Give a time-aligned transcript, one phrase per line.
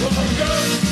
[0.00, 0.89] Sådär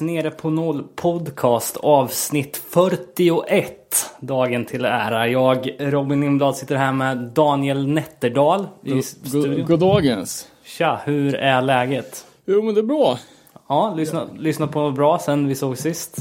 [0.00, 4.10] nere på noll podcast avsnitt 41.
[4.20, 5.28] Dagen till ära.
[5.28, 9.66] Jag, Robin Lindblad, sitter här med Daniel Nätterdal i studion.
[9.66, 10.48] God dagens.
[10.64, 12.26] Tja, hur är läget?
[12.46, 13.18] Jo men det är bra.
[13.68, 16.16] Ja, lyssna, lyssna på bra sen vi såg sist.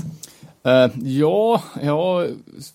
[0.63, 2.27] Eh, ja, jag har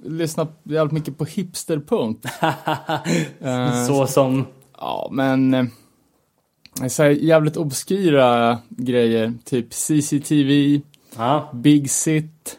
[0.04, 2.18] lyssnat jävligt mycket på hipsterpunk.
[3.40, 4.46] Eh, Så som...
[4.78, 5.64] Ja, men eh,
[6.88, 9.32] så jävligt obskyra grejer.
[9.44, 10.80] Typ CCTV,
[11.16, 12.58] Ja, Big Sit,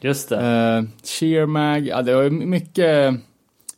[0.00, 0.36] just det.
[0.36, 1.86] uh, Cheer Mag.
[1.86, 3.14] Ja, det var mycket,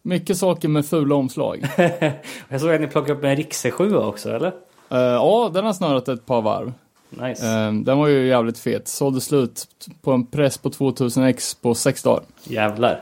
[0.03, 1.67] mycket saker med fula omslag.
[2.49, 4.53] Jag såg att ni plockade upp en Rixe 7 också, eller?
[4.91, 6.73] Eh, ja, den har snurrat ett par varv.
[7.11, 7.47] Nice.
[7.47, 8.89] Eh, den var ju jävligt fet.
[8.89, 9.67] Sålde slut
[10.03, 12.23] på en press på 2000 x på sex dagar.
[12.45, 13.01] Jävlar.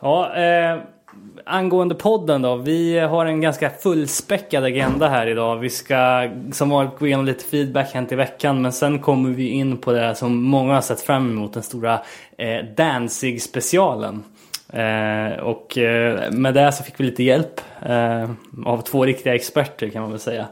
[0.00, 0.78] Ja, eh,
[1.50, 2.56] angående podden då.
[2.56, 5.56] Vi har en ganska fullspäckad agenda här idag.
[5.56, 8.62] Vi ska som vanligt gå igenom lite feedback hänt i veckan.
[8.62, 11.52] Men sen kommer vi in på det som många har sett fram emot.
[11.52, 12.00] Den stora
[12.38, 14.22] eh, Danzig-specialen.
[14.72, 18.30] Eh, och eh, med det så fick vi lite hjälp eh,
[18.66, 20.46] av två riktiga experter kan man väl säga.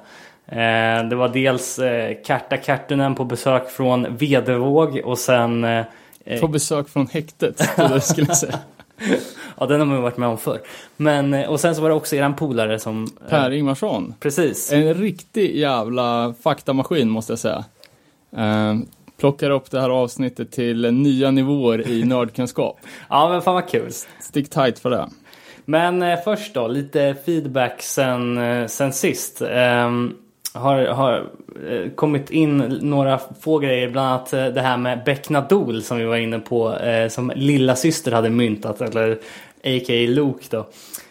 [0.47, 6.49] Eh, det var dels eh, Karta Kartunen på besök från Vedevåg och sen eh, På
[6.49, 8.59] besök från häktet, jag skulle säga.
[9.61, 10.61] Ja, den har man varit med om förr.
[10.97, 13.05] Men, eh, och sen så var det också eran polare som...
[13.25, 14.15] eh, Per Ingvarsson.
[14.21, 14.73] Precis.
[14.73, 17.65] En riktig jävla faktamaskin måste jag säga.
[18.37, 18.75] Eh,
[19.21, 22.79] plockar upp det här avsnittet till nya nivåer i nördkunskap.
[23.09, 23.91] Ja, men fan vad kul.
[24.21, 25.09] Stick tight för det.
[25.65, 28.39] Men eh, först då, lite feedback sen,
[28.69, 29.43] sen sist.
[29.51, 30.15] Ehm,
[30.59, 31.31] har, har
[31.71, 36.05] eh, kommit in några få grejer, bland annat eh, det här med Becknadol som vi
[36.05, 39.13] var inne på, eh, som lilla syster hade myntat, eller
[39.65, 40.07] a.k.a.
[40.09, 40.67] Luke då.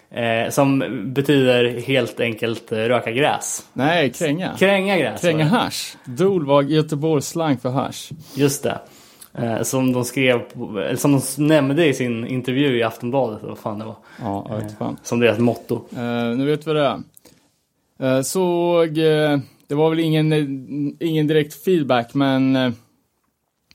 [0.09, 3.65] Eh, som betyder helt enkelt eh, röka gräs.
[3.73, 4.53] Nej, kränga.
[4.57, 5.21] Kränga gräs.
[5.21, 5.97] Kränga hash.
[6.05, 8.11] Dol var Göteborgs slang för hash.
[8.35, 8.79] Just det.
[9.33, 10.41] Eh, som de skrev,
[10.95, 13.95] som de nämnde i sin intervju i Aftonbladet, vad fan det var.
[14.21, 14.97] Ja, jag vet fan.
[15.03, 15.81] Som deras motto.
[16.37, 17.01] Nu vet vi det.
[17.99, 22.55] Eh, såg, eh, det var väl ingen, eh, ingen direkt feedback, men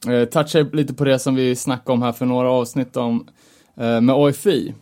[0.09, 3.29] uh, touchade lite på det som vi snackade om här för några avsnitt om
[3.75, 4.75] med AFI.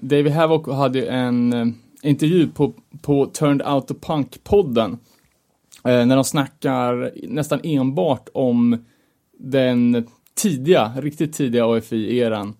[0.00, 2.72] David Havok hade ju en intervju på,
[3.02, 4.98] på Turned Out to Punk-podden.
[5.84, 8.84] när de snackar nästan enbart om
[9.38, 12.54] den tidiga, riktigt tidiga AFI-eran.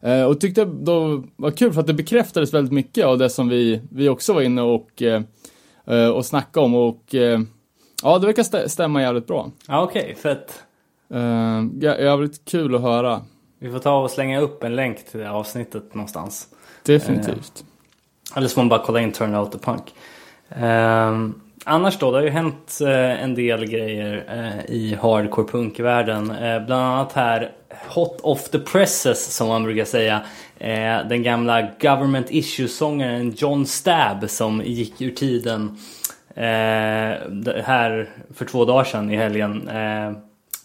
[0.00, 3.48] Eh, och tyckte då var kul för att det bekräftades väldigt mycket av det som
[3.48, 5.22] vi, vi också var inne och, eh,
[5.86, 7.40] eh, och snackade om och eh,
[8.02, 9.50] ja, det verkar stä- stämma jävligt bra.
[9.68, 10.62] Ja, okej, fett.
[11.10, 13.20] Eh, jä- jävligt kul att höra.
[13.58, 16.46] Vi får ta och slänga upp en länk till det avsnittet någonstans.
[16.82, 17.64] Definitivt.
[18.36, 19.82] Eller så får man bara kolla in Turn Out the Punk.
[20.48, 26.30] Ehm, annars då, det har ju hänt eh, en del grejer eh, i hardcore punkvärlden.
[26.30, 27.52] Eh, bland annat här
[27.88, 30.22] Hot off the presses som man brukar säga.
[30.58, 35.78] Eh, den gamla Government Issue-sångaren John Stab som gick ur tiden
[36.34, 36.44] eh,
[37.64, 39.68] här för två dagar sedan i helgen.
[39.68, 40.12] Eh,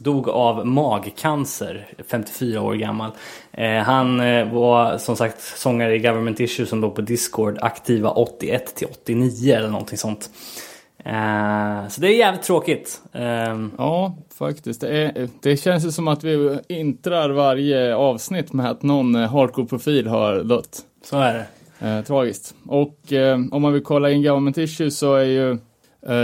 [0.04, 3.12] dog av magcancer, 54 år gammal.
[3.52, 8.10] Eh, han eh, var som sagt sångare i Government Issue som låg på Discord aktiva
[8.10, 10.30] 81 till 89 eller någonting sånt.
[11.06, 13.02] Eh, så det är jävligt tråkigt.
[13.12, 14.82] Eh, Ja, faktiskt.
[14.82, 19.34] Det, är, det känns ju som att vi intrar varje avsnitt med att någon eh,
[19.34, 20.82] hardcore-profil har dött.
[21.04, 21.46] så är det.
[21.88, 22.56] Eh, tragiskt.
[22.68, 22.98] Och
[23.52, 25.58] om man vill kolla in Government Issue så är ju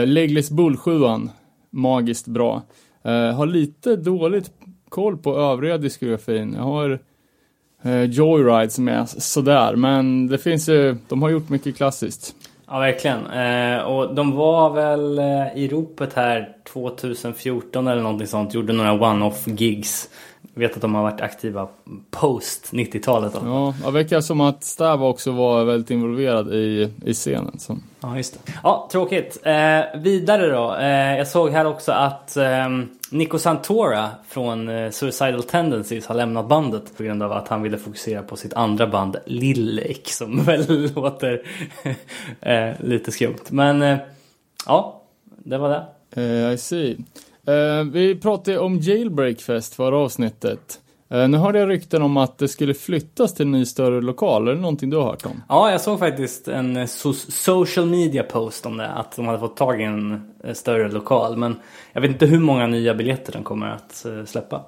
[0.05, 0.91] Legless Bull 7
[1.69, 2.61] magiskt bra.
[3.35, 4.51] Har lite dåligt
[4.89, 6.53] koll på övriga diskografin.
[6.53, 6.99] Jag har
[8.05, 12.35] Joyride som är sådär, men det finns ju, de har gjort mycket klassiskt.
[12.69, 13.27] Ja, verkligen.
[13.27, 18.53] Eh, och de var väl eh, i ropet här 2014 eller någonting sånt.
[18.53, 20.09] Gjorde några one-off gigs.
[20.57, 21.67] Vet att de har varit aktiva
[22.11, 23.33] post 90-talet.
[23.33, 23.39] då.
[23.45, 27.59] Ja, det verkar som att Stav också var väldigt involverad i, i scenen.
[27.59, 27.77] Så.
[27.99, 28.53] Ja, just det.
[28.63, 29.37] Ja, tråkigt.
[29.43, 30.75] Eh, vidare då.
[30.75, 32.69] Eh, jag såg här också att eh,
[33.11, 37.77] Nico Santora från eh, Suicidal Tendencies har lämnat bandet på grund av att han ville
[37.77, 41.41] fokusera på sitt andra band Lillek som väl låter
[42.41, 43.43] eh, lite skumt.
[43.49, 43.97] Men eh,
[44.65, 45.83] ja, det var det.
[46.53, 46.97] I see.
[47.47, 50.79] Eh, vi pratade om jailbreakfest förra avsnittet.
[51.09, 54.47] Eh, nu hörde jag rykten om att det skulle flyttas till en ny större lokal.
[54.47, 55.43] Är det någonting du har hört om?
[55.49, 58.87] Ja, jag såg faktiskt en eh, so social media post om det.
[58.87, 60.21] Att de hade fått tag i en
[60.53, 61.37] större lokal.
[61.37, 61.55] Men
[61.93, 64.65] jag vet inte hur många nya biljetter de kommer att släppa.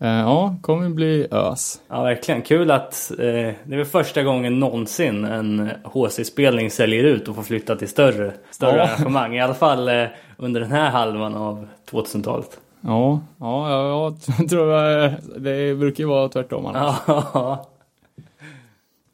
[0.00, 1.80] Eh, ja, kommer bli ös.
[1.88, 2.42] Ja, verkligen.
[2.42, 7.42] Kul att eh, det är väl första gången någonsin en HC-spelning säljer ut och får
[7.42, 8.82] flytta till större, större Ja.
[8.82, 9.36] arrangemang.
[9.36, 10.04] I alla fall eh,
[10.36, 12.60] under den här halvan av 2000-talet.
[12.80, 16.96] Ja, ja, ja, jag tror jag, det brukar ju vara tvärtom annars.
[17.06, 17.66] Ja.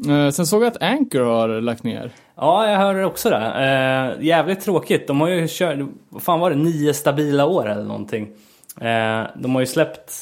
[0.08, 2.10] Eh, sen såg jag att Anchor har lagt ner.
[2.36, 3.36] Ja, jag hörde också det.
[4.18, 5.06] Eh, jävligt tråkigt.
[5.06, 5.78] De har ju kört,
[6.08, 8.22] vad fan var det, nio stabila år eller någonting.
[8.80, 10.12] Eh, de har ju släppt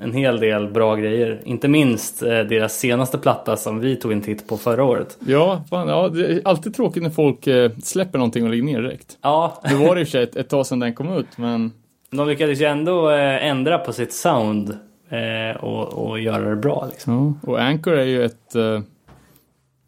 [0.00, 1.40] en hel del bra grejer.
[1.44, 5.18] Inte minst eh, deras senaste platta som vi tog en titt på förra året.
[5.26, 8.82] Ja, fan, ja, det är alltid tråkigt när folk eh, släpper någonting och lägger ner
[8.82, 9.18] direkt.
[9.22, 11.38] Ja, Det var det i och för sig ett, ett tag sedan den kom ut,
[11.38, 11.72] men
[12.10, 14.78] de lyckades ju ändå eh, ändra på sitt sound
[15.08, 16.88] eh, och, och göra det bra.
[16.90, 17.38] Liksom.
[17.42, 18.54] Ja, och Anchor är ju ett...
[18.54, 18.80] eh,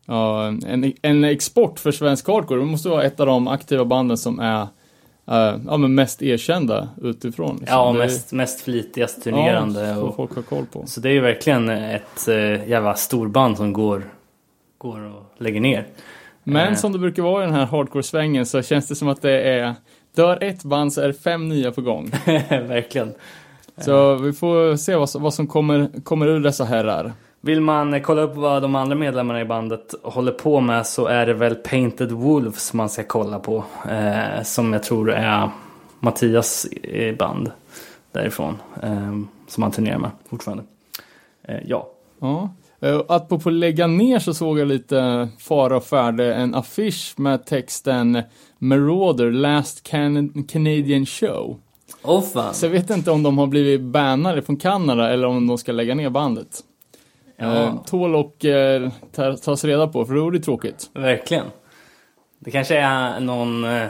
[0.06, 2.60] ja, en, en export för svensk hardcore.
[2.60, 4.66] Det måste vara ett av de aktiva banden som är
[5.28, 7.56] eh, ja, men mest erkända utifrån.
[7.60, 7.78] liksom.
[7.78, 9.86] Ja, Det mest, mest flitigast turnerande.
[9.88, 10.86] Ja, och, folk har koll på.
[10.86, 14.02] så det är ju verkligen ett eh, jävla storband som går,
[14.78, 15.86] går och lägger ner.
[16.44, 16.74] Men Eh.
[16.74, 19.74] som det brukar vara i den här hardcore-svängen så känns det som att det är
[20.14, 22.10] Dör ett band så är det fem nya på gång.
[22.50, 23.14] verkligen.
[23.78, 27.12] Så vi får se vad, vad som kommer, kommer ur dessa herrar.
[27.40, 31.26] Vill man kolla upp vad de andra medlemmarna i bandet håller på med så är
[31.26, 33.64] det väl Painted Wolves man ska kolla på.
[33.90, 35.50] Eh, som jag tror är
[36.00, 36.66] Mattias
[37.18, 37.50] band
[38.12, 38.56] därifrån.
[38.82, 39.18] Eh,
[39.48, 40.64] som han turnerar med fortfarande.
[41.42, 41.88] Eh, ja.
[42.20, 42.50] Ja.
[42.80, 47.14] Eh, Att på, på lägga ner så såg jag lite fara och färde en affisch
[47.16, 48.22] med texten
[48.58, 51.56] Marauder Last Can- Canadian Show.
[52.02, 52.54] Åh fan.
[52.54, 55.72] Så jag vet inte om de har blivit bannade från Kanada eller om de ska
[55.72, 56.64] lägga ner bandet.
[57.40, 60.90] Ja, Eh, tål och eh, ta- tas reda på, för då är det tråkigt.
[60.94, 61.46] verkligen.
[62.40, 63.86] Det kanske är någon, eh,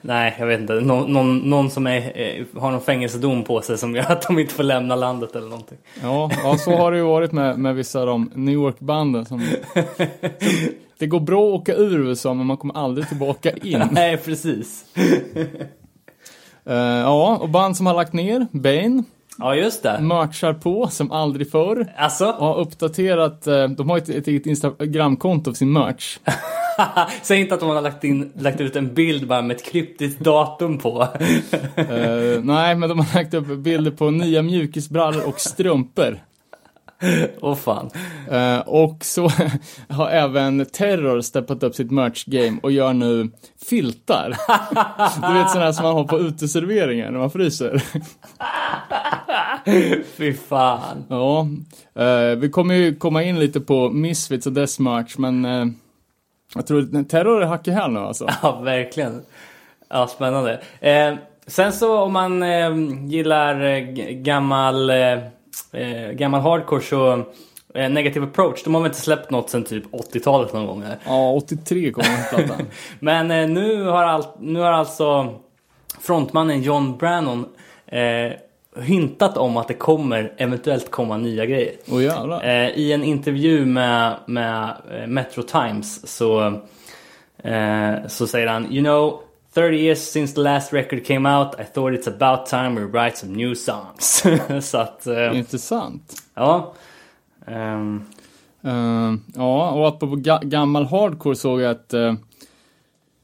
[0.00, 3.78] nej jag vet inte, någon, någon, någon som är, eh, har någon fängelsedom på sig
[3.78, 5.78] som gör att de inte får lämna landet eller någonting.
[6.02, 9.40] Ja, ja så har det ju varit med, med vissa av de New York-banden som...
[10.98, 13.82] Det går bra att åka ur USA, men man kommer aldrig tillbaka in.
[13.92, 14.84] nej precis.
[16.66, 19.02] Eh, ja, och band som har lagt ner, Bane,
[19.38, 20.00] Ja just det.
[20.00, 21.92] merchar på som aldrig förr.
[21.96, 26.18] Alltså, Och har uppdaterat, eh, de har ett, ett eget Instagramkonto för sin merch.
[27.22, 30.20] säg inte att de har lagt, in, lagt ut en bild bara med ett kryptiskt
[30.20, 31.08] datum på.
[31.76, 36.18] Eh, nej, men de har lagt upp bilder på nya mjukisbrallor och strumpor.
[37.40, 37.90] Åh fan.
[38.30, 39.30] Eh, och så
[39.88, 43.30] har även Terror steppat upp sitt merch-game och gör nu
[43.68, 44.36] filtar.
[45.28, 47.82] Du vet sådana som man har på uteserveringar när man fryser.
[50.16, 51.04] Fy fan.
[51.08, 51.48] Ja,
[52.02, 55.66] eh, vi kommer ju komma in lite på Misfits och dess merch, men eh,
[56.54, 58.28] jag tror Terror är hack i häl nu alltså.
[58.42, 59.22] Ja, verkligen.
[59.88, 60.60] Ja, spännande.
[61.46, 62.42] Sen så om man
[63.08, 63.80] gillar
[64.22, 64.90] gammal,
[65.72, 67.24] eh, gammal hardcore så
[67.74, 70.82] eh, Negative Approach, de har väl inte släppt något sen typ 80-talet någon gång?
[70.82, 70.98] Eller?
[71.06, 72.66] Ja, 83 kom den plattan.
[73.00, 75.34] Men eh, nu, har all, nu har alltså
[76.00, 77.46] frontmannen John Brannon
[77.86, 78.32] eh,
[78.82, 81.72] hintat om att det kommer eventuellt komma nya grejer.
[82.00, 82.44] Jävlar.
[82.44, 86.46] Eh, I en intervju med, med eh, Metro Times så,
[87.42, 89.23] eh, så säger han You know
[89.54, 93.16] 30 years since the last record came out I thought it's about time we write
[93.16, 94.24] some new songs.
[94.70, 96.14] så att, eh, Intressant.
[96.34, 96.74] ja.
[97.46, 98.02] Ehm,
[98.66, 102.14] Eh, ja, och att på ga- gammal hardcore såg jag att eh,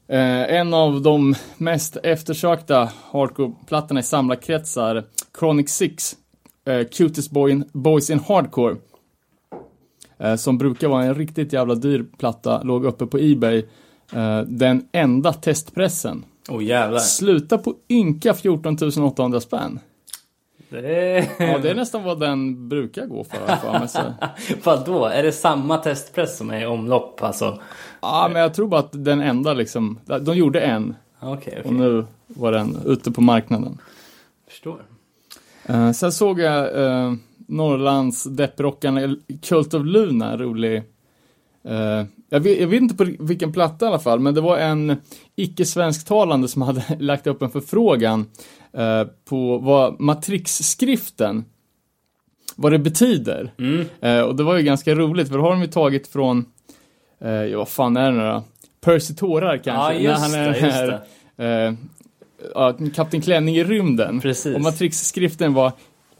[0.07, 5.03] eh, en av de mest eftersökta hardcore-plattorna i samlarkretsar,
[5.39, 6.15] Chronic Six,
[6.65, 8.75] eh, Cutest Boy in, Boys in Hardcore,
[10.19, 13.65] eh, som brukar vara en riktigt jävla dyr platta, låg uppe på Ebay.
[14.13, 16.25] Eh, den enda testpressen.
[16.49, 16.99] oh jävlar.
[16.99, 19.79] Sluta på ynka 14 800 spänn.
[20.69, 21.29] Det.
[21.39, 23.55] Ja, det är nästan vad den brukar gå för.
[23.87, 24.13] för.
[24.63, 25.05] Vadå?
[25.05, 27.23] Är det samma testpress som är i omlopp?
[27.23, 27.59] Alltså?
[28.01, 31.61] Ja, men jag tror bara att den enda liksom, de gjorde en Okej, okej.
[31.65, 33.77] och nu var den ute på marknaden.
[34.47, 34.81] Förstår.
[35.69, 37.13] Uh, sen såg jag uh,
[37.47, 40.83] Norrlands depprockarna Cult of Luna, rolig.
[41.63, 44.57] Eh, jag, vet, jag vet inte på vilken platta i alla fall, men det var
[44.57, 44.95] en
[45.35, 48.25] icke-svensktalande som hade lagt upp en förfrågan
[48.73, 51.45] eh, på vad matrixskriften,
[52.55, 53.53] vad det betyder.
[53.57, 53.85] Mm.
[54.01, 56.45] Eh, och det var ju ganska roligt, för då har de ju tagit från,
[57.19, 58.43] ja vad fan är det nu då?
[58.81, 60.77] Percy Tårar kanske, Ja, just när han är det, just
[61.37, 61.77] här
[62.79, 62.89] det.
[62.95, 64.21] Kapten Klänning i rymden.
[64.21, 64.55] Precis.
[64.55, 65.71] Och matrixskriften var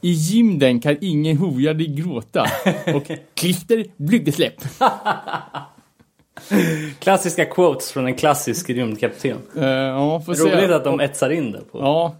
[0.01, 2.45] I gymden kan ingen hoja dig gråta.
[2.95, 4.53] Och klister blygdesläpp.
[6.99, 9.37] Klassiska quotes från en klassisk rymdkapten.
[9.57, 10.43] Uh, ja, får se.
[10.43, 11.79] Roligt att de etsar in det på.
[11.79, 12.15] Ja.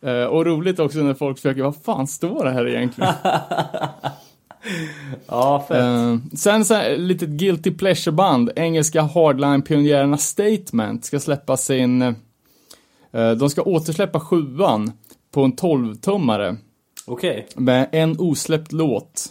[0.00, 3.12] Eh, och roligt också när folk försöker, vad fan står det här egentligen?
[5.26, 5.76] Ja, fett.
[5.76, 12.14] Eh, sen så här, litet guilty pleasure-band, engelska hardline-pionjärerna Statement ska släppa sin,
[13.38, 14.92] de ska återsläppa sjuan
[15.30, 16.56] på en 12-tummare
[17.06, 17.46] Okej.
[17.56, 19.26] med en osläppt låt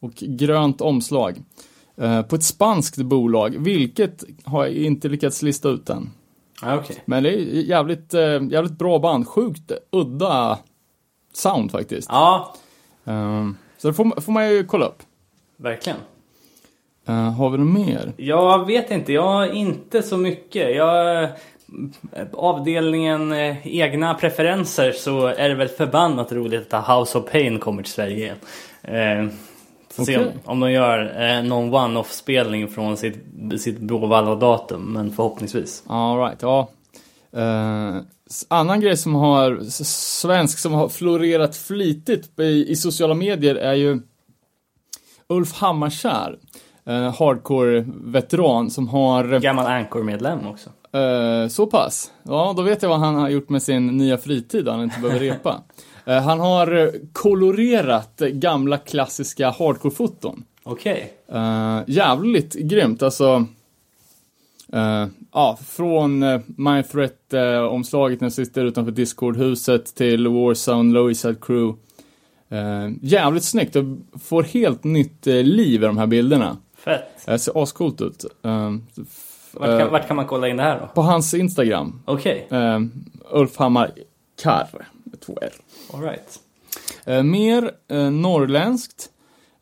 [0.00, 1.42] och grönt omslag.
[1.96, 6.10] eh, på ett spanskt bolag, vilket har jag inte lyckats lista ut än.
[6.62, 6.96] Ja, okej.
[7.04, 8.20] Men det är jävligt, eh,
[8.50, 10.58] jävligt bra band, sjukt udda
[11.32, 12.08] sound faktiskt.
[12.10, 12.54] Ja,
[13.06, 15.02] Eh, så det får, får man ju kolla upp.
[15.56, 15.98] verkligen.
[17.36, 18.12] Har vi något mer?
[18.16, 20.76] Jag vet inte, jag har inte så mycket.
[20.76, 21.28] Jag,
[22.32, 27.82] avdelningen eh, egna preferenser så är det väl förbannat roligt att House of Pain kommer
[27.82, 28.36] till Sverige igen.
[28.82, 29.34] Eh,
[29.90, 33.16] får se om, de gör eh, någon one-off spelning från sitt,
[33.58, 35.82] sitt Bråvalla-datum, men förhoppningsvis.
[35.86, 36.68] All right, ja.
[38.30, 43.74] S- annan grej som har, svensk som har florerat flitigt i, i sociala medier är
[43.74, 44.00] ju
[45.28, 46.38] Ulf Hammarskär.
[46.88, 50.70] Uh, Hardcore-veteran som har, Gammal Anchor-medlem också.
[50.94, 52.12] Eh, så pass.
[52.22, 55.20] Ja, då vet jag vad han har gjort med sin nya fritid, han inte behöver
[55.20, 55.62] repa.
[56.06, 60.44] Eh, han har eh, kolorerat gamla klassiska hardcore-foton.
[60.62, 61.12] Okej.
[61.32, 63.46] Uh, jävligt grymt, alltså.
[65.32, 71.78] ja, från uh, My Threat-omslaget när jag sitter utanför Discord-huset till Warzone, Lowiside Crew.
[73.00, 73.84] Jävligt snyggt och
[74.22, 76.56] får helt nytt liv i de här bilderna.
[76.76, 77.26] Fett.
[77.26, 78.24] Det ser ascoolt ut.
[79.56, 80.86] Eh, Vart eh, kan, vart kan man kolla in det här då?
[80.94, 82.80] på hans Instagram, Okej, uh,
[83.30, 83.90] Ulf Hammar
[84.42, 84.68] Kar,
[85.04, 85.52] med två R.
[85.94, 86.40] alright.
[87.06, 89.10] Eh, mer uh, norrländskt.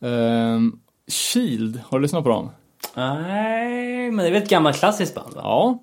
[0.04, 0.60] Uh,
[1.08, 2.50] Shield, har du lyssnat på dem?
[2.94, 5.40] Nej, men det är väl ett gammalt klassiskt band va?
[5.44, 5.78] Ja.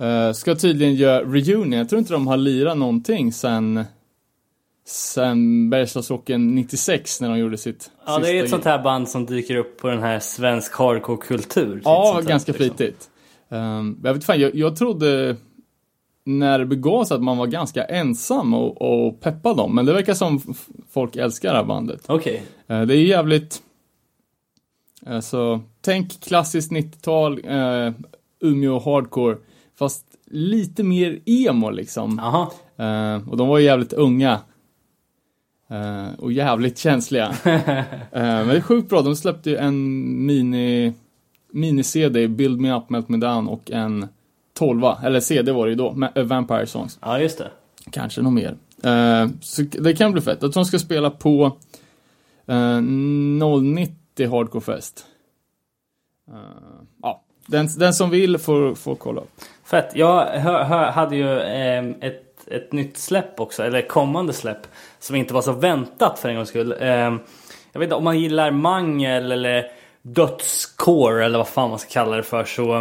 [0.00, 1.72] Eh, ska tydligen göra reunion.
[1.72, 3.84] Jag tror inte de har lirat någonting sen
[4.86, 9.08] sen Bergslagsrocken 96 när de gjorde sitt Ja, det är sista ett sånt här band
[9.08, 11.80] som dyker upp på den här svensk hardcore-kultur.
[11.84, 12.76] Ja, Sånt här, ganska liksom.
[12.76, 13.10] flitigt.
[13.48, 15.36] Um, jag vet fan, jag, jag trodde
[16.24, 19.92] när det begav sig att man var ganska ensam och, och peppa dem, men det
[19.92, 20.40] verkar som
[20.90, 22.04] folk älskar det här bandet.
[22.06, 22.42] Okej.
[22.66, 23.62] Eh, det är jävligt,
[25.06, 27.92] alltså, tänk klassiskt 90-tal, uh,
[28.40, 29.36] Umeå hardcore,
[29.78, 32.20] fast lite mer emo liksom.
[32.22, 32.50] Jaha.
[32.76, 34.40] Eh, och de var ju jävligt unga.
[35.70, 37.34] Eh, och jävligt känsliga.
[38.12, 40.92] Eh, men det är sjukt bra, de släppte ju en mini
[41.54, 44.08] mini-CD, Build Me Up, Melt Me Down och en
[44.54, 46.98] 12 eller CD var det ju då, med eh, Vampire Songs.
[47.02, 47.50] Ja, just det.
[47.90, 48.56] Kanske något mer.
[48.82, 50.38] Eh, så det kan bli fett.
[50.40, 51.52] Jag tror de ska spela på
[52.46, 55.06] eh, 090 Hardcore Fest.
[56.28, 56.36] Eh,
[57.02, 59.40] ja, den, den som vill får, får kolla upp.
[59.64, 59.90] Fett.
[59.94, 64.66] Jag hö, hö, hade ju ehm, ett, ett nytt släpp också, eller kommande släpp,
[64.98, 66.74] som inte var så väntat för en gångs skull.
[66.80, 67.18] Ehm,
[67.72, 69.70] jag vet inte om man gillar mangel eller
[70.04, 72.44] dödscore eller vad fan man ska kalla det för.
[72.44, 72.74] Så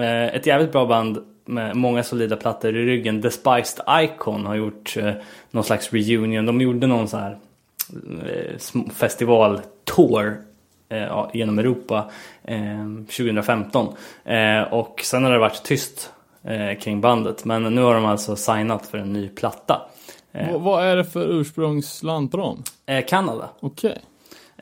[0.00, 3.20] eh, ett jävligt bra band med många solida plattor i ryggen.
[3.20, 5.12] Despised Icon har gjort eh,
[5.50, 6.46] någon slags reunion.
[6.46, 7.38] De gjorde någon så här
[8.26, 8.58] eh,
[8.94, 10.36] festivaltour
[10.88, 12.10] eh, genom Europa
[12.44, 13.94] eh, 2015.
[14.24, 16.10] Eh, och sen har det varit tyst
[16.44, 17.44] eh, kring bandet.
[17.44, 19.82] Men nu har de alltså signat för en ny platta.
[20.32, 22.62] Eh, Vad- är det för ursprungsland på dem?
[22.86, 23.48] eh, Kanada.
[23.60, 23.90] Okej.
[23.90, 23.98] Eh,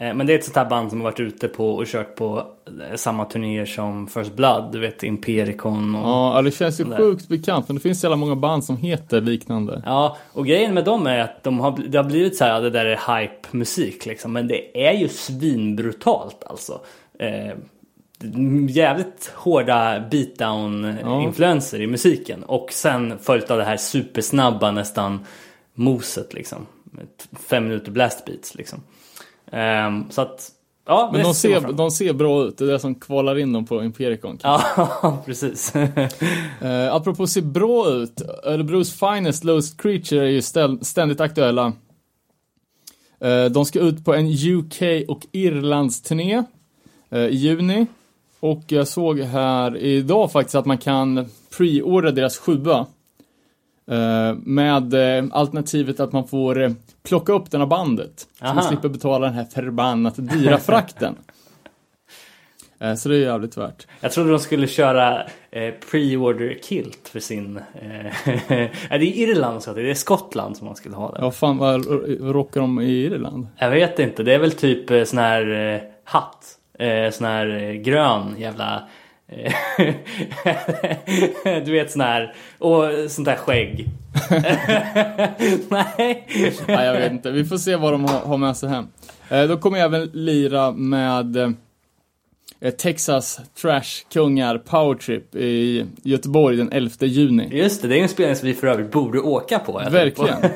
[0.01, 2.47] men det är ett sånt här band som har varit ute på och kört på
[2.91, 4.73] eh, samma turnéer som First Blood.
[4.73, 6.09] Du vet Impericon och...
[6.09, 9.83] Ja, det känns ju sjukt bekant, men det finns jävla många band som heter liknande.
[9.87, 12.61] Ja, och grejen med dem är att de har, det har blivit så här, ja,
[12.61, 14.33] det där är hype-musik liksom.
[14.33, 16.81] Men det är ju svinbrutalt alltså.
[17.19, 17.55] Eh,
[18.69, 22.43] jävligt hårda beatdown-influenser i musiken.
[22.43, 25.27] Och sen följt av det här supersnabba nästan
[25.75, 26.67] moset liksom.
[27.49, 28.83] Fem minuter blast beats liksom.
[29.51, 30.51] Ehm, så att,
[30.87, 31.11] ja.
[31.13, 33.85] Men de ser de ser bra ut, det är det som kvalar in dem på
[33.85, 34.39] Impericon.
[34.43, 35.73] Ja, precis.
[36.63, 40.43] Eh, apropå se bra ut, Örebros Finest Lowest Creature är ju
[40.83, 41.73] ständigt aktuella.
[43.21, 46.43] Eh, de ska ut på en UK och Irlands turné
[47.11, 47.87] eh, i juni.
[48.41, 51.27] Och jag såg här idag faktiskt att man kan
[51.57, 52.87] preordra deras sjua.
[53.87, 56.71] Eh, med eh, alternativet att man får eh,
[57.03, 58.21] plocka upp den av bandet.
[58.39, 58.69] Så man Aha.
[58.69, 61.17] slipper betala den här förbannat dyra frakten.
[62.97, 63.87] Så det är jävligt värt.
[64.01, 67.57] Jag trodde de skulle köra eh, pre-order kilt för sin...
[67.57, 68.13] Eh,
[68.91, 71.19] det är Irland så att det är Skottland som man skulle ha det.
[71.21, 71.87] Ja, fan vad
[72.21, 73.47] rockar de i Irland?
[73.59, 76.59] Jag vet inte, det är väl typ sån här eh, hatt.
[76.79, 78.89] Eh, sån här grön jävla...
[79.31, 79.53] eh,
[81.65, 82.35] du vet sån här...
[82.59, 83.87] Och sånt där skägg.
[85.69, 86.27] Nej.
[86.67, 87.31] Nej, jag vet inte.
[87.31, 88.87] Vi får se vad de har, med sig hem.
[89.29, 96.91] Eh, då kommer jag även lira med eh, Texas Trash-kungar Powertrip i Göteborg den 11
[97.01, 97.49] juni.
[97.53, 99.73] Just det, det är en spelning som vi för övrigt borde åka på.
[99.73, 99.91] på.
[99.91, 100.37] Verkligen.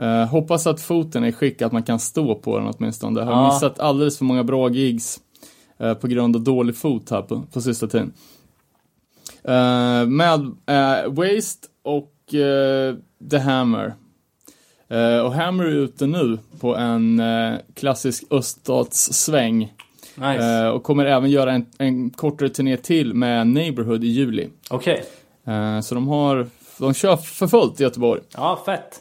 [0.00, 3.20] Eh, hoppas att foten är i skick att man kan stå på den åtminstone.
[3.20, 3.52] Jag har Ja.
[3.52, 5.20] missat alldeles för många bra gigs
[6.00, 8.12] på grund av dålig fot här på, på sista tiden.
[9.44, 12.94] Eh, med eh, Waste och eh,
[13.30, 13.94] The Hammer.
[14.88, 19.72] Eh, och Hammer är ute nu på en eh, klassisk öststatssväng.
[20.14, 20.64] Nice.
[20.64, 24.48] Eh, och kommer även göra en, en kortare turné till med Neighborhood i juli.
[24.70, 25.04] Okej.
[25.46, 26.46] Eh, så de har,
[26.78, 28.20] de kör för fullt i Göteborg.
[28.34, 29.00] Ja, fett.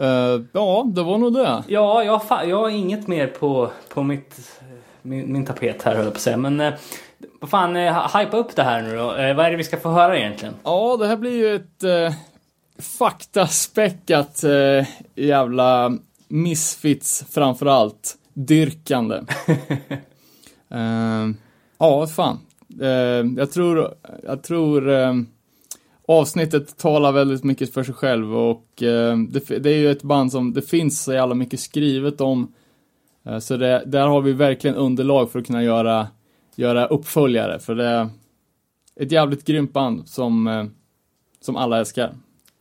[0.00, 1.64] Eh, ja, det var nog det.
[1.68, 4.59] Ja, jag, jag har inget mer på, på mitt,
[5.02, 6.36] min, min tapet här höll jag på att säga.
[6.36, 6.74] Men eh,
[7.40, 9.14] vad fan, eh, hypa upp det här nu då.
[9.14, 10.54] Eh, vad är det vi ska få höra egentligen?
[10.64, 12.14] Ja, det här blir ju ett eh,
[12.78, 18.16] faktaspäckat eh, jävla misfits framför allt.
[18.32, 19.16] Dyrkande.
[20.70, 21.28] eh,
[21.78, 22.38] ja, fan.
[22.80, 22.88] Eh,
[23.36, 25.14] jag tror, jag tror eh,
[26.08, 28.66] avsnittet talar väldigt mycket för sig själv och
[29.28, 32.52] det, det är ju ett band som det finns så jävla mycket skrivet om.
[33.26, 36.08] Eh, så det, där har vi verkligen underlag för att kunna göra,
[36.54, 38.08] göra uppföljare för det är
[39.00, 40.64] ett jävligt grymt band som, eh,
[41.40, 42.14] som alla älskar.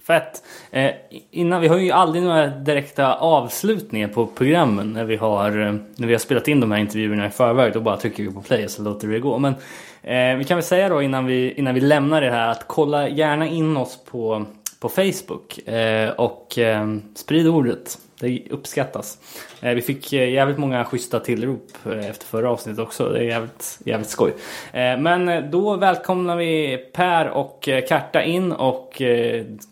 [0.07, 0.43] Fett.
[0.71, 0.91] Eh,
[1.31, 6.07] innan, vi har ju aldrig några direkta avslutningar på programmen när vi har, eh, när
[6.07, 7.73] vi har spelat in de här intervjuerna i förväg.
[7.73, 9.37] Då bara trycker vi på play och så låter vi det gå.
[9.37, 9.53] Men
[10.01, 13.09] eh, vi kan väl säga då innan vi, innan vi lämnar det här att kolla
[13.09, 14.45] gärna in oss på,
[14.79, 17.97] på Facebook eh, och eh, sprid ordet.
[18.19, 19.17] Det uppskattas.
[19.61, 23.09] Eh, vi fick eh, jävligt många schyssta tillrop eh, efter förra avsnittet också.
[23.09, 24.33] Det är jävligt, jävligt skoj.
[24.73, 29.01] Men då välkomnar vi Per och Karta in och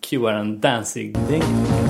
[0.02, 1.87] cuear en dancing-ding.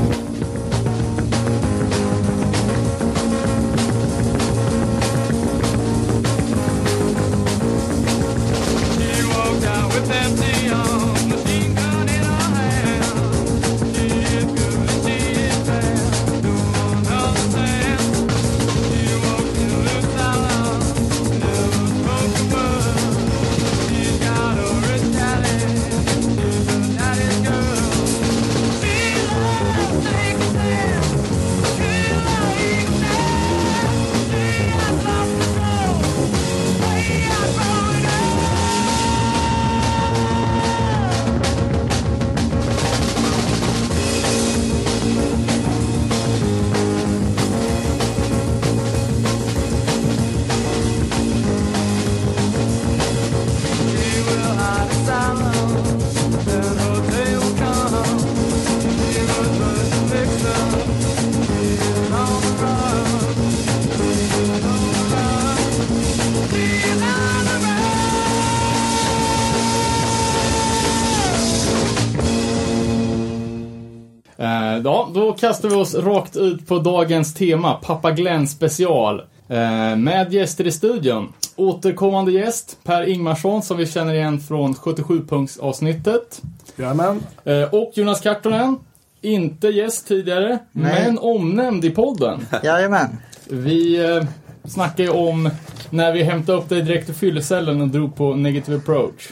[75.78, 79.22] Oss rakt ut på dagens tema, Pappa Glenn special.
[79.50, 81.34] Eh, med gäster i studion.
[81.56, 86.42] Återkommande gäst, Per Ingmarsson, som vi känner igen från 77-punktsavsnittet.
[86.76, 87.24] Jajamän.
[87.44, 88.78] Eh, och Jonas Kartonen.
[89.22, 92.48] Inte gäst tidigare, men omnämnd i podden.
[92.64, 93.18] Jajamän.
[93.50, 94.24] Vi eh,
[94.64, 95.50] snackade om
[95.90, 99.30] när vi hämtade upp dig direkt ur fyllecellen och drog på negative approach.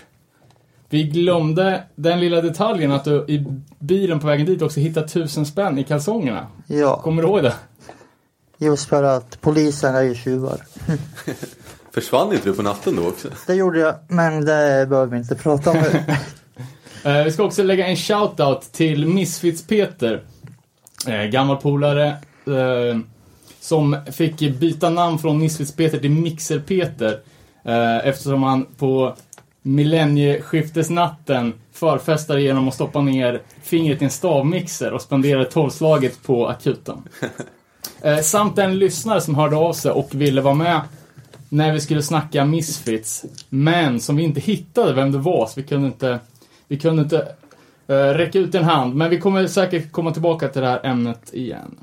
[0.95, 3.45] Vi glömde den lilla detaljen att du i
[3.79, 6.47] bilen på vägen dit också hittade tusen spänn i kalsongerna.
[6.67, 7.53] Ja, Kommer du ihåg det?
[8.57, 10.61] just för att polisen är ju tjuvar.
[11.93, 13.27] Försvann inte du på natten då också?
[13.47, 16.03] Det gjorde jag, men det behöver vi inte prata om nu.
[17.03, 20.23] Eh, vi ska också lägga en shout-out till Misfits-Peter.
[21.07, 22.07] Eh, gammal polare.
[22.47, 22.99] Eh,
[23.59, 27.19] som fick byta namn från Misfits-Peter till Mixer-Peter.
[28.03, 29.15] Eftersom han på
[29.65, 37.03] millennieskiftesnatten förfestade genom att stoppa ner fingret i en stavmixer och spenderade tolvslaget på akuten.
[38.01, 40.81] Eh, samt en lyssnare som hörde av sig och ville vara med
[41.49, 43.25] när vi skulle snacka Misfits.
[43.49, 46.19] Men som vi inte hittade vem det var, så vi kunde inte,
[46.67, 47.27] vi kunde inte
[47.87, 48.95] eh, räcka ut en hand.
[48.95, 51.75] Men vi kommer säkert komma tillbaka till det här ämnet igen.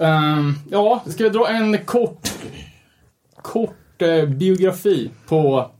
[0.00, 2.28] Ehm, ja, ska vi dra en kort,
[3.42, 5.70] kort eh, biografi på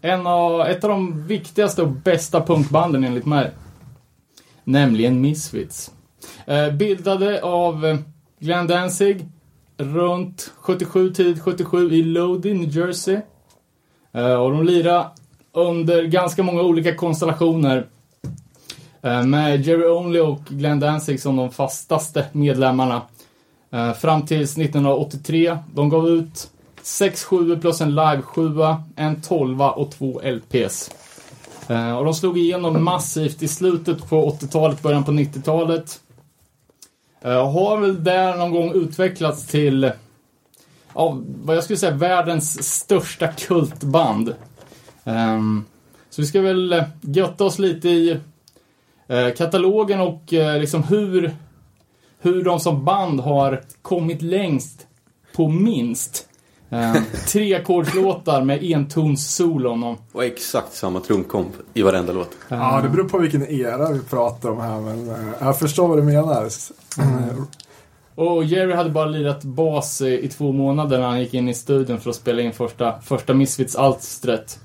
[0.00, 3.50] en av, ett av de viktigaste och bästa punkbanden enligt mig.
[4.64, 5.90] Nämligen Misfits.
[6.46, 7.96] Eh, bildade av eh,
[8.38, 9.26] Glenn Danzig
[9.76, 13.20] runt 77, tid 77 i Lodi, New Jersey.
[14.12, 15.06] Eh, och de lirade
[15.52, 17.86] under ganska många olika konstellationer.
[19.02, 23.02] Eh, med Jerry Only och Glenn Danzig som de fastaste medlemmarna.
[23.70, 25.58] Eh, fram tills 1983.
[25.74, 26.50] De gav ut
[26.84, 28.50] 6 7 plus en live 7
[28.96, 30.90] en 12 och två LPs.
[31.68, 36.00] Eh, och de slog igenom massivt i slutet på 80-talet, början på 90-talet.
[37.22, 39.92] Eh, har väl där någon gång utvecklats till
[40.94, 44.34] ja, vad jag skulle säga världens största kultband.
[45.04, 45.64] Ehm,
[46.10, 48.18] så vi ska väl eh, götta oss lite i
[49.06, 51.34] eh, katalogen och eh, liksom hur,
[52.20, 54.86] hur de som band har kommit längst
[55.36, 56.28] på minst.
[56.74, 56.94] Eh,
[57.28, 59.82] tre ackordslåtar med entons-solon.
[59.84, 62.30] och- Och exakt samma trumkomp i varenda låt.
[62.48, 65.98] Ja, det beror på vilken era vi pratar om här, men eh, jag förstår vad
[65.98, 66.42] du menar.
[66.98, 67.36] Eh,
[68.14, 71.54] Och Jerry hade bara lirat bas i, i två månader när han gick in i
[71.54, 74.58] studion för att spela in första, första Misfits-alstret.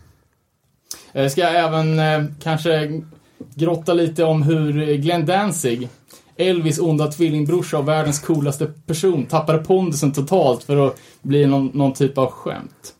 [1.13, 3.01] Eh, ska jag även eh, kanske
[3.55, 5.89] grotta lite om hur Glenn Danzig,
[6.39, 11.93] Elvis onda tvillingbrorsa och världens coolaste person, tappade pondusen totalt för att bli någon, någon
[11.93, 12.93] typ av skämt.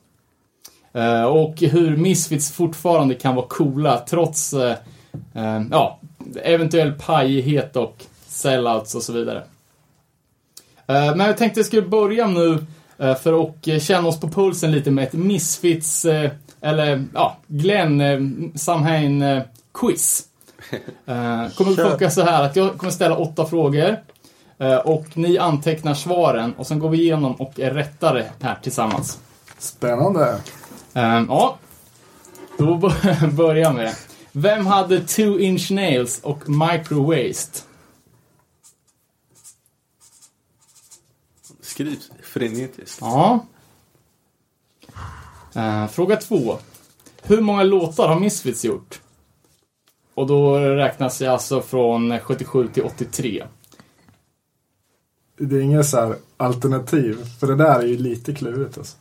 [0.93, 4.75] Eh, och hur Misfits fortfarande kan vara coola trots eh,
[5.33, 5.99] eh, ja,
[6.43, 9.43] eventuell pajighet och sellouts och så vidare.
[10.87, 12.65] Eh, Men jag tänkte jag skulle börja nu
[12.97, 18.01] eh, för att känna oss på pulsen lite med ett Misfits, eh, eller ja, Glenn
[18.01, 18.13] eh,
[19.35, 19.43] eh
[21.05, 21.41] Eh.
[21.43, 23.97] Eh, Kommer att funka så här att jag kommer ställa åtta frågor
[24.57, 29.19] eh, och ni antecknar svaren och sen går vi igenom och är rättare här tillsammans.
[29.57, 30.39] Spännande.
[30.93, 31.57] Eh, Ja,
[32.57, 32.75] då
[33.31, 33.95] börjar jag med.
[34.31, 37.65] Vem hade two inch nails och micro waist?
[41.61, 42.97] Skrivs frenetiskt.
[43.01, 43.45] Ja.
[45.55, 46.57] Eh, fråga två.
[47.23, 49.01] Hur många låtar har Misfits gjort?
[50.19, 53.43] Och då räknas jag alltså från 77 till 83.
[55.37, 58.97] Det är inget så här alternativ, för det där är ju lite klurigt alltså.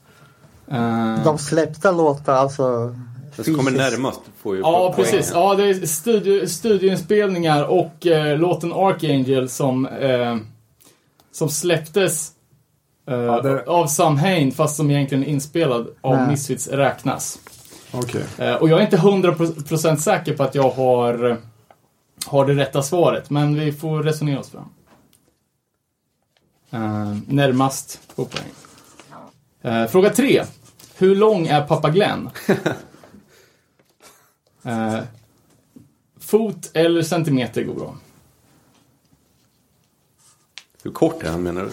[0.70, 2.94] Eh, De släppta låtar, alltså
[3.36, 5.04] Den som kommer närmast får ju ja, poäng.
[5.06, 5.30] precis.
[5.34, 10.36] Ja, det är studio, studioinspelningar och eh, låten Archangel som, eh,
[11.32, 12.32] som släpptes
[13.08, 16.28] eh, Ja, det- av Sam Hain fast som egentligen är inspelad av Nej.
[16.28, 17.38] Misfits räknas.
[17.92, 18.24] Okej.
[18.38, 21.36] Eh, Och jag är inte 100% säker på att jag har,
[22.26, 24.68] har det rätta svaret, men vi får resonera oss fram.
[26.70, 28.48] Eh, närmast två poäng.
[29.62, 30.44] Eh, fråga tre.
[30.96, 32.30] Hur lång är pappa Glenn?
[34.62, 35.00] Eh,
[36.20, 37.96] fot eller centimeter går bra.
[40.82, 41.70] Hur kort är han menar du?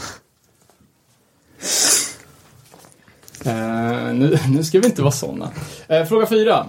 [3.46, 5.46] Eh, nu, nu ska vi inte vara sådana.
[5.46, 6.68] Uh, eh, fråga fyra.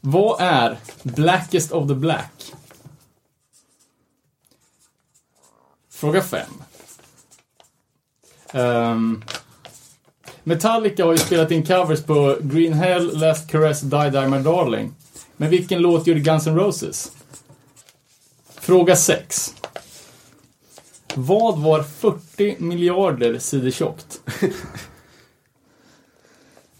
[0.00, 2.52] Vad är Blackest of the Black?
[5.90, 6.50] Fråga fem.
[8.52, 9.24] Um,
[10.44, 14.94] Metallica har ju spelat in covers på Green Hell, Last Caress, Die Die My Darling.
[15.36, 17.12] Men vilken låt gjorde Guns N' Roses?
[18.48, 19.54] Fråga 6.
[21.14, 24.20] Vad var 40 miljarder sidor tjockt?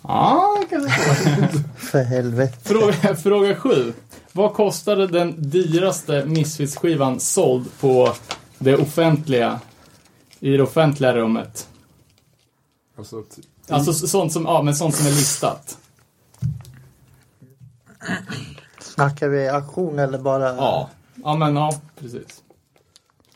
[0.09, 0.89] Ja, det.
[1.77, 2.59] För helvete.
[2.69, 3.93] Fråga, fråga sju.
[4.33, 8.13] Vad kostade den dyraste Misfits-skivan såld på
[8.59, 9.61] det offentliga,
[10.41, 11.69] i det offentliga rummet?
[12.99, 15.79] Alltså, ty- Alltså sånt som, ja, men sånt som är listat.
[18.81, 20.57] Snackar vi auktion eller bara?
[20.57, 20.91] Ja,
[21.25, 22.43] ja men ja, precis.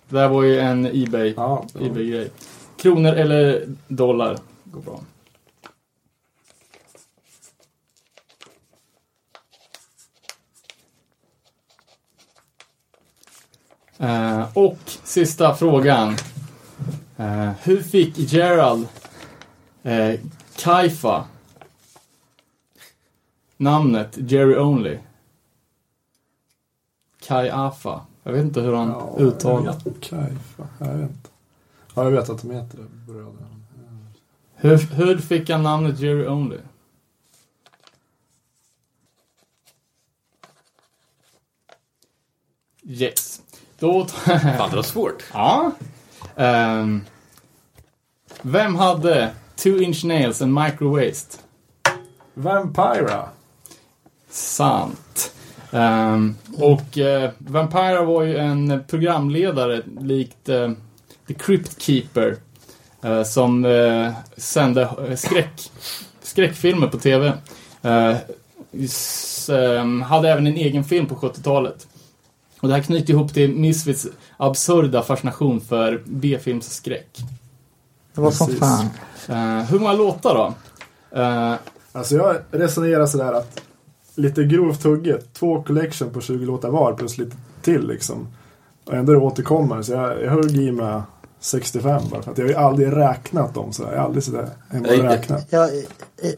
[0.08, 1.80] Det här var ju en Ebay, ja, ja.
[1.86, 2.30] Ebay-grej.
[2.76, 5.00] Kronor eller dollar går bra.
[14.00, 16.16] Eh, och sista frågan.
[17.16, 18.88] Eh, hur fick Gerald
[19.82, 20.20] eh,
[20.56, 21.24] Kaifa
[23.56, 24.98] namnet Jerry Only?
[27.26, 28.00] Kai Afa.
[28.22, 29.72] Jag vet inte hur han Ja, uttalar.
[30.56, 31.30] Fan, jag vet inte.
[31.94, 33.46] Ja, jag vet att de heter det, bröderna.
[34.54, 36.58] Hur, hur fick han namnet Jerry Only?
[42.82, 43.39] Yes.
[43.80, 44.04] Då...
[44.04, 45.24] tar- Fan, det var svårt.
[45.32, 45.70] ja.
[46.36, 47.00] Ehm,
[48.42, 51.38] vem hade Two Inch Nails and Micro Waste?
[52.34, 53.28] Vampira.
[54.30, 55.34] Sant.
[55.72, 60.70] Ehm, och eh, Vampira var ju en programledare likt eh,
[61.28, 62.36] The Crypt Keeper
[63.02, 65.70] eh, som eh, sände eh, skräck,
[66.22, 67.32] skräckfilmer på TV.
[67.82, 68.16] Eh,
[68.72, 71.86] s- ehm, hade även en egen film på 70-talet.
[72.60, 77.18] Och det här knyter ihop till Misfits absurda fascination för B-filmsskräck.
[78.14, 78.60] Det var som Precis.
[78.60, 78.88] fan.
[79.28, 80.54] Eh, hur många låtar då?
[81.20, 81.54] Eh,
[81.92, 83.62] Alltså jag resonerar sådär att
[84.14, 88.28] lite grovt hugget, två collection på 20 låtar var plus lite till liksom.
[88.84, 91.02] Och ändå det återkommer så jag, jag högg i med
[91.40, 93.90] 65 bara för att jag har ju aldrig räknat dem sådär.
[93.92, 95.46] Jag har aldrig sådär hemma och räknat.
[95.50, 95.70] Jag,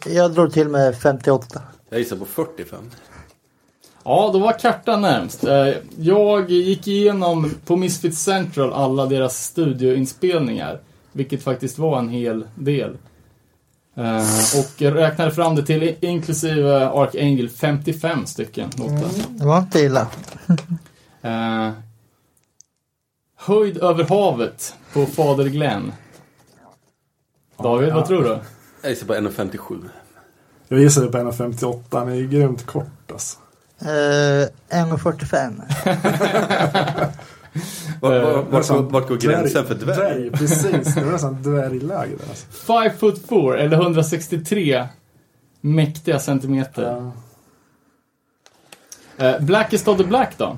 [0.06, 1.62] jag drog till med 58.
[1.88, 2.78] Jag gissar på 45.
[4.04, 5.44] Ja, då var kartan närmst.
[5.44, 10.80] Eh, Jag gick igenom på Misfits Central alla deras studioinspelningar.
[11.12, 12.96] Vilket faktiskt var en hel del.
[13.96, 14.24] Eh,
[14.60, 19.08] Och räknade fram det till inklusive Archangel 55 stycken låtar.
[19.38, 20.06] Det var inte illa.
[21.24, 21.70] Eh,
[23.36, 25.92] Höjd över havet på Fader Glenn.
[27.62, 28.38] David, vad tror du?
[28.82, 29.82] Jag gissar på 1,57.
[30.68, 31.82] Jag gissade på 1,58.
[31.90, 33.38] Han är ju grymt kort alltså.
[33.84, 35.62] Eh, 1,45.
[38.00, 39.96] Vart, Eh, vart, vart, går- vart går gränsen för dvärg?
[39.96, 40.94] Dvärg, precis.
[40.94, 42.46] Det var nästan dvärgläge där alltså.
[42.90, 44.86] 5 foot 4 eller 163
[45.60, 47.12] mäktiga centimeter.
[49.16, 49.26] Ja.
[49.26, 50.56] Eh, Blackest of the Black då?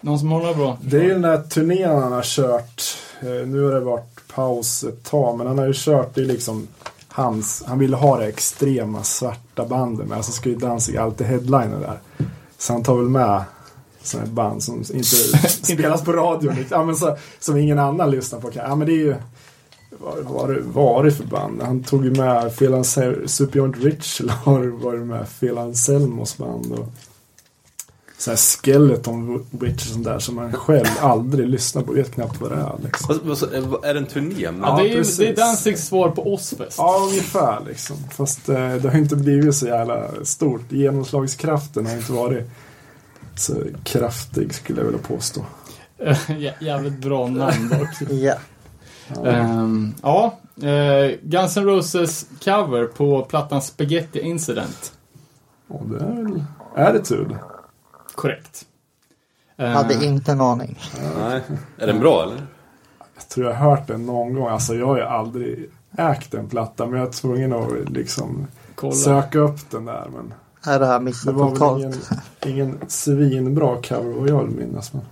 [0.00, 0.78] Någon som håller bra?
[0.82, 2.82] Det är ju den där turnén han har kört.
[3.20, 6.24] Eh, Nu har det varit paus ett tag, men han har ju kört, det är
[6.26, 6.66] liksom
[7.08, 10.16] hans, han ville ha det extrema svarta bandet med.
[10.16, 11.98] Alltså ska ju Danzig alltid headliner där.
[12.64, 13.44] Så han tar väl med
[14.02, 15.04] sådana här band som inte
[15.48, 16.50] spelas på radio.
[16.50, 16.66] Liksom.
[16.78, 18.50] Ja, men så, som ingen annan lyssnar på.
[18.54, 19.14] Ja, men det är ju,
[19.90, 21.62] vad var det, var det för band?
[21.62, 26.72] Han tog ju med Phil Ansel- Supergiant Rich, har varit med Phil Anselmos band.
[26.72, 26.86] Och,
[28.18, 31.92] så här Skeleton Witch och sånt där som man själv aldrig lyssnar på.
[31.92, 33.20] Vet knappt vad det är liksom.
[33.24, 34.34] Vad- är- Är det en turné?
[34.38, 35.16] Ja, Ja, det, är, precis.
[35.16, 36.74] det är Danzigs svar på Ozzfest.
[36.78, 37.96] Ja, ungefär liksom.
[38.10, 40.72] Fast eh, det har inte blivit så jävla stort.
[40.72, 42.50] Genomslagskraften har inte varit
[43.36, 45.44] så kraftig skulle jag vilja påstå.
[46.26, 48.10] Jä- Jävligt bra namn dock.
[49.14, 49.26] Ja.
[49.26, 54.92] Ehm, ja, eh, Guns N' Roses cover på plattan Spaghetti Incident.
[55.68, 56.44] Och det är väl
[56.76, 57.38] attitude.
[58.14, 58.66] Korrekt.
[59.56, 60.78] Hade inte en aning.
[61.18, 61.40] Nej.
[61.78, 62.46] Är den bra eller?
[63.14, 64.48] Jag tror jag har hört den någon gång.
[64.48, 68.92] Alltså jag har ju aldrig ägt en platta men jag är tvungen att liksom kolla.
[68.94, 70.08] söka upp den där.
[70.16, 71.82] Men Här jag det missat var väl totalt.
[71.82, 71.94] ingen,
[72.46, 74.92] ingen svinbra cover vad jag vill minnas.
[74.92, 75.02] Men.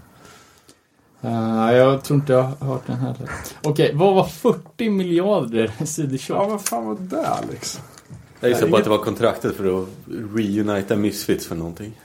[1.22, 3.30] Eh, jag tror inte jag har hört den heller.
[3.62, 6.34] Okej, vad var 40 miljarder Ja, CD-shop?
[6.34, 7.82] vad fan var det liksom?
[8.40, 9.88] Jag gissar på att inget- det var kontraktet för att
[10.34, 12.00] reunita Misfits för någonting.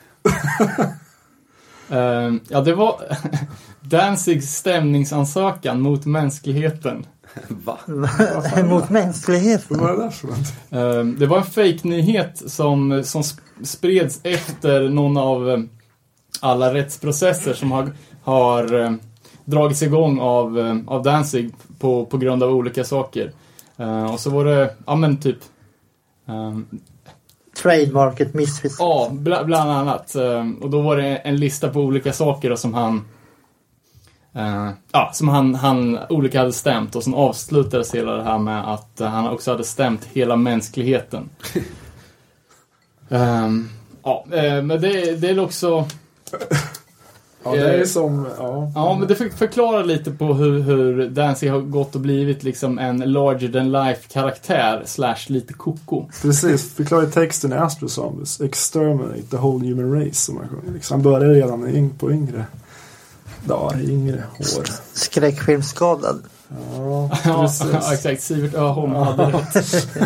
[1.89, 3.01] Ehm, ja, det var
[3.81, 7.05] Danzigs stämningsansökan mot mänskligheten.
[7.47, 7.77] Va?
[8.63, 9.77] Mot mänskligheten.
[9.79, 10.37] Vad var det där för något?
[10.69, 15.59] Ehm, det var en fake-nyhet som, som sp- spreds efter någon av eh,
[16.39, 17.91] alla rättsprocesser som har,
[18.23, 18.91] har eh,
[19.45, 23.31] dragits igång av, eh, av Danzig på, på grund av olika saker.
[23.77, 25.37] Eh, och så var det, ja men typ,
[27.61, 28.75] Trademarket Misfits.
[28.79, 30.15] ja, bla, bland annat.
[30.15, 33.05] Ehm, och då var det en lista på olika saker som han
[34.35, 38.73] eh, Ja, som han, han olika hade stämt och sen avslutades hela det här med
[38.73, 41.29] att eh, han också hade stämt hela mänskligheten.
[43.09, 43.69] Ehm,
[44.03, 45.85] ja, eh, men det, det är också...
[47.43, 48.71] Ja, det är Eh, som, ja.
[48.75, 52.79] Ja, men det för- förklarar lite på hur, hur Danzig har gått och blivit liksom
[52.79, 56.05] en larger than life karaktär slash lite koko.
[56.21, 58.41] Precis, förklara texten i Astro Zombies.
[58.41, 60.13] Exterminate the whole human race.
[60.13, 60.73] Som man sjunger.
[60.73, 62.45] liksom, han började redan på yngre
[63.45, 64.63] dagar, yngre år.
[64.93, 66.21] Skräckfilmsskadad.
[66.75, 67.45] Ja, Ja,
[67.93, 68.21] exakt.
[68.21, 69.87] Sivert Öholm hade rätt.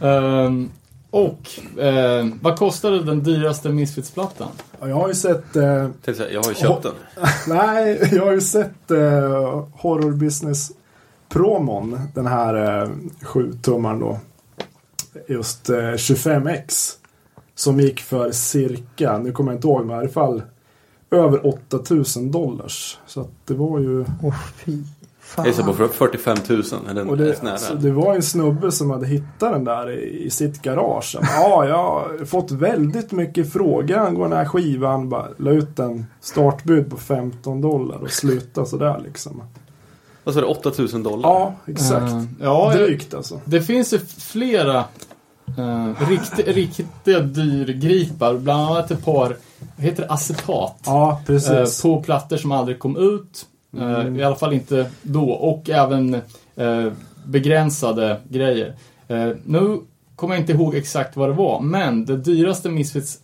[0.00, 0.70] Ehm,
[1.16, 4.48] och eh, vad kostade den dyraste Misfits-plattan?
[4.80, 6.92] Ja, jag har ju sett, eh, Tänkte Jag har ju köpt den.
[7.56, 10.70] nej, jag har ju sett eh, Horror Business
[11.28, 12.00] promon.
[12.14, 12.88] Den här eh,
[13.22, 14.18] 7-tummaren då.
[15.28, 16.92] Just eh, 25x.
[17.54, 20.42] Som gick för cirka, nu kommer jag inte ihåg, men i alla fall
[21.10, 22.98] över 8000 dollars.
[23.06, 24.04] Så att det var ju...
[24.56, 24.82] Fy
[25.26, 25.44] fan.
[25.44, 26.62] Jag gissar på 45 000.
[26.88, 30.24] Är den Och det, alltså, det var en snubbe som hade hittat den där i,
[30.24, 31.16] i sitt garage.
[31.20, 35.08] Ja, jag har fått väldigt mycket frågor angående den här skivan.
[35.08, 39.42] Bara la ut en startbud på 15 dollar och slutade sådär liksom.
[40.24, 40.46] Vad sa du?
[40.46, 41.28] 8000 dollar?
[41.28, 42.12] Ja, exakt.
[42.12, 43.40] Eh, ja, Drygt alltså.
[43.44, 44.84] det finns ju flera
[45.58, 49.36] Uh, riktigt, riktiga dyrgripar, bland annat ett par,
[49.76, 50.76] heter det, acetat.
[50.84, 51.82] Ja, eh, precis.
[51.82, 53.46] på plattor som aldrig kom ut.
[53.78, 55.30] Eh, I alla fall inte då.
[55.30, 56.14] Och även
[56.56, 56.92] eh,
[57.24, 58.74] begränsade grejer.
[59.08, 59.80] Eh, nu
[60.16, 63.18] kommer jag inte ihåg exakt vad det var, men det dyraste Misfits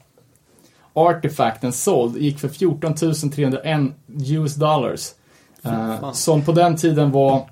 [0.94, 3.80] artefakten såld gick för 14 301
[4.28, 5.10] US dollars.
[5.64, 7.42] Eh, som på den tiden var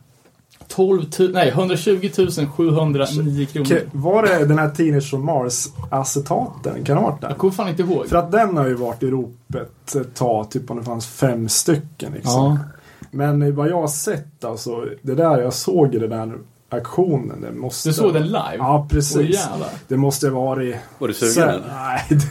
[0.68, 2.10] 12 000, nej 120
[2.56, 3.80] 709 kronor.
[3.92, 6.84] Var det den här Teenage from Mars-acetaten?
[6.84, 7.30] Kan det ha varit den?
[7.30, 8.08] Jag kommer fan inte ihåg.
[8.08, 11.48] För att den har ju varit i ropet ett tag, typ om det fanns fem
[11.48, 12.12] stycken.
[12.12, 12.32] Liksom.
[12.44, 12.58] Ja.
[13.10, 17.40] Men vad jag har sett alltså, det där jag såg i den där aktionen.
[17.40, 17.88] Det måste...
[17.88, 18.56] Du såg den live?
[18.58, 19.34] Ja, precis.
[19.34, 19.68] Jävlar.
[19.88, 20.76] det måste ha varit...
[20.98, 21.68] Var du sugen Sen- eller?
[21.68, 22.24] Nej, det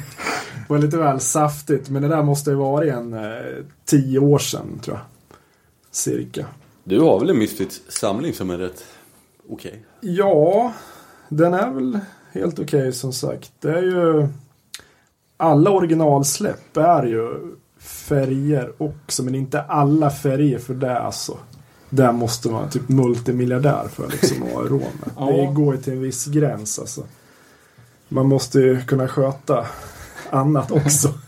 [0.70, 1.90] var lite väl saftigt.
[1.90, 3.30] Men det där måste ha varit en eh,
[3.86, 5.06] tio år sedan, tror jag.
[5.92, 6.46] Cirka.
[6.84, 8.84] Du har väl en Misfits samling som är rätt
[9.50, 9.84] okej?
[10.02, 10.74] Ja,
[11.30, 12.00] den är väl
[12.32, 13.52] helt okej som sagt.
[13.60, 14.28] Det är ju...
[15.38, 17.56] Alla originalsläpp är ju
[17.90, 21.38] färger också, men inte alla färger för det alltså.
[21.90, 25.12] Där måste man typ multimiljardär för liksom att ha råd med.
[25.18, 25.26] Ja.
[25.26, 27.04] Det går ju till en viss gräns alltså.
[28.08, 29.66] Man måste ju kunna sköta
[30.30, 31.14] annat också.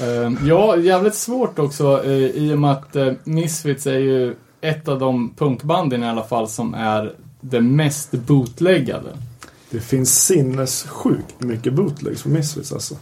[0.00, 4.88] Eh, ja, jävligt svårt också eh, i och med att eh, Misfits är ju ett
[4.88, 9.08] av de punkbanden i alla fall som är det mest bootleggade.
[9.70, 12.96] Det finns sinnessjukt mycket bootlegs för Misfits alltså.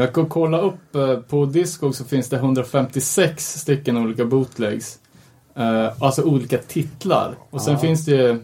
[0.00, 4.98] Jag kan kolla upp eh, på Discog så finns det 156 stycken olika bootlegs.
[5.54, 7.34] Eh, alltså olika titlar.
[7.50, 7.78] Och sen Ja.
[7.78, 8.40] finns det ju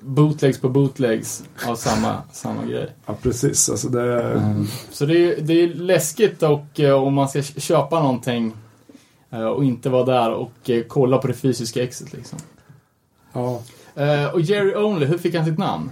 [0.00, 2.90] bootlegs på bootlegs av samma, samma grej.
[3.06, 3.68] Ja, precis.
[3.70, 4.22] Alltså det...
[4.22, 4.66] Mm.
[4.90, 8.52] Så det är, det är läskigt och om man ska köpa någonting
[9.56, 12.38] och inte vara där och kolla på det fysiska exet liksom.
[13.32, 13.62] Ja.
[14.32, 15.90] Och Jerry Only, hur fick han sitt namn?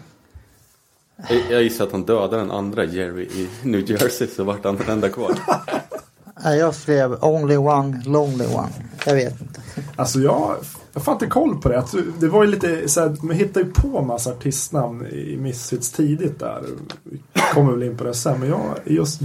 [1.29, 4.77] Jag, jag gissar att han dödade den andra Jerry i New Jersey så vart han
[4.77, 5.39] den enda kvar.
[6.45, 8.69] Nej, jag skrev Only One, Lonely One.
[9.07, 9.61] Jag vet inte.
[9.97, 10.57] Alltså jag,
[10.93, 11.79] jag får inte koll på det.
[11.79, 15.93] Att Det var ju lite så här, man hittar ju på massa artistnamn i Misfits
[15.93, 16.63] tidigt där.
[17.05, 17.21] Vi
[17.55, 18.41] kommer väl in på det sen.
[18.41, 19.21] Men jag, just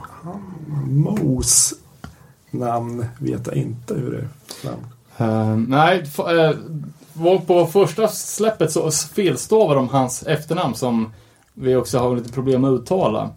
[0.00, 0.42] han,
[0.86, 1.74] Mos
[2.50, 4.28] namn vet jag inte hur det är.
[4.62, 4.80] fram.
[5.16, 6.56] Eh, nej, f-
[7.12, 11.12] var på första släppet så felstavar de hans efternamn som
[11.54, 13.30] vi också har lite problem med att uttala.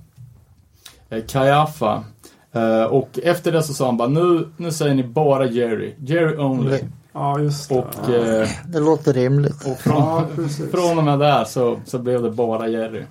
[1.10, 2.04] Eh, Kayafa.
[2.52, 5.96] Eh, och efter det så sa han bara nu, nu säger ni bara Jerry.
[6.00, 6.80] Jerry Only.
[7.14, 7.76] Ja, just det.
[7.76, 9.66] Och, eh, Det låter rimligt.
[9.66, 10.26] och från, Ja,
[10.72, 13.04] från och med där så, så blev det bara Jerry.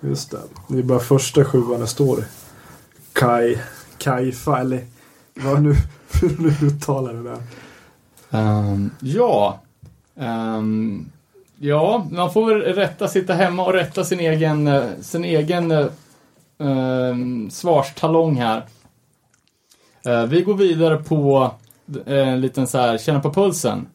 [0.00, 0.38] Just det.
[0.68, 2.24] Det är bara första sjuan det står.
[3.12, 3.58] Kai,
[3.98, 4.84] Kaifa eller
[5.34, 5.74] vad nu,
[6.20, 6.28] hur
[6.60, 7.38] du uttalar det där.
[8.30, 9.60] Ehm, ja.
[10.16, 11.10] Ehm,
[11.58, 15.86] ja, man får väl rätta, sitta hemma och rätta sin egen, eh, sin egen eh,
[16.58, 18.66] ehm, svarstalong här.
[20.06, 21.50] Eh, vi går vidare på
[22.06, 23.86] eh, en liten så här, känna på pulsen.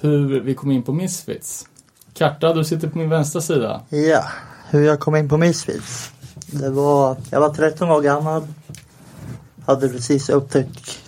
[0.00, 1.68] Hur vi kom in på Misfits.
[2.12, 3.80] Karta, du sitter på min vänstra sida.
[3.88, 4.24] Ja,
[4.70, 6.12] hur jag kom in på Misfits.
[6.46, 8.46] Det var, jag var 13 år gammal.
[9.66, 10.98] Hade precis upptäckt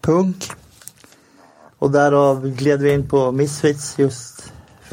[0.00, 0.44] punk.
[1.78, 4.33] Och därav gled vi in på Misfits just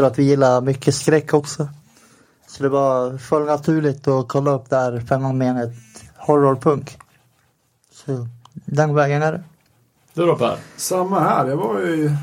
[0.01, 1.67] för att vi gillar mycket skräck också.
[2.47, 5.73] Så det var föll naturligt att kolla upp det här fenomenet
[6.17, 6.97] horrorpunk.
[7.91, 9.43] Så den vägen är det.
[10.13, 10.57] Du då Per?
[10.77, 11.47] Samma här.
[11.47, 12.15] Jag var ju i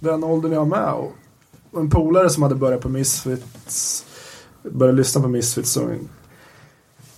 [0.00, 0.92] den åldern jag var med.
[0.92, 4.04] Och en polare som hade börjat på Misfits.
[4.62, 5.76] Började lyssna på Misfits.
[5.76, 6.08] Och en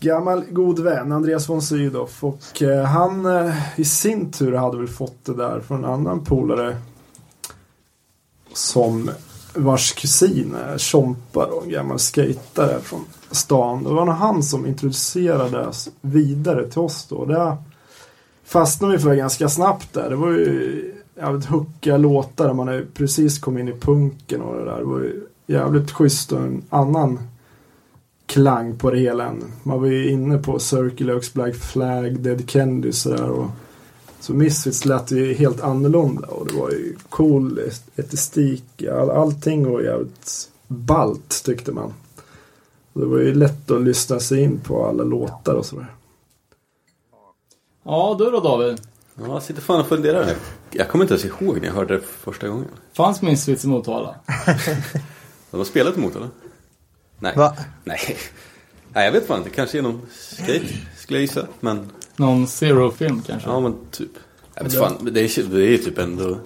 [0.01, 2.11] gammal god vän, Andreas von Sydow.
[2.21, 6.25] Och eh, han eh, i sin tur hade väl fått det där från en annan
[6.25, 6.77] polare.
[8.53, 9.11] Som
[9.57, 13.85] vars kusin är Tjompa då, en gammal skejtare från stan.
[13.85, 17.25] Det var nog han som introducerade oss vidare till oss då.
[17.25, 17.57] Det
[18.45, 20.11] fastnade vi för ganska snabbt där.
[20.11, 22.53] Det var ju jävligt huckiga låtar.
[22.53, 24.79] Man är precis kom in i punken och det där.
[24.79, 27.19] Det var ju jävligt schysst och en annan
[28.27, 29.33] klang på det hela.
[29.63, 33.31] Man var ju inne på Circle Oaks, Black Flag, Dead Kennedy sådär.
[33.31, 33.47] Och
[34.27, 37.61] så Misfits lät ju helt annorlunda och det var ju cool
[37.97, 38.85] estetik.
[38.93, 41.95] All, allting var jävligt balt tyckte man.
[42.93, 45.95] Och det var ju lätt att lyssna sig in på alla låtar och sådär.
[47.83, 48.81] Ja, du då David?
[49.15, 50.37] Ja, jag sitter fan och funderar här.
[50.71, 52.69] Jag kommer inte ens ihåg när jag hörde det första gången.
[52.93, 54.15] Fanns Misfits i Motala?
[55.51, 56.29] De har spelat emot eller?
[57.19, 57.33] Nej.
[57.37, 57.57] Va?
[57.85, 58.17] Nej.
[58.93, 59.51] Nej, jag vet fan inte.
[59.51, 61.47] Kanske genom skate, skulle jag gissa.
[61.61, 63.49] Men, Någon Zero-film kanske?
[63.49, 64.11] ja men typ.
[64.55, 66.37] Jag vet fan, det är, det är typ ändå...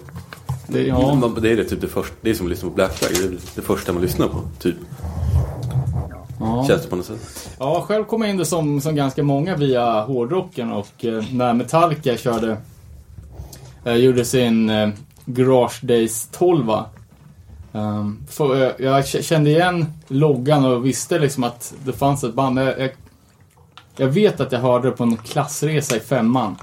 [0.67, 1.31] Det, ja.
[1.41, 3.11] Det är det typ det första, det är som att lyssna på Black Flag.
[3.13, 4.75] Det är det första man lyssnar på, typ.
[6.39, 6.65] Ja.
[6.67, 7.49] Känns det på något sätt.
[7.59, 11.53] Ja, själv kom jag in det som, som ganska många via hårdrocken och eh, när
[11.53, 12.57] Metallica körde,
[13.85, 14.89] eh, gjorde sin eh,
[15.25, 16.69] Garage Days 12
[17.71, 22.59] um, för, Jag kände igen loggan och visste liksom att det fanns ett band.
[22.59, 22.91] Jag, jag,
[24.01, 26.55] jag vet att jag hörde det på en klassresa i femman.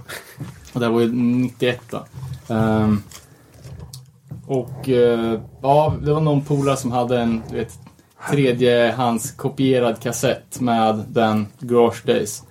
[0.73, 2.05] Och det var ju 91 då.
[2.55, 3.03] Um,
[4.47, 7.79] och uh, ja, det var någon polare som hade en du vet,
[8.31, 12.43] tredjehands kopierad kassett med den Garage Days.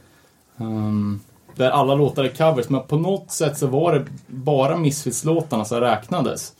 [0.57, 1.19] Um,
[1.55, 5.79] där alla låtar är covers, men på något sätt så var det bara Misfits-låtarna som
[5.79, 6.53] räknades.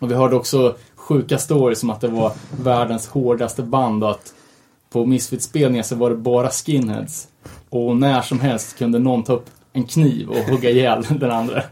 [0.00, 2.32] Och vi hörde också sjuka stories som att det var
[2.62, 4.34] världens hårdaste band och att
[4.90, 7.28] på Misfits-spelningar så var det bara skinheads.
[7.68, 11.62] Och när som helst kunde någon ta upp en kniv och hugga ihjäl den andra.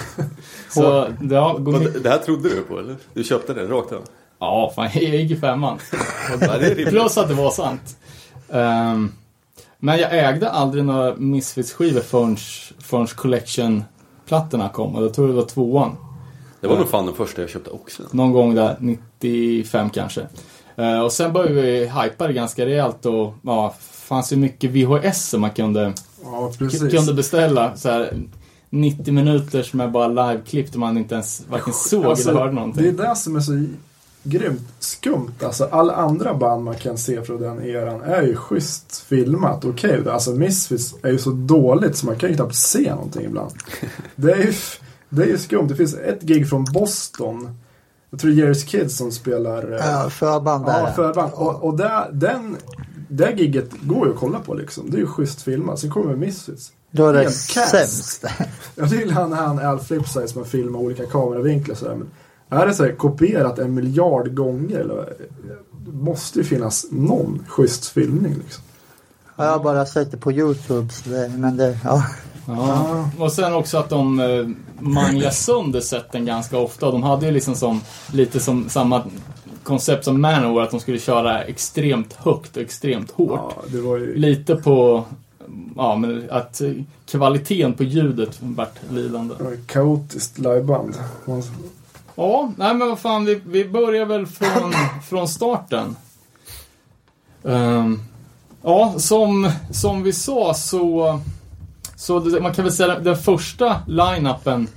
[0.70, 2.96] så, ja, det, det här trodde du på eller?
[3.14, 4.02] Du köpte det rakt av?
[4.38, 5.78] Ja, fan, jag gick i femman.
[6.88, 7.96] Plus att det var sant.
[8.50, 9.12] Ehm,
[9.78, 12.36] men jag ägde aldrig några Misfits-skivor förrän,
[12.78, 14.96] förrän Collection-plattorna kom.
[14.96, 15.96] Och jag tror det var tvåan.
[16.60, 18.02] Det var nog fan den första jag köpte också.
[18.10, 20.26] Någon gång där, 95 kanske.
[20.76, 23.74] Eh, och sen började vi hypa det ganska rejält och ja,
[24.08, 25.92] fanns ju mycket VHS som man kunde,
[26.22, 26.52] Ja,
[26.90, 27.76] kunde beställa.
[27.76, 28.12] Så här,
[28.70, 32.52] 90 minuter som är bara live-klipp där man inte ens varken såg Alltså, eller hörde
[32.52, 32.82] någonting.
[32.82, 33.64] Det är det som är så
[34.22, 35.34] grymt skumt.
[35.42, 39.64] Alltså alla andra band man kan se från den eran är ju schysst filmat.
[39.64, 43.52] Okej, alltså Misfits är ju så dåligt så man kan ju knappt se någonting ibland.
[44.16, 44.52] Det är ju,
[45.08, 45.68] det är ju skumt.
[45.68, 47.58] Det finns ett gig från Boston.
[48.10, 50.80] Jag tror Jerry's Kids som spelar eh, Ja, förband där.
[50.80, 51.32] Ja, förband.
[51.34, 52.56] Och, och där, den,
[53.08, 54.90] det gigget går ju att kolla på liksom.
[54.90, 55.78] Det är ju schysst filmat.
[55.78, 56.72] Sen kommer Misfits.
[56.90, 58.24] Då är det Helt sämst.
[58.74, 61.94] Jag tycker han, han Al Flipside som har filmat olika kameravinklar sådär.
[62.48, 64.78] Men är det så här kopierat en miljard gånger?
[64.78, 65.12] Eller,
[65.86, 68.64] det måste ju finnas någon schysst filmning liksom.
[69.36, 70.92] Ja, Jag har bara sett det på Youtube.
[70.92, 72.04] Så det, men det, ja.
[72.46, 73.10] Ja.
[73.18, 74.48] Och sen också att de eh,
[74.80, 76.90] manglade sönder sätten ganska ofta.
[76.90, 77.80] De hade ju liksom som,
[78.12, 79.04] lite som samma
[79.68, 83.40] koncept som Manowar, att de skulle köra extremt högt och extremt hårt.
[83.56, 84.16] Ja, det var ju...
[84.16, 85.04] Lite på
[85.76, 86.62] ja, men att
[87.06, 89.34] kvaliteten på ljudet vart lidande.
[89.38, 90.94] det var ett kaotiskt liveband.
[92.14, 94.72] Ja, nej men vad fan, vi, vi börjar väl från,
[95.08, 95.96] från starten.
[97.44, 98.00] Ehm,
[98.62, 101.20] ja, som, som vi sa så,
[101.96, 104.68] så man kan väl säga den första line-upen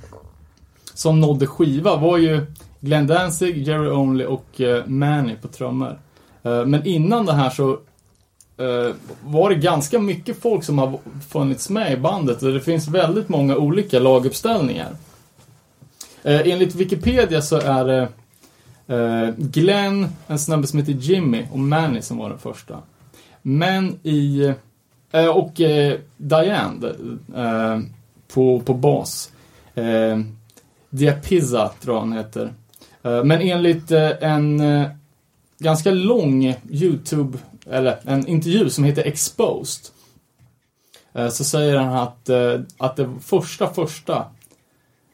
[0.94, 2.46] som nådde skiva var ju
[2.82, 6.00] Glenn Danzig, Jerry Only och uh, Manny på trummor.
[6.46, 11.70] Uh, men innan det här så uh, var det ganska mycket folk som har funnits
[11.70, 14.96] med i bandet och det finns väldigt många olika laguppställningar.
[16.24, 18.08] Enligt Wikipedia så är det
[19.38, 22.78] Glenn, en snubbe som heter Jimmy och Manny som var den första.
[23.42, 24.54] Men i...
[25.34, 25.62] Och
[26.18, 26.94] Diane
[28.34, 29.32] på, på bas.
[29.76, 30.20] Eh,
[30.90, 32.54] Diapizza tror jag han heter.
[33.04, 34.88] Eh, men enligt eh, en eh,
[35.60, 37.38] ganska lång YouTube,
[37.70, 39.86] eller en intervju som heter Exposed.
[41.32, 42.30] Så säger han att,
[42.78, 44.26] att det första första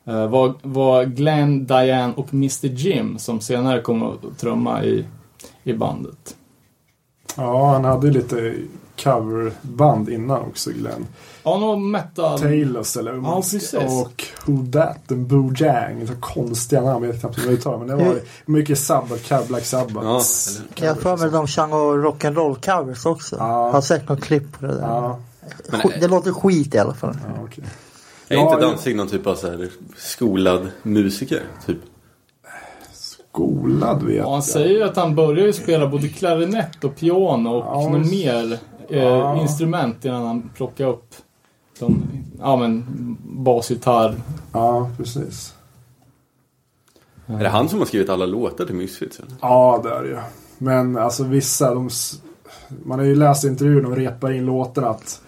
[0.03, 5.05] var, var Glenn, Diane och Mr Jim som senare kom att trumma i,
[5.63, 6.35] i bandet.
[7.35, 8.55] Ja, han hade ju lite
[9.03, 11.07] coverband innan också, Glenn.
[11.43, 12.39] Ja, någon metal...
[12.39, 13.43] Taylors eller Ja,
[13.77, 16.07] och Who That and Boo Jang.
[16.07, 19.47] Så konstiga namn, jag vet knappt hur man uttalar men det var mycket Sabbath, Cab
[19.47, 20.07] Black Sabbath.
[20.07, 20.21] Ja,
[20.85, 23.35] Jag har för mig de sjöng rock'n'roll covers också.
[23.39, 23.71] Ja.
[23.71, 24.81] Har sett något klipp på det där.
[24.81, 25.19] Ja,
[25.71, 27.17] Men, Sk- det låter skit i alla fall.
[27.23, 27.63] ja okej.
[28.27, 28.65] Är Ja, inte.
[28.65, 31.41] Danzig någon typ av så här skolad musiker?
[31.65, 31.77] Typ?
[32.93, 34.43] Skolad vet Ja, han jag.
[34.43, 38.59] säger ju att han började ju spela både klarinett och piano och Ja, något mer
[38.89, 41.15] eh, instrument innan han plockade upp
[41.79, 42.07] de,
[42.39, 42.85] ja men,
[43.23, 44.15] basgitarr.
[44.53, 45.53] Ja, precis.
[47.25, 49.21] Är det han som har skrivit alla låtar till Misfits?
[49.41, 50.17] Ja, det är det ju.
[50.57, 51.89] Men alltså vissa, de,
[52.83, 55.21] man har ju läst intervjuer de repar in låtarna att,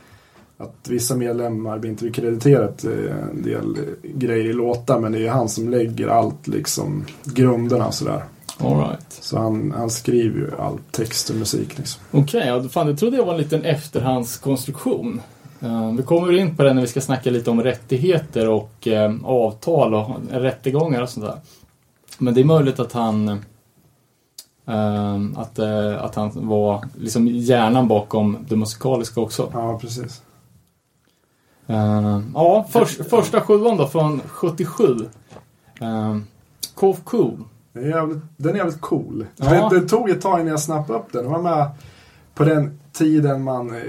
[0.57, 5.30] att vissa medlemmar blir inte krediterat en del grejer i låtar men det är ju
[5.30, 8.24] han som lägger allt liksom, grunderna och sådär.
[8.62, 9.05] Right.
[9.22, 12.01] Så han, han skriver ju all text och musik liksom.
[12.12, 15.22] Okej, ja, fan det trodde jag var en liten efterhandskonstruktion.
[15.60, 19.14] Eh, vi kommer in på det när vi ska snacka lite om rättigheter och eh,
[19.24, 21.39] avtal och rättegångar och sånt där.
[22.18, 23.28] Men det är möjligt att han
[24.68, 25.60] eh, att,
[25.99, 29.49] att han var liksom hjärnan bakom det musikaliska också.
[29.53, 30.22] Ja, precis.
[32.34, 34.84] Ja, förs- första sjuan då från 77.
[35.82, 36.18] Uh,
[36.76, 37.38] Cool.
[37.80, 39.25] Den är jävligt, den är jävligt cool.
[39.36, 39.69] Ja.
[39.69, 41.23] Det, det tog ett tag innan jag snappade upp den.
[41.23, 41.69] Den var med
[42.36, 43.82] på den tiden man eh,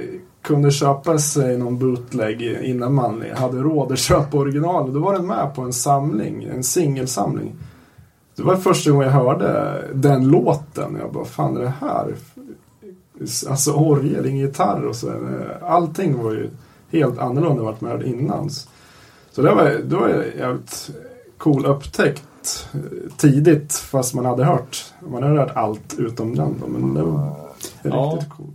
[0.43, 4.93] kunde köpa sig någon bootleg innan man hade råd att köpa original.
[4.95, 7.53] Då var den med på en samling, en singelsamling.
[8.37, 10.97] Det var första gången jag hörde den låten.
[11.01, 12.15] Jag bara, fan är det här?
[13.49, 15.09] Alltså orgel, ingen gitarr och så.
[15.09, 15.15] eh,
[15.63, 16.51] Allting var ju
[16.91, 18.51] helt annorlunda än vad man hört innan.
[19.31, 20.91] Så det var, det var en jävligt
[21.39, 22.23] cool upptäckt
[22.75, 22.81] eh,
[23.17, 27.37] tidigt fast man hade hört man hade hört allt utom den då, men det var
[27.83, 28.13] Ja.
[28.15, 28.51] riktigt coolt.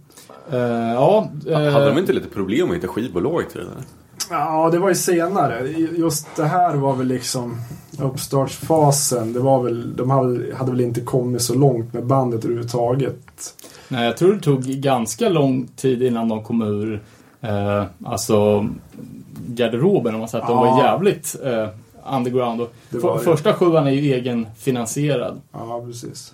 [0.51, 0.59] Eh,
[0.93, 3.83] ja, eh, Hade de inte lite problem att hitta skivbolag till det där?
[4.29, 5.67] Ja, det var ju senare.
[5.97, 7.57] Just det här var väl liksom
[7.99, 9.33] uppstartsfasen.
[9.33, 13.53] Det var väl, de hade, hade väl inte kommit så långt med bandet överhuvudtaget.
[13.87, 17.03] Nej, jag tror det tog ganska lång tid innan de kom ur
[17.41, 18.67] eh, alltså
[19.47, 20.71] garderoben om man säger att de Ja.
[20.75, 21.67] var jävligt eh,
[22.05, 22.61] underground.
[22.61, 25.41] Och för, första sjuan är ju egenfinansierad.
[25.51, 26.33] Ja, precis.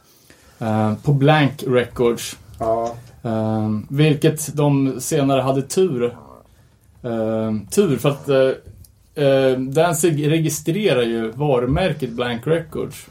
[0.59, 2.37] Eh, på Blank Records.
[2.59, 6.03] Ja, Eh, vilket de senare hade tur.
[7.03, 13.05] Eh, tur för att eh, Danzig registrerar ju varumärket Blank Records.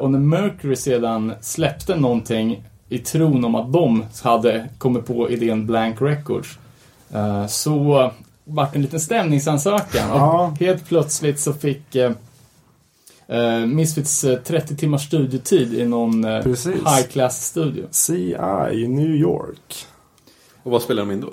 [0.00, 5.66] Och när Mercury sedan släppte någonting i tron om att de hade kommit på idén
[5.66, 6.58] Blank Records.
[7.48, 8.10] så
[8.50, 10.08] vart det en liten stämningsansökan.
[10.08, 10.46] Ja.
[10.46, 12.12] Och helt plötsligt så fick eh,
[13.28, 17.86] eh, Misfits eh, 30 timmars studietid i någon eh, high class studio.
[17.90, 18.36] CI
[18.72, 19.86] i New York.
[20.62, 21.32] Och vad spelar de in då?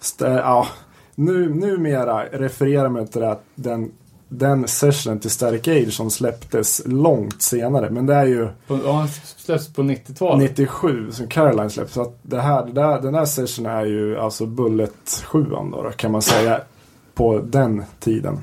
[0.00, 0.66] Stä, ja,
[1.14, 3.92] nu, numera refererar man till det, den,
[4.28, 7.90] den sessionen till Static Age som släpptes långt senare.
[7.90, 10.50] Men det är ju På, ja, han släpps på 90-talet.
[10.50, 11.94] 97 som Caroline släpptes.
[11.94, 15.82] Så att det här, det där, den här sessionen är ju alltså Bullet 7 då,
[15.82, 16.60] då kan man säga.
[17.14, 18.38] På den tiden.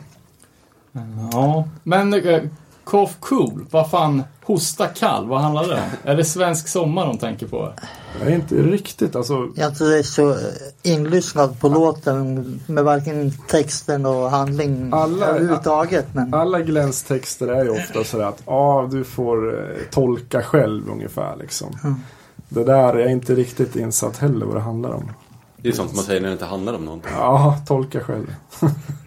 [1.32, 1.68] Ja.
[1.84, 2.42] Men eh,
[2.84, 5.90] Cough Cool, vad fan, Hosta kall, vad handlar det om?
[6.04, 7.74] Är det svensk sommar de tänker på?
[8.20, 9.34] Jag är inte riktigt alltså.
[9.56, 10.38] Jag är inte så eh,
[10.84, 16.08] inlyssnad på låten med varken texten och handling Alla- överhuvudtaget.
[16.14, 20.90] Men Alla Glens texter är ju ofta sådär att ah, du får eh, tolka själv
[20.90, 21.98] ungefär liksom.
[22.50, 25.12] Det där är jag inte riktigt insatt heller vad det handlar om.
[25.58, 27.12] Det är sånt man säger när det inte handlar om någonting.
[27.18, 28.36] Ja, tolka själv.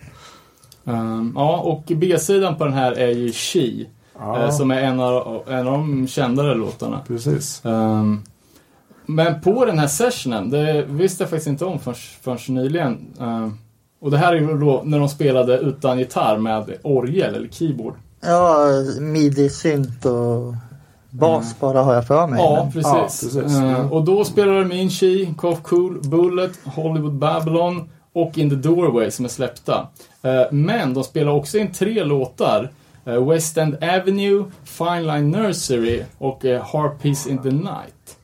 [0.86, 3.84] Ehm, ja, och B-sidan på den här är ju She.
[4.18, 7.00] Ja, eh, som är en av, en av de kändare låtarna.
[7.06, 7.64] precis.
[7.64, 8.22] Ehm,
[9.06, 12.98] men på den här sessionen, det visste jag faktiskt inte om förrän, förrän nyligen.
[13.20, 13.58] Ehm,
[14.00, 17.94] och det här är ju då när de spelade utan gitarr med orgel eller keyboard.
[18.20, 18.58] ja,
[19.00, 20.54] midi-synt och
[21.10, 22.40] bas bara har jag för mig.
[22.42, 23.34] Ja, Men- precis.
[23.34, 23.56] Ja, precis.
[23.58, 23.92] Mm.
[23.92, 29.10] och då spelade de in She, Cough Cool, Bullet, Hollywood Babylon och In the Doorway
[29.10, 29.88] som är släppta.
[30.26, 32.70] Eh, men de spelar också in tre låtar.
[33.04, 38.16] eh, West End Avenue, Fine Line Nursery och Harpies in the Night.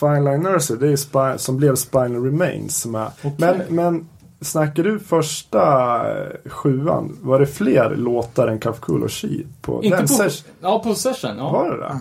[0.00, 2.80] Fine Line Nursery, det är ju Spi- som blev Spinal Remains.
[2.80, 3.08] Som är.
[3.22, 3.32] Okej.
[3.38, 4.08] Men, men
[4.40, 5.60] snackar du första
[6.22, 7.18] eh, sjuan?
[7.22, 9.28] Var det fler låtar än Cool och She?
[9.60, 10.52] På Inte den på, session?
[10.60, 11.38] ja, på session.
[11.38, 11.52] Ja.
[11.52, 11.98] Var det det?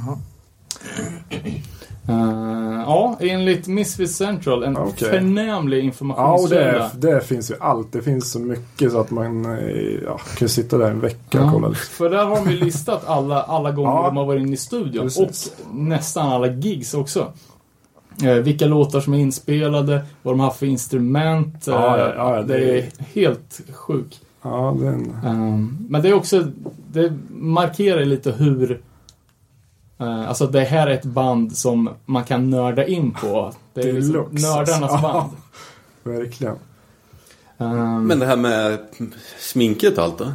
[2.07, 5.09] Eh, ja, enligt Misfits Central en Okej.
[5.09, 6.91] förnämlig Ja, och informationskälla.
[6.97, 7.91] det, det finns ju allt.
[7.91, 9.75] Det finns så mycket så att man eh,
[10.05, 11.67] ja, kan sitta där en vecka och Ja, kolla.
[11.67, 11.85] Liksom.
[11.93, 14.05] För där har de ju listat alla, alla gånger Ja.
[14.05, 15.03] de har varit inne i studion.
[15.03, 15.53] Precis.
[15.69, 17.27] Och nästan alla gigs också.
[18.23, 21.67] Eh, vilka låtar som är inspelade, vad de har för instrument.
[21.67, 24.19] eh, Ja, ja, ja, det, det- är helt sjukt.
[24.43, 25.15] Ja, den...
[25.25, 26.45] Um, men det är också,
[26.91, 28.77] det markerar lite hur eh,
[30.05, 33.53] Alltså det här är ett band som man kan nörda in på.
[33.73, 34.97] Det är liksom nördarnas alltså.
[35.01, 35.29] band.
[36.03, 36.55] Verkligen.
[37.57, 38.79] Um, Men det här med
[39.39, 40.31] sminket och allt då?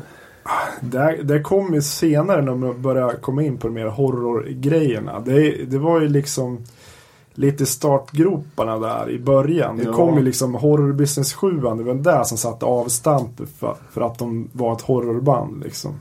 [0.81, 5.21] Det, det kom ju senare när man började komma in på de mer horrorgrejerna.
[5.21, 6.65] Det, det var ju liksom
[7.35, 9.77] lite startgroparna där i början.
[9.77, 9.93] Det Ja.
[9.93, 14.19] kom ju liksom Horror Business 7 det var där som satte avstampet för, för att
[14.19, 15.95] de var ett horrorband liksom.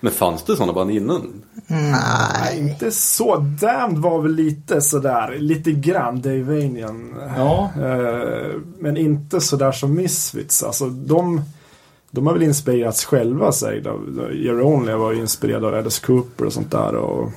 [0.00, 1.42] Men fanns det sådana band innan?
[1.66, 2.58] Nej.
[2.58, 3.36] Inte så.
[3.36, 7.14] Damned var väl lite sådär, lite grann Davanian.
[7.36, 10.62] ja, Eh, men inte sådär som Misfits.
[10.62, 11.42] Alltså de,
[12.10, 13.82] de har väl inspirerats själva säger.
[14.32, 16.94] Jerry Only var ju inspirerad av Alice Cooper och sånt där.
[16.94, 17.30] Och,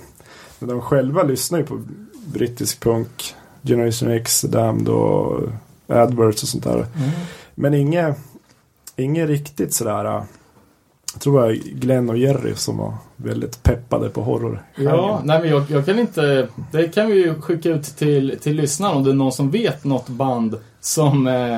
[0.60, 1.82] men de själva lyssnar ju på
[2.26, 3.36] brittisk punk.
[3.64, 5.42] Generation X, Damned och
[5.88, 6.86] Adverts och sånt där.
[7.56, 8.18] Men inget,
[8.96, 10.24] inget riktigt sådär.
[11.20, 14.66] Jag tror det var Glenn och Jerry som var väldigt peppade på horror.
[14.76, 16.48] Ja, nej men jag, jag kan inte...
[16.72, 19.84] Det kan vi ju skicka ut till, till lyssnarna om det är någon som vet
[19.84, 21.28] något band som...
[21.28, 21.58] Eh,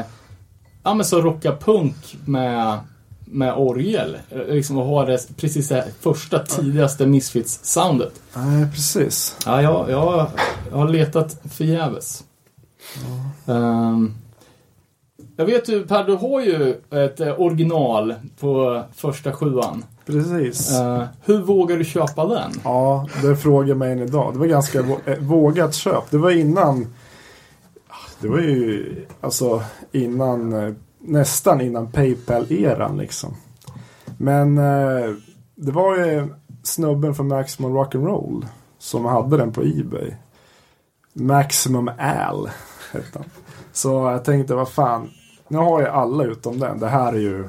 [0.83, 1.95] ja men så rockar punk
[2.25, 2.79] med,
[3.25, 4.17] med orgel.
[4.29, 8.11] Eh, Liksom och har det precis det här första tidigaste Misfits-soundet.
[8.35, 9.37] Nej, precis.
[9.45, 10.27] Ja, jag, jag,
[10.71, 12.23] jag har letat förgäves.
[13.47, 14.13] Ehm,
[15.35, 19.85] jag vet ju Per, du har ju ett eh, original på första sjuan.
[20.05, 20.71] Precis.
[20.71, 22.51] Eh, hur vågar du köpa den?
[22.63, 24.33] Ja, det frågar mig än idag.
[24.33, 26.11] Det var ganska eh, vågat köp.
[26.11, 26.87] Det var innan...
[28.19, 30.75] Det var ju alltså innan...
[31.03, 33.35] Nästan innan Paypal-eran liksom.
[34.17, 35.15] Men eh,
[35.55, 36.27] det var ju
[36.63, 38.45] snubben från Maximum Rock'n'Roll
[38.79, 40.13] som hade den på Ebay.
[41.13, 42.49] Maximum Al
[42.91, 43.29] hette han.
[43.71, 45.09] Så jag tänkte, vad fan.
[45.51, 46.79] Nu har ju alla utom den.
[46.79, 47.43] Det här är ju...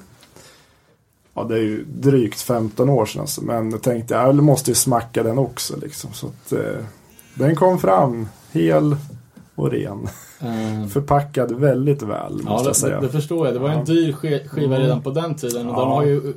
[1.35, 3.21] Ja, det är ju drygt 15 år sedan.
[3.21, 3.45] Alltså.
[3.45, 6.13] Men jag tänkte, jag måste ju smacka den också liksom.
[6.13, 6.85] Så att eh,
[7.35, 8.97] den kom fram hel
[9.55, 10.09] och ren.
[10.41, 13.01] Ehm, Förpackad väldigt väl, Ja, måste det, jag säga.
[13.01, 13.55] det, det förstår jag.
[13.55, 13.85] Det var ju en Ja.
[13.85, 14.81] dyr sk- skiva Mm.
[14.87, 15.81] redan på den tiden och Ja.
[15.81, 16.35] den har ju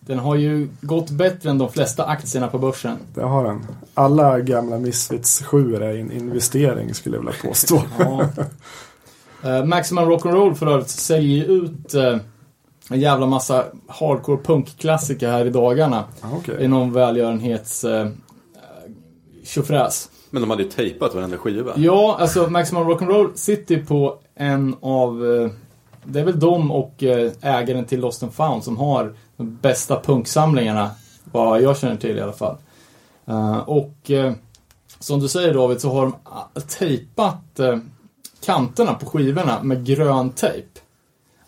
[0.00, 2.96] den har ju gått bättre än de flesta aktierna på börsen.
[3.14, 3.66] Det har den.
[3.94, 7.82] Alla gamla Misfits 7 är en investering skulle jag vilja påstå.
[7.98, 8.28] Ja.
[9.44, 12.16] Eh, Maximum Rock'n'Roll för övrigt säljer ju ut eh,
[12.90, 16.04] en jävla massa hardcore punkklassiker här i dagarna.
[16.22, 16.56] Ja, okej.
[16.64, 18.08] I någon välgörenhets eh,
[19.44, 20.10] tjofräs.
[20.30, 21.72] Men de hade ju tejpat varenda skiva.
[21.76, 25.26] Ja, alltså Maximum Rock'n'Roll sitter på en av...
[25.26, 25.50] eh,
[26.04, 30.00] Det är väl de och eh, ägaren till Lost and Found som har de bästa
[30.00, 30.90] punksamlingarna.
[31.32, 32.56] Vad jag känner till i alla fall.
[33.26, 34.32] Eh, Och eh,
[34.98, 37.78] som du säger David så har de ah, tejpat eh,
[38.46, 40.66] kanterna på skivorna med grön tejp.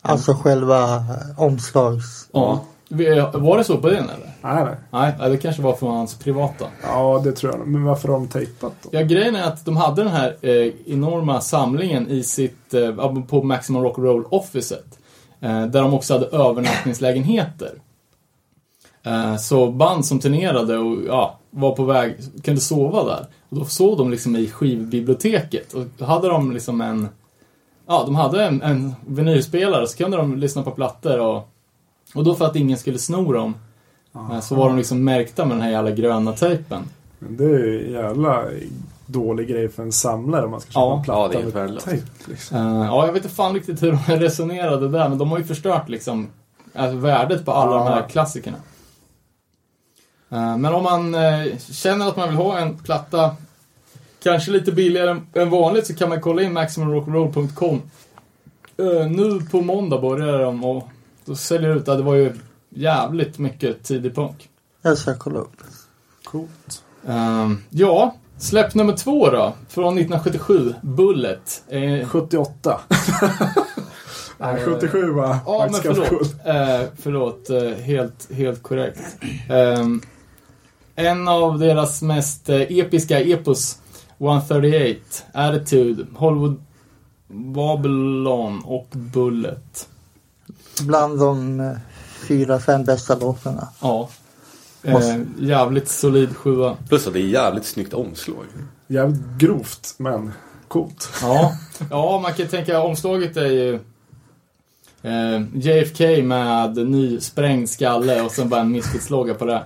[0.02, 1.02] Alltså själva eh,
[1.42, 2.28] omslags...
[2.32, 2.60] Ja.
[2.90, 4.32] Vi- Var det så på din eller?
[4.42, 4.74] Nej, nej.
[4.90, 6.64] Nej, nej, det kanske var från hans privata.
[6.82, 7.66] Ja, det tror jag.
[7.68, 8.88] Men varför har de tejpat då?
[8.92, 13.42] Ja, grejen är att de hade den här eh, enorma samlingen i sitt, eh, på
[13.42, 14.98] Maximum Rock'n'Roll officet.
[15.40, 17.72] Eh, där de också hade övernattningslägenheter.
[19.06, 23.26] Eh, så band som turnerade och ja, var på väg, kunde sova där.
[23.50, 25.72] Och då sov de liksom i skivbiblioteket.
[25.74, 27.08] Och då hade de liksom en,
[27.86, 31.48] ja, de hade en, en vinylspelare så kunde de lyssna på plattor och,
[32.14, 33.54] och då för att ingen skulle sno dem
[34.14, 36.82] eh, så var de liksom märkta med den här jävla gröna tejpen.
[37.18, 38.44] Men det är ju jävla
[39.06, 40.96] dålig grej för en samlare om man ska köpa Ja.
[40.96, 42.06] en platta Ja, det är med tejp.
[42.26, 42.56] Liksom.
[42.56, 45.44] Eh, ja, jag vet inte fan riktigt hur de resonerade där, men de har ju
[45.44, 46.28] förstört liksom
[46.74, 47.78] alltså, värdet på alla Ja.
[47.84, 48.56] de här klassikerna.
[50.30, 53.36] Eh, men om man eh, känner att man vill ha en platta
[54.22, 57.82] kanske lite billigare än- vanligt så kan man kolla in maximumrockroll.com.
[58.80, 60.88] Uh, nu på måndag börjar de och
[61.24, 62.32] då säljer det ut, det var ju
[62.68, 64.48] jävligt mycket tidig punk.
[64.82, 65.56] Jag ska kolla upp.
[66.24, 66.82] Coolt.
[67.06, 71.62] Ehm, ja, släpp nummer två då, från 1977, Bullet.
[71.68, 72.80] Eh, 78.
[74.38, 76.34] Nej, 77 var Ja, men förlåt.
[76.44, 79.00] Eh, förlåt, eh, helt, helt korrekt.
[79.48, 80.00] Ehm,
[80.98, 83.78] en av deras mest eh, episka epos,
[84.18, 85.00] 138,
[85.32, 86.62] Attitude, Hollywood
[87.28, 89.88] Babylon och Bullet.
[90.80, 91.76] Bland de eh,
[92.28, 93.68] fyra, fem bästa låtarna.
[93.80, 94.08] Ja.
[94.82, 96.76] Eh, jävligt solid sjua.
[96.88, 98.44] Plus att det är jävligt snyggt omslag.
[98.86, 100.32] Jävligt grovt, men
[100.68, 101.08] coolt.
[101.22, 101.52] Ja.
[101.90, 103.74] ja, man kan tänka omslaget är ju
[105.02, 109.64] eh, JFK med ny sprängd skalle och sen bara en Misfits-logga på det.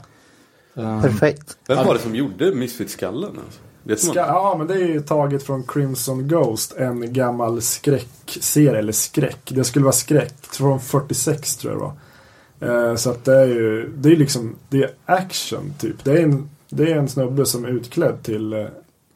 [0.75, 1.59] Perfekt.
[1.69, 3.31] Vem var det som gjorde Misfits-skallen?
[3.45, 4.07] Alltså?
[4.11, 9.53] Ska, ja, men det är ju taget från Crimson Ghost, en gammal skräckserie, eller skräck.
[9.55, 12.91] Det skulle vara skräck, från 46 tror jag det var.
[12.91, 16.05] Eh, så att det är ju, det är liksom, det är action typ.
[16.05, 18.67] Det är en, det är en snubbe som är utklädd till eh,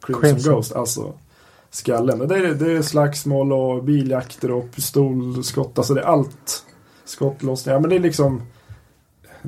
[0.06, 0.52] Crimson, Crimson.
[0.52, 1.12] Ghost, alltså
[1.70, 2.20] skallen.
[2.20, 6.62] Och Det är, det är slagsmål och biljakter och pistolskott, alltså det är allt.
[7.04, 8.42] Skottlossningar, ja, men det är liksom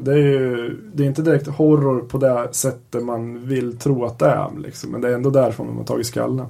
[0.02, 4.18] det är ju det är inte direkt horror på det sättet man vill tro att
[4.18, 4.48] det är.
[4.58, 4.90] Liksom.
[4.90, 6.46] Men det är ändå därifrån de har tagit skallen.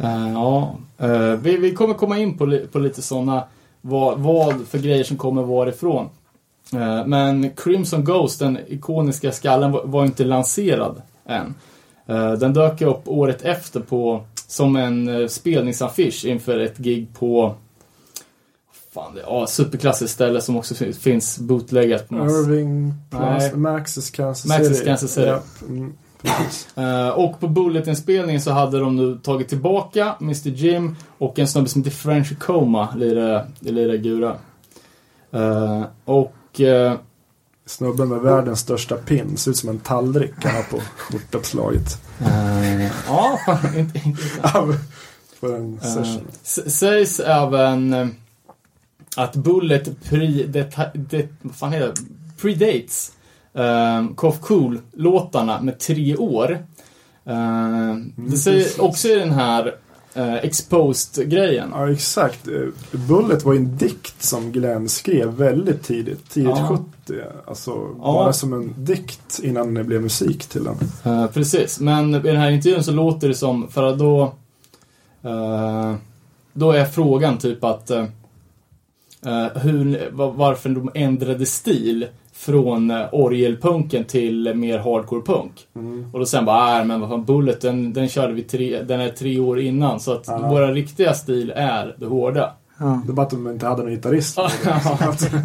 [0.00, 3.44] Uh, ja, uh, vi, vi kommer komma in på, li, på lite sådana
[3.80, 6.08] vad, vad för grejer som kommer varifrån.
[6.74, 11.54] Uh, men Crimson Ghost, den ikoniska skallen, var, var inte lanserad än.
[12.38, 17.54] Den dök upp året efter på, som en uh, spelningsaffisch inför ett gig på
[18.94, 22.52] Fan, det, ja, superklassiskt ställe som också finns, finns bootleggat på massor.
[22.52, 22.94] Irving.
[23.10, 24.84] Plus, Maxis Kansas City.
[24.84, 25.26] Kansas City.
[25.26, 25.92] Ja, mm.
[26.76, 31.68] Eh, och på Bullet-inspelningen så hade de nu tagit tillbaka Mr Jim och en snubbe
[31.68, 34.36] som heter French Coma lirar lirar gura.
[35.32, 36.94] Eh, och eh,
[37.66, 39.36] Snubben med världens största pin.
[39.36, 41.98] Ser ut som en tallrik han har på skjortuppslaget.
[43.06, 43.38] ja,
[43.76, 44.00] inte
[45.40, 46.26] På en session.
[46.66, 48.14] sägs även
[49.16, 51.94] att Bullet pre, det, det, vad fan heter det?
[52.40, 53.12] predates
[53.58, 56.58] uh, Cough Cool-låtarna med tre år.
[57.26, 59.74] Eh, det säger också i den här
[60.14, 61.68] eh, exposed-grejen.
[61.72, 62.48] Ja, exakt.
[62.48, 66.30] Eh, Bullet var ju en dikt som Glenn skrev väldigt tidigt.
[66.30, 66.78] Tidigt Ja.
[67.06, 67.20] 70.
[67.46, 70.76] Alltså bara som en dikt innan det blev musik till den.
[71.04, 74.22] Eh, precis, men i den här intervjun så låter det som, för då...
[75.22, 75.94] eh,
[76.52, 77.90] då är frågan typ att...
[79.26, 85.52] eh, eh, hur, va- varför de ändrade stil från uh, orgelpunken till mer hardcore punk.
[86.12, 89.00] Och då sen bara, äh, men vad fan, Bullet den, den körde vi tre, den
[89.00, 90.00] är tre år innan.
[90.00, 90.38] Så att Ja.
[90.38, 92.52] våra riktiga stil är det hårda.
[92.78, 93.02] Ja.
[93.06, 94.38] Det var att de inte hade någon gitarrist.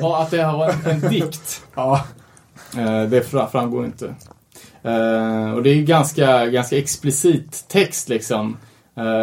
[0.02, 1.64] ja, att det var en, en dikt.
[1.76, 2.06] ja.
[2.78, 4.06] Eh, det fra- framgår inte.
[4.84, 8.58] Eh, och det är ju ganska, ganska explicit text liksom.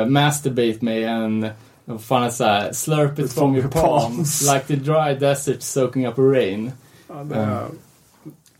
[0.08, 1.46] Masturbate med en,
[1.88, 6.06] vad fan är det såhär, slurp it from your palms, like the dry desert soaking
[6.06, 6.72] up rain.
[7.08, 7.64] ja det, är,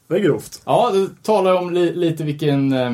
[0.09, 0.63] det är grovt.
[0.65, 2.93] Ja, det talar om li- lite vilken, eh,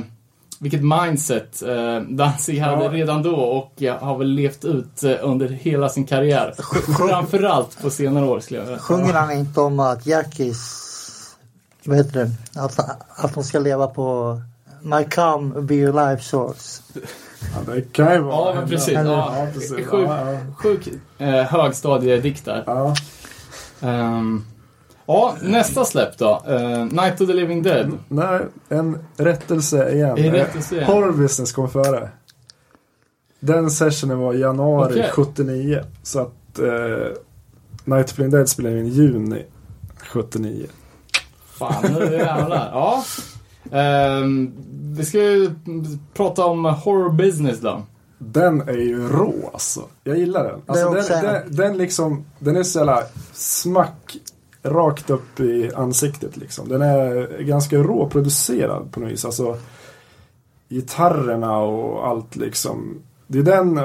[0.60, 2.90] vilket mindset uh, Danzig hade Ja.
[2.92, 6.54] redan då och eh, har väl levt ut eh, under hela sin karriär.
[6.98, 8.78] Framförallt på senare år skulle jag säga.
[8.78, 10.88] Sjunger han inte om att Jackies,
[11.84, 12.78] vad heter det, att,
[13.24, 14.40] att de ska leva på
[14.82, 16.82] My come be your life source.
[17.54, 18.54] Ja, det kan ju vara.
[18.54, 18.96] Ja, men precis.
[18.96, 19.86] Eller- Ja, Ja, precis.
[19.86, 20.88] Sjuk, Ja, sjuk
[21.18, 22.62] eh, högstadiedikt där.
[22.66, 22.94] Ja.
[23.80, 24.44] Ehm,
[25.06, 26.42] ja, nästa släpp då.
[26.48, 27.92] Eh, Night of the Living Dead.
[28.08, 30.18] Nej, en rättelse igen.
[30.18, 30.86] En rättelse igen.
[30.86, 32.08] Horror Business kom före.
[33.40, 35.10] Den sessionen var januari Okej.
[35.12, 35.80] 79.
[36.02, 37.08] Så att eh,
[37.84, 39.44] Night of the Dead spelade in i juni
[40.12, 40.66] 79.
[41.46, 42.70] Fan, nu jävlar.
[42.72, 43.04] Ja.
[43.72, 44.52] Ehm,
[44.96, 45.50] vi ska ju
[46.14, 47.82] prata om horror business då.
[48.18, 49.82] Den är ju rå alltså.
[50.04, 50.60] Jag gillar den.
[50.66, 53.02] Alltså, den, den, den liksom, den är så jävla
[53.32, 54.16] smack
[54.62, 56.68] rakt upp i ansiktet liksom.
[56.68, 59.24] Den är ganska råproducerad på något vis.
[59.24, 59.56] Alltså
[60.68, 63.02] gitarrerna och allt liksom.
[63.26, 63.78] Det är den,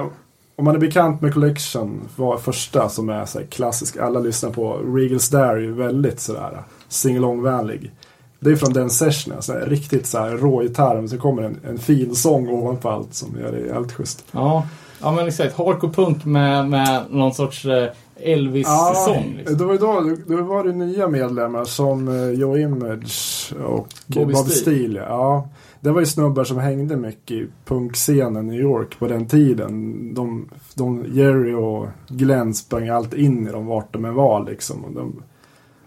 [0.55, 3.97] om man är bekant med Collection, var första som är så här klassisk.
[3.97, 4.77] Alla lyssnar på.
[4.77, 7.91] Regal's Dare är ju väldigt sådär singalong-vänlig.
[8.39, 10.95] Det är från den sessionen, så här, riktigt så här rå gitarr.
[10.95, 14.25] Men så kommer en, en fin sång ovanpå allt som gör det jävligt schysst.
[14.31, 14.67] Ja,
[15.01, 15.57] ja men exakt.
[15.57, 19.35] Hardcore punk med, med någon sorts eh, Elvis-sång.
[19.37, 19.57] liksom.
[19.57, 24.45] det var då det var det nya medlemmar som eh, Joe Image och Bobby Bob,
[24.45, 24.61] Steele.
[24.61, 24.99] Steele.
[24.99, 29.27] Ja, det var ju snubbar som hängde mycket i punkscenen i New York på den
[29.27, 30.13] tiden.
[30.13, 34.85] De, de, Jerry och Glenn sprang allt in i dem vart de än var liksom.
[34.85, 35.23] Och de,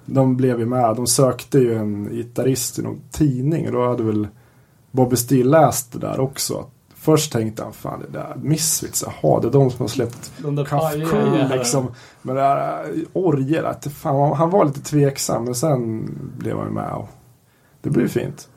[0.04, 0.96] de blev ju med.
[0.96, 4.28] De sökte ju en gitarrist i någon tidning och då hade väl
[4.90, 6.64] Bobby Steele läst det där också.
[6.94, 10.32] Först tänkte han, fan det där Misfits, jaha det är de som har släppt
[11.22, 11.54] jävlarna.
[11.54, 11.86] liksom.
[12.22, 16.72] Men det där äh, orgel, fan, han var lite tveksam men sen blev han ju
[16.72, 17.08] med och
[17.82, 18.48] det blev fint.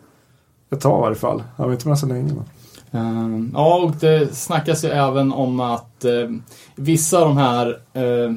[0.72, 1.44] Ett tag i varje fall.
[1.58, 2.34] Han var inte med så länge.
[2.34, 2.46] Men.
[2.92, 6.30] Ehm, ja, och det snackas ju även om att eh,
[6.76, 7.80] vissa av de här...
[7.94, 8.34] Eh,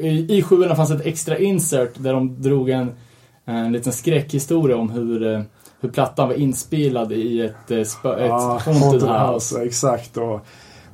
[0.00, 2.92] I i sjuorna fanns ett extra insert där de drog en,
[3.44, 5.42] en liten skräckhistoria om hur, eh,
[5.80, 9.62] hur plattan var inspelad i ett, eh, ett Ja, haunted house.
[9.62, 10.16] Exakt.
[10.16, 10.40] Och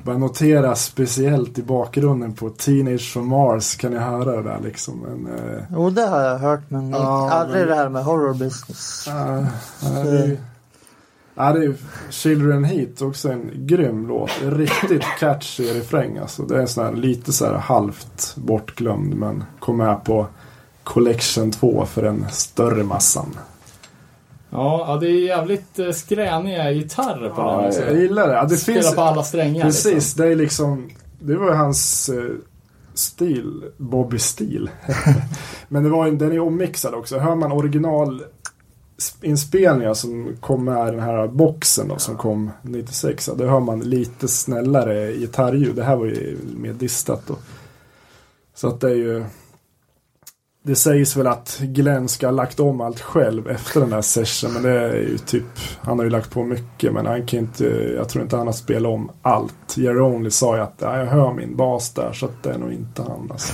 [0.02, 4.98] bara notera speciellt i bakgrunden på Teenage from Mars kan jag höra det där liksom.
[5.00, 8.34] Men, eh, Jo, det har jag hört men Ja, aldrig men- det här med horror
[8.34, 9.04] business.
[9.09, 9.44] Ja,
[9.82, 10.36] ja, det.
[11.39, 11.74] Ja, det är
[12.11, 14.30] Children Heat, också en grym låt.
[14.45, 16.43] En riktigt catchy refräng alltså.
[16.43, 20.26] Det är sån här, lite så här halvt bortglömd men kom med på
[20.84, 23.39] Collection 2 för den större massan.
[24.51, 27.51] Ja, ja, det är jävligt eh, skräniga gitarrer på den.
[27.51, 27.80] Ja, Alltså.
[27.82, 28.34] jag gillar det.
[28.34, 28.95] Ja, det Spelar finns...
[28.95, 29.64] på alla strängar.
[29.64, 30.22] Precis, Liksom.
[30.24, 30.91] det är liksom...
[31.18, 32.24] Det var hans eh,
[32.95, 34.70] stil, Bobby stil.
[35.68, 37.18] Men det var, den är ommixad också.
[37.18, 38.22] Hör man original
[39.22, 43.28] inspelningar som kom med den här boxen då, som kom 96.
[43.28, 45.76] ja, Då hör man lite snällare gitarrljud.
[45.76, 47.36] Det här var ju mer distat då.
[48.55, 49.24] Så att det är ju...
[50.66, 54.54] Det sägs väl att Glenn ska ha lagt om allt själv efter den här sessionen.
[54.54, 55.44] Men det är ju typ,
[55.80, 57.64] han har ju lagt på mycket men han kan inte,
[57.96, 59.76] jag tror inte han har spelat om allt.
[59.76, 62.72] Jerry Only sa ju att ja, jag hör min bas där så det är nog
[62.72, 63.52] inte han alltså.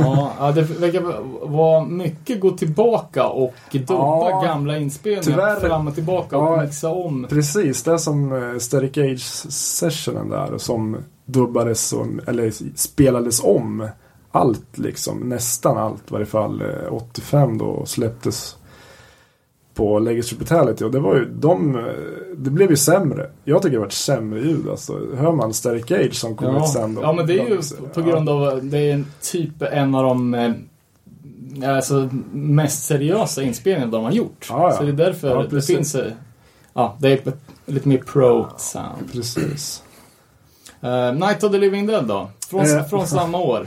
[0.00, 1.00] Ja, det verkar
[1.46, 5.60] vara mycket gå tillbaka och dubba Ja, gamla inspelningar tyvärr.
[5.68, 6.62] fram och tillbaka och Ja.
[6.62, 7.26] mixa om.
[7.28, 9.20] Precis, det är som uh, Static Age
[9.52, 13.88] sessionen där som dubbades och, eller spelades om.
[14.36, 16.60] Allt liksom, nästan allt i varje fall.
[16.62, 18.56] eh, 85 då släpptes
[19.74, 21.82] på Legacy Brutality och det var ju de, eh,
[22.36, 23.30] det blev ju sämre.
[23.44, 25.00] Jag tycker det varit sämre ljud alltså.
[25.16, 26.66] Hör man Static Age som kom ut Ja.
[26.66, 27.02] sen då.
[27.02, 27.60] ja, men det är ju
[27.94, 30.52] på grund av det är typ en av de eh,
[31.76, 34.46] alltså, mest seriösa inspelningarna de har gjort.
[34.50, 34.76] Ja, ja.
[34.76, 36.12] Så det är därför Ja, det finns eh,
[36.74, 37.32] Ja, det är
[37.66, 39.12] lite mer pro sound.
[39.12, 39.82] Precis.
[40.80, 42.30] Eh, Night of the Living Dead då?
[42.50, 42.84] Från, Eh.
[42.86, 43.66] från samma år.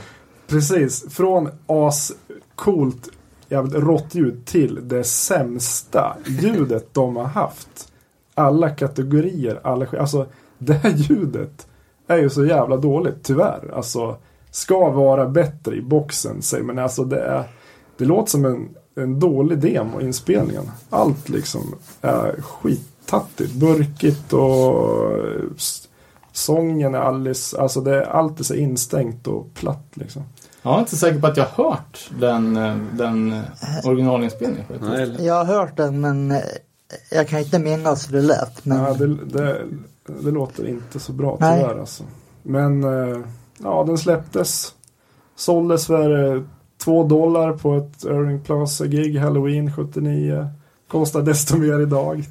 [0.50, 3.08] Precis, från ascoolt
[3.48, 7.92] jävligt rått ljud till det sämsta ljudet de har haft.
[8.34, 10.26] Alla kategorier, alla Alltså
[10.58, 11.66] det här ljudet
[12.06, 13.74] är ju så jävla dåligt tyvärr.
[13.74, 14.16] Alltså
[14.50, 17.44] ska vara bättre i boxen säger men alltså det är
[17.96, 20.70] Det låter som en, en dålig demo inspelningen.
[20.90, 25.44] Allt liksom är skittattigt, burkigt och eh,
[26.32, 30.22] sången är alldeles, alltså det är alltid så instängt och platt liksom.
[30.62, 33.42] Jag är inte säker på att jag har hört den, eh, den eh,
[33.84, 34.66] originalinspelningen.
[34.80, 36.38] Nej, Jag har hört den men eh,
[37.10, 38.64] jag kan inte minnas hur det lät.
[38.64, 39.66] Men Ja, det, det,
[40.06, 41.60] det låter inte så bra Nej.
[41.60, 42.04] tyvärr alltså.
[42.42, 42.82] Men
[43.58, 44.74] ja, den släpptes.
[45.36, 46.44] Såldes för
[46.84, 50.48] två dollar på ett Irving Plaza-gig Halloween 79.
[50.88, 52.16] Kostar desto mer idag.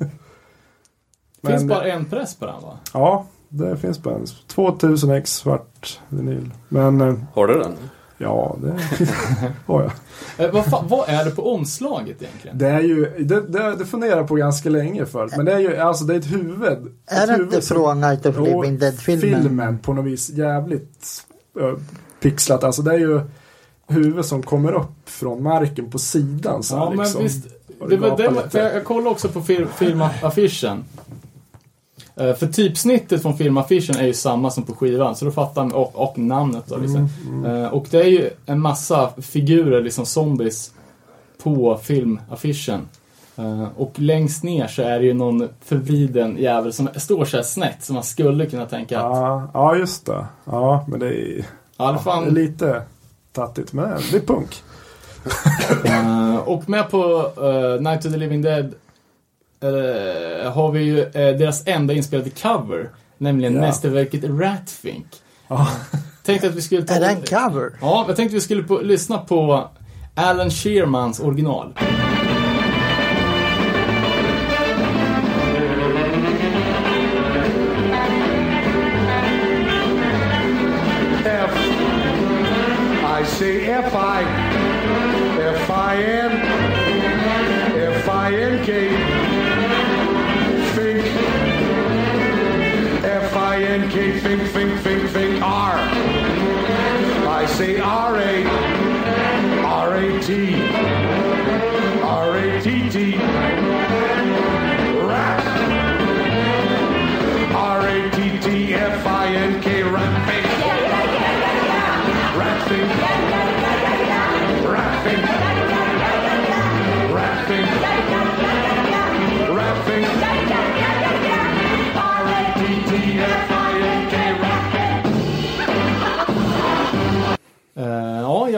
[1.47, 2.77] Finns Men, bara en press på den va?
[2.93, 4.25] Ja, det finns bara en.
[4.47, 6.51] 2000 ex svart vinyl.
[6.69, 7.73] Men Har du den?
[8.19, 8.73] Ja, det
[9.65, 9.91] har jag.
[10.47, 12.57] Eh, vad, fan, vad är det på omslaget egentligen?
[12.57, 15.33] Det är ju, det, det, det funderar på ganska länge förut.
[15.37, 16.63] Men det är ju, alltså det är ett huvud.
[17.07, 19.41] är ett det huvud inte som- från Night of Living Dead-filmen?
[19.43, 21.23] filmen på något vis jävligt
[21.61, 21.73] uh,
[22.21, 22.63] pixlat.
[22.63, 23.21] Alltså det är ju
[23.87, 26.63] huvud som kommer upp från marken på sidan.
[26.63, 27.23] Så här, Ja, men liksom.
[27.23, 27.47] visst.
[27.79, 30.83] Och Det var, det var, jag, jag kollade också på fil, filmaffischen.
[32.19, 35.73] Eh, för typsnittet från filmaffischen är ju samma som på skivan, så då fattar man,
[35.73, 37.09] och, och namnet då liksom.
[37.27, 40.71] Mm, Eh, och det är ju en massa figurer, liksom zombies,
[41.43, 42.81] på filmaffischen.
[43.35, 47.43] Eh, och längst ner så är det ju någon förvriden jävel som står så här
[47.43, 50.25] snett, som man skulle kunna tänka att, Ja, ja, just det.
[50.45, 51.45] Ja, men det är,
[51.77, 52.81] ja, det är lite
[53.31, 53.73] tattigt.
[53.73, 54.63] Men det är punk.
[56.45, 58.73] Och med på uh, Night of the Living Dead
[59.63, 62.89] eh, har vi ju eh, deras enda inspelade cover.
[63.17, 63.61] Nämligen Ja.
[63.61, 65.07] mästerverket Ratfink.
[65.47, 65.67] Ja.
[66.23, 66.93] Tänkte att vi skulle ta...
[66.93, 67.71] Är det en cover?
[67.81, 69.69] Ja, jag tänkte vi skulle på, lyssna på
[70.15, 71.73] Alan Shearmans original.
[81.25, 81.51] F.
[83.21, 84.23] I say F I
[94.37, 95.08] fake, fake, fake.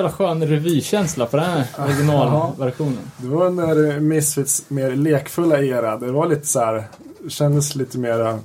[0.02, 3.12] Jävla skön revykänsla på den här originalversionen.
[3.18, 5.98] Det var när Misfits mer lekfulla era.
[5.98, 6.84] Det var lite så här,
[7.28, 8.40] kändes lite mer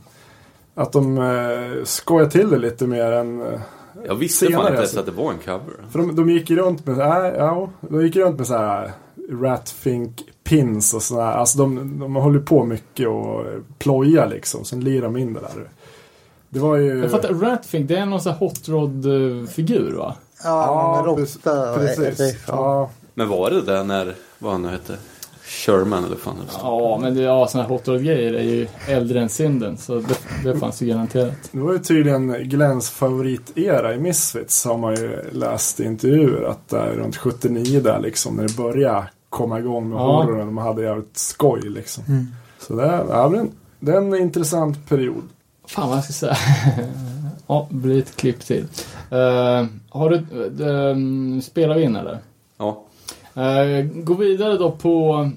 [0.75, 3.61] att de eh, skojade till det lite mer än eh,
[4.07, 5.01] Jag visste fan Senare, inte ens alltså.
[5.01, 5.75] att det var en cover.
[5.91, 8.57] För de, de gick ju runt med, äh, ja, de gick ju runt med så
[8.57, 8.93] här
[9.31, 11.23] Ratfink pins och sådär.
[11.23, 13.45] Alltså de, de håller på mycket och
[13.79, 14.65] ploja liksom.
[14.65, 15.69] Sen lirar de in det där.
[16.49, 16.99] Det var ju...
[16.99, 20.17] Jag fattar, Ratfink, det är någon sån här hot rod-figur va?
[20.45, 21.37] Ja, precis.
[21.47, 21.75] råtta.
[21.79, 22.37] precis.
[22.47, 22.55] ja.
[22.55, 24.97] Ja, Men var det där när, vad han nu hette?
[25.45, 26.53] Sherman eller fan det?
[26.63, 30.15] Ja, men det, ja, såna här hot rod-grejer är ju äldre än synden, så det,
[30.45, 31.35] det fanns ju garanterat.
[31.53, 34.65] det var ju tydligen Glens favoritera i Misfits.
[34.65, 36.43] Har man ju läst i intervjuer.
[36.43, 38.37] Att det är runt 79 där liksom.
[38.37, 40.23] När det började komma igång med Ja.
[40.23, 40.39] horrorn.
[40.47, 42.05] De hade jävligt skoj liksom.
[42.09, 42.27] Mm.
[42.59, 45.23] Så det är, ja, men det är en intressant period.
[45.69, 46.37] Fan vad jag ska säga.
[47.47, 48.67] ja, det blir ett klipp till.
[49.11, 50.17] Eh, har du,
[50.65, 52.19] uh, spelar vi in eller?
[52.59, 52.83] Ja.
[53.37, 55.31] Uh, gå vidare då på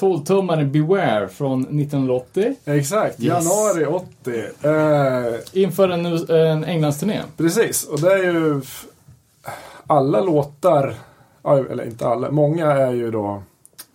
[0.00, 2.54] 12-tummaren Beware från 1980.
[2.64, 3.28] Exakt, Yes.
[3.28, 4.40] januari 80.
[4.62, 7.20] Eh, Inför en, en Englandsturné.
[7.36, 8.60] precis, och det är ju
[9.86, 10.94] alla låtar,
[11.70, 13.42] eller inte alla, många är ju då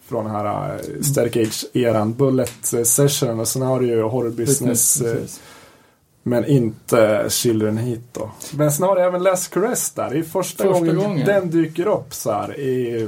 [0.09, 5.41] från den här Staircage-eran, Bullet Session och sen har du ju Horror Business, eh, Precis.
[6.29, 8.31] Men inte Children Heat då.
[8.53, 11.25] Men sen har du även Last Caress där, det är första, Första gången, gången.
[11.25, 13.07] den dyker upp så här i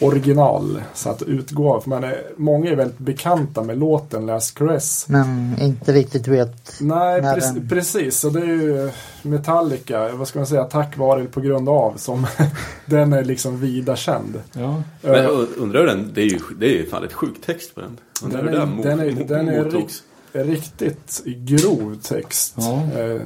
[0.00, 5.04] original, så att utgå, för man är, många är väldigt bekanta med låten Last Caress.
[5.08, 6.74] Men inte riktigt vet.
[6.80, 8.24] Nej, när prec- den- precis.
[8.24, 8.90] Och det är ju
[9.22, 12.26] Metallica, vad ska man säga, tack vare eller på grund av som
[12.86, 14.42] den är liksom vida känd.
[14.52, 14.82] Ja.
[15.02, 15.26] Men
[15.58, 17.96] undrar hur den, det är ju det är ju fan ett sjukt text på den.
[18.22, 20.02] Undrar Den hur är- där mo- den är- mo- den är mottogs.
[20.44, 22.54] Riktigt grov text.
[22.56, 23.00] Ja.
[23.00, 23.20] Eh,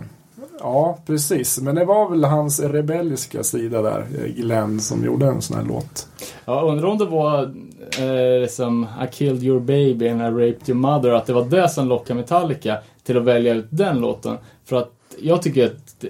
[0.64, 1.60] Ja, precis.
[1.60, 5.64] Men det var väl hans rebelliska sida där, eh, Glenn, som gjorde en sån här
[5.64, 6.06] låt.
[6.44, 10.74] Ja, undrar om det var eh, som I killed your baby and I raped your
[10.80, 11.10] mother.
[11.10, 14.36] Att det var det som lockade Metallica till att välja ut den låten.
[14.64, 16.04] För att jag tycker att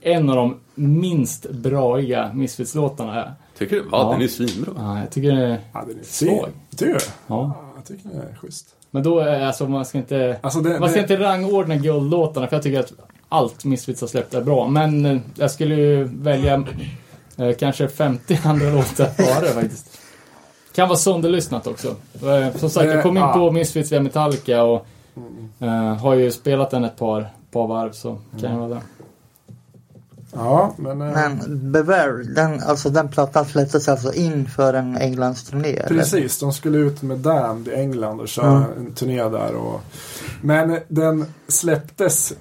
[0.00, 3.32] en av de minst braiga Misfits-låtarna är.
[3.58, 3.82] Tycker du?
[3.82, 4.12] Ja, Ja.
[4.12, 4.72] den är svinbra.
[4.76, 6.28] Ja, jag tycker det är Ja, den är Svag.
[6.44, 6.54] fin.
[6.76, 6.98] Tycker du?
[7.00, 7.00] Ja.
[7.26, 8.66] Ja, jag tycker den är schysst.
[8.90, 10.36] Men då är alltså man ska inte...
[10.40, 12.92] Alltså, det, Man ska det, inte rangordna guldlåtarna för jag tycker att
[13.28, 14.68] allt Misfits har släppt är bra.
[14.68, 16.64] Men eh, jag skulle ju välja
[17.36, 20.00] eh, kanske 50 andra låtar före faktiskt.
[20.74, 21.88] Kan vara sönderlyssnat också.
[22.22, 24.86] Eh, som sagt, jag kom in på Misfits via Metallica och
[25.58, 28.80] eh, har ju spelat den ett par, par varv så kan jag vara där.
[30.32, 31.02] Ja, men...
[31.02, 35.68] eh, Men Beware, den, alltså den plattan släpptes alltså inför en Englandsturné?
[35.76, 35.88] eller?
[35.88, 38.78] Precis, de skulle ut med Damned i England och köra Mm.
[38.86, 39.54] en turné där.
[39.54, 39.80] Och,
[40.42, 42.32] men den släpptes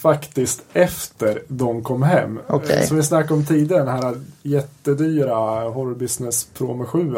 [0.00, 2.38] faktiskt efter de kom hem.
[2.48, 5.34] Eh, Som vi snackade om tidigare, den här jättedyra
[5.68, 7.14] Horror Business Pro med 7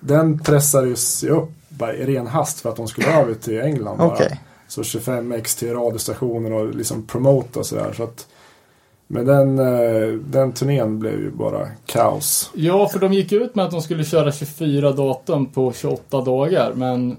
[0.00, 1.50] Den pressades ju upp
[1.98, 4.00] i ren hast för att de skulle över till England.
[4.00, 4.40] Okej.
[4.68, 7.92] Så 25x till radiostationer och liksom promota och sådär.
[7.96, 8.26] Så att,
[9.08, 12.50] men den, eh, den turnén blev ju bara kaos.
[12.54, 16.72] Ja, för de gick ut med att de skulle köra 24 datum på 28 dagar.
[16.74, 17.16] Men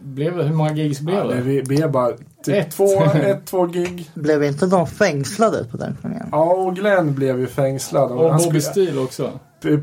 [0.00, 1.40] blev det, hur många gigs blev Ja, det?
[1.42, 2.12] det blev bara
[2.44, 2.70] typ Ett.
[2.70, 4.10] två, ett, två gig.
[4.14, 6.28] Blev inte de fängslade på den turnén?
[6.32, 8.10] Ja, och Glenn blev ju fängslad.
[8.12, 9.30] Och Han Bobby skulle, Steele också.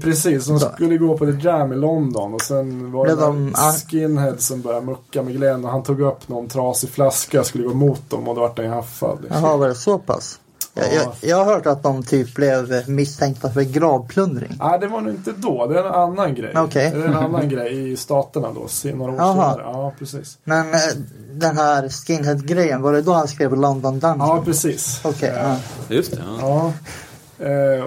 [0.02, 3.54] Precis, de skulle gå på The Jam i London och sen var det de-
[3.90, 7.74] skinhead som började mucka med Glenn och han tog upp någon trasig flaska skulle gå
[7.74, 9.18] mot dem och då vart han haffad.
[9.22, 9.44] Liksom.
[9.44, 10.40] Jaha, var det så pass?
[10.78, 11.14] Jag, Ja.
[11.22, 14.56] jag, jag har hört att de typ blev misstänkta för gravplundring.
[14.60, 15.68] Nej, det var nog inte då.
[15.68, 16.54] Det är en annan grej.
[16.56, 16.92] Okej.
[16.92, 19.54] Det är en annan grej i staterna då, några år Jaha.
[19.54, 19.62] senare.
[19.74, 20.38] Ja, precis.
[20.44, 20.80] Men eh,
[21.32, 24.20] den här skinhead-grejen, var det då han skrev London Dungeon?
[24.20, 25.02] Ja, precis.
[25.04, 25.56] Okej, Eh, ja.
[25.96, 26.74] Just det, ja.
[27.40, 27.46] Ja.
[27.46, 27.84] Eh,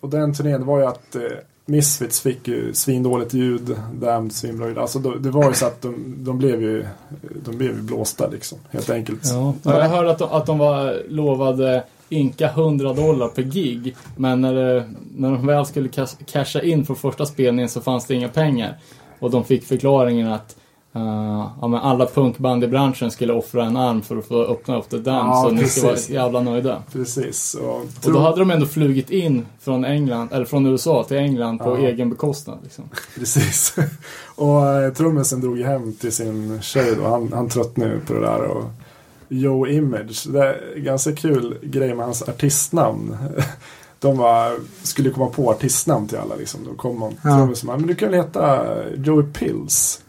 [0.00, 1.22] och den turnén var ju att eh,
[1.68, 4.78] Misfits fick ju svindåligt ljud, Damned svinbra ljud.
[4.78, 6.86] Alltså det var ju så att de, de blev ju
[7.44, 9.20] de blev ju blåsta liksom, helt enkelt.
[9.24, 9.54] Ja.
[9.62, 13.96] Jag hörde att de, att de var lovade inka 100 dollar per gig.
[14.16, 18.06] Men när, det, när de väl skulle cas- casha in för första spelningen så fanns
[18.06, 18.78] det inga pengar.
[19.18, 20.56] Och de fick förklaringen att
[20.96, 24.78] eh, ja, men alla punkband i branschen skulle offra en arm för att få öppna
[24.78, 25.26] upp det Dam.
[25.26, 26.10] Ja, så ni ska vara precis.
[26.10, 26.82] jävla nöjda.
[26.92, 27.54] Precis.
[27.54, 31.58] Och, Och då hade de ändå flugit in från England, eller från USA till England
[31.58, 31.78] på Ja.
[31.88, 32.58] egen bekostnad.
[32.62, 32.84] Liksom.
[33.18, 33.76] Precis.
[34.36, 37.08] och eh, trummisen drog ju hem till sin tjej då.
[37.08, 38.40] Han, han tröttnade ju på det där.
[38.42, 38.64] Och
[39.28, 40.26] Joe Image.
[40.28, 43.16] Det är ganska kul grej med hans artistnamn.
[43.98, 46.60] De var, skulle komma på artistnamn till alla liksom.
[46.64, 47.36] Då kom man Ja.
[47.36, 48.66] trummisen men du kan väl heta
[48.96, 50.00] Joey Pills.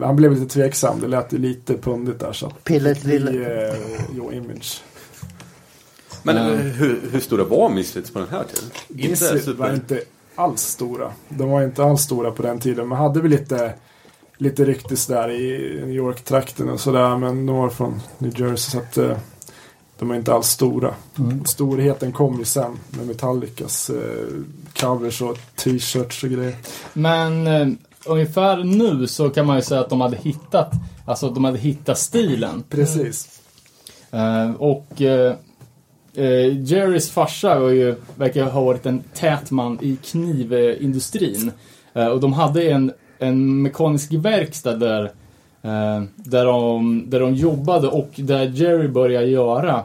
[0.00, 1.00] Han blev lite tveksam.
[1.00, 2.32] Det lät ju lite pundigt där.
[2.32, 3.68] Så att Pillet vi, lille.
[3.68, 3.76] eh,
[4.16, 4.82] Joe Image.
[6.22, 8.70] Men eh, hur, hur stora var Misfits på den här tiden?
[8.88, 9.74] Misfits var super...
[9.74, 10.00] inte
[10.34, 11.12] alls stora.
[11.28, 12.88] De var inte alls stora på den tiden.
[12.88, 13.74] Man hade väl lite,
[14.36, 17.16] lite ryktes där i New York-trakten och sådär.
[17.16, 19.18] Men de var från New Jersey så att eh,
[19.98, 20.94] de var inte alls stora.
[21.44, 24.26] Storheten kom ju sen med Metallicas eh,
[24.80, 26.56] covers och t-shirts och grejer.
[26.92, 27.68] Men eh,
[28.08, 30.72] ungefär nu så kan man ju säga att de hade hittat,
[31.04, 32.64] alltså de hade hittat stilen.
[32.68, 33.40] Precis.
[34.10, 35.34] Eh, och eh,
[36.14, 41.52] eh, Jerrys farsa var ju, verkar ha varit en tät man i knivindustrin.
[41.92, 45.12] Och de hade en, en mekanisk verkstad där,
[46.16, 49.82] där, de, där de jobbade och där Jerry började göra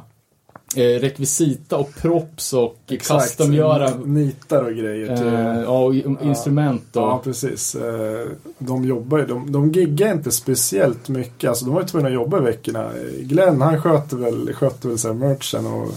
[0.78, 5.18] rekvisita och props och customgöra Nitar och grejer.
[5.18, 6.96] Till, eh, ja, och instrument.
[6.96, 7.76] Och, Ja, precis.
[7.76, 9.26] Eh, De jobbar ju.
[9.26, 11.50] De, de giggar inte speciellt mycket.
[11.50, 12.90] Alltså, de var ju tvungna att jobba i veckorna.
[13.20, 15.88] Glenn, han sköter väl, sköter väl så här merchen och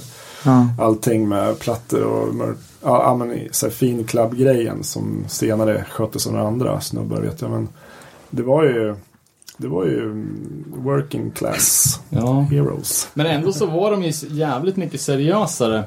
[0.44, 0.66] Ja.
[0.80, 6.26] allting med plattor och mer, ja, ja, men så här fin club-grejen som senare sköttes
[6.26, 7.50] av några andra snubbar vet jag.
[7.50, 7.68] Men
[8.30, 8.94] det var ju,
[9.56, 12.40] det var ju mm, working class ja.
[12.40, 13.08] heroes.
[13.14, 15.84] Men ändå så var de ju jävligt mycket seriösare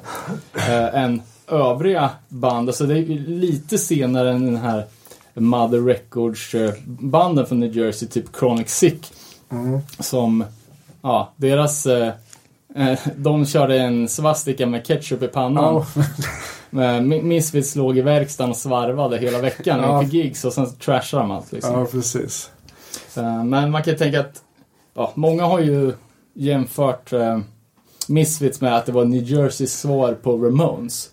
[0.55, 2.69] eh, än övriga band.
[2.69, 4.85] Alltså det är ju lite senare än den här
[5.33, 9.13] Mother Records eh, från New Jersey, typ Chronic Sick.
[9.51, 9.79] Mm.
[9.99, 10.43] Som,
[11.01, 11.85] ja, deras...
[11.85, 12.13] Eh,
[12.75, 15.83] eh, de körde en svastika med ketchup i pannan.
[15.95, 16.03] Ja,
[16.71, 20.01] Eh, Mi- Misfits låg i verkstaden och svarvade hela veckan Ja.
[20.03, 21.73] inför gigs och sen trashade de allt liksom.
[21.73, 22.49] ja, precis.
[23.17, 24.43] Eh, Men man kan tänka att
[24.93, 25.93] ja, många har ju
[26.33, 27.39] jämfört eh,
[28.07, 31.09] Misfits med att det var New Jerseys svar på Ramones.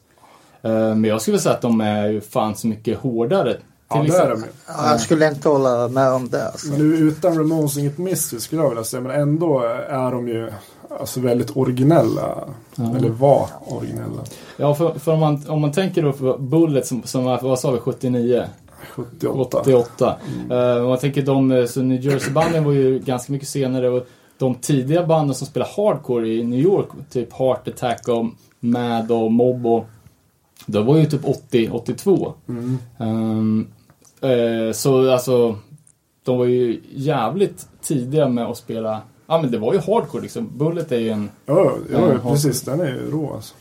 [0.63, 3.57] Eh, men jag skulle säga att de är ju fan så mycket hårdare
[3.89, 4.47] Ja, det är de ju.
[4.67, 6.47] Ja, jag skulle inte hålla med om det.
[6.47, 6.73] Alltså.
[6.73, 9.01] Nu, utan Ramones inget Mystery skulle jag vilja säga.
[9.01, 10.51] Men ändå är de ju
[11.01, 12.49] alltså, väldigt originella.
[12.97, 14.25] Eller var originella.
[14.57, 17.59] Ja, för, för om, man, om man tänker då för Bullet som, som var, vad
[17.59, 18.45] sa vi, 79?
[18.91, 19.61] 78.
[19.61, 20.17] 88.
[20.51, 24.07] Eh, om man tänker de, eh, så New Jersey-banden var ju ganska mycket senare och
[24.39, 28.27] de tidiga banden som spelade hardcore i New York, typ Heart Attack och
[28.61, 29.87] Mad och Mob och
[30.67, 32.35] de var ju typ 80, 82.
[32.49, 32.79] Mm.
[32.99, 33.67] Ehm,
[34.21, 35.57] eh, så alltså,
[36.25, 40.51] de var ju jävligt tidiga med att spela, ja men det var ju hardcore liksom.
[40.57, 42.63] Bullet är ju en Ja, ja, Ja, precis.
[42.63, 43.55] Den är ju rå alltså.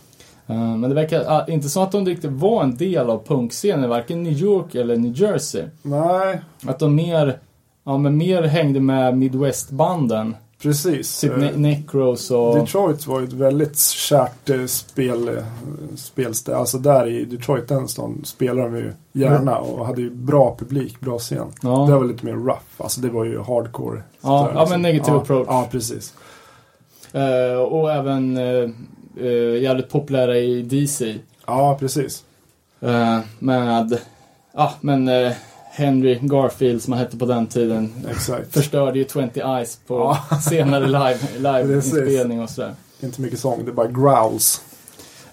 [0.47, 3.89] Eh, Men det verkar ah, inte som att de riktigt var en del av punkscenen,
[3.89, 5.63] varken New York eller New Jersey.
[5.81, 7.39] Nej, Att de mer,
[7.83, 10.35] ja, men mer hängde med Midwest-banden.
[10.61, 11.19] precis.
[11.21, 12.55] Typ Eh, ne- Necros och...
[12.55, 15.43] Detroit var ju ett väldigt kärt eh, spel, eh,
[15.95, 16.57] spelställe.
[16.57, 20.99] Alltså där i Detroit, den stan, spelade de ju gärna och hade ju bra publik,
[20.99, 21.47] bra scen.
[21.61, 21.85] Ja.
[21.89, 22.61] Det var lite mer rough.
[22.77, 24.03] Alltså det var ju hardcore.
[24.21, 25.47] Ja, sådär, ja, men negative ja, approach.
[25.49, 26.13] Ja, precis.
[27.13, 28.69] eh, och även eh,
[29.19, 31.15] eh, jävligt populära i DC.
[31.47, 32.23] Ja, precis.
[32.81, 33.97] Eh, med,
[34.53, 35.31] ja men eh,
[35.71, 37.93] Henry Garfield som han hette på den tiden.
[38.11, 38.53] Exakt.
[38.53, 40.37] Förstörde ju 20 Eyes på Ja.
[40.49, 42.73] senare live, live-inspelning och sådär.
[42.99, 44.61] Inte mycket sång, det är bara growls.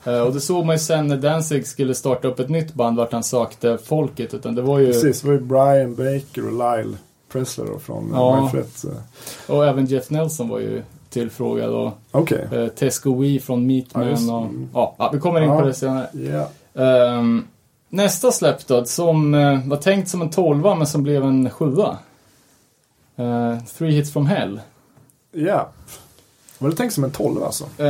[0.04, 2.96] Eh, Och det såg man ju sen när Danzig skulle starta upp ett nytt band
[2.96, 4.34] vart han sakte folket.
[4.34, 4.86] Utan det var ju...
[4.86, 6.96] Precis, det var ju Brian Baker och Lyle
[7.32, 8.50] Presley då från Ja.
[8.54, 11.70] eh, Och även Jeff Nelson var ju tillfrågad.
[11.70, 12.48] Och Okej.
[12.52, 14.46] eh, Tesco Wee från Meatman Ja, just- och...
[14.74, 16.06] Ja, ja, vi kommer in på det senare.
[16.12, 16.48] Ja.
[16.84, 17.44] Ehm,
[17.88, 21.98] nästa släpp då, som eh, var tänkt som en tolva men som blev en sjua.
[23.16, 24.60] Eh, Three Hits From Hell.
[25.32, 25.68] Ja.
[26.62, 27.64] Var det tänkt som en 12 alltså?
[27.78, 27.86] Eh,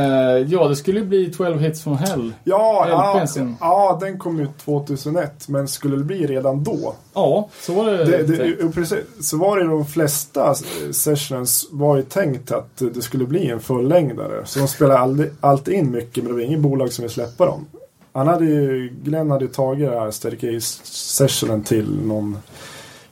[0.47, 2.33] ja, det skulle ju bli 12 Hits From Hell.
[2.43, 3.25] Ja, ja,
[3.59, 5.47] ja, den kom ut 2001.
[5.47, 6.95] Men skulle det bli redan då?
[7.13, 10.55] Ja, så var det, Det, det, precis, så var det de flesta
[10.91, 14.45] sessions var ju tänkt att det skulle bli en fullängdare.
[14.45, 17.45] Så de spelade aldrig, alltid in mycket men det var inget bolag som ville släppa
[17.45, 17.65] dem.
[18.13, 22.37] Han hade ju, Glenn hade ju tagit det här Staircase-sessionen till någon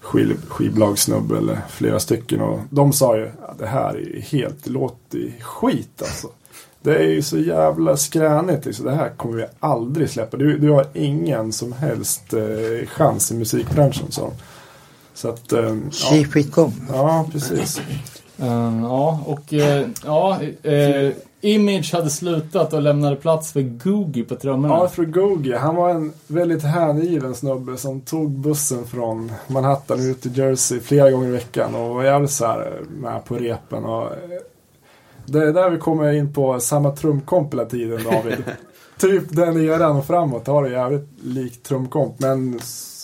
[0.01, 4.69] skiv, skivbolagssnubbe eller flera stycken och de sa ju att det här är helt, det
[4.69, 6.27] låter skit alltså.
[6.81, 8.85] Det är ju så jävla skränigt liksom.
[8.85, 10.37] Det här kommer vi aldrig släppa.
[10.37, 14.31] Du, du har ingen som helst eh, chans i musikbranschen sa de.
[15.13, 17.81] Så att, eh, ja, ja precis.
[18.37, 24.35] Eh, ja, och eh, ja, eh, Image hade slutat och lämnade plats för Googie på
[24.35, 24.73] trummorna.
[24.73, 30.37] Arthur Gogi, han var en väldigt hängiven snubbe som tog bussen från Manhattan ut till
[30.37, 33.85] Jersey flera gånger i veckan och var jävligt så här med på repen.
[33.85, 34.39] Och, eh,
[35.25, 38.43] det är där vi kommer in på samma trumkomp hela tiden David.
[38.97, 42.19] typ den eran och framåt har det jävligt likt trumkomp.
[42.19, 42.59] Men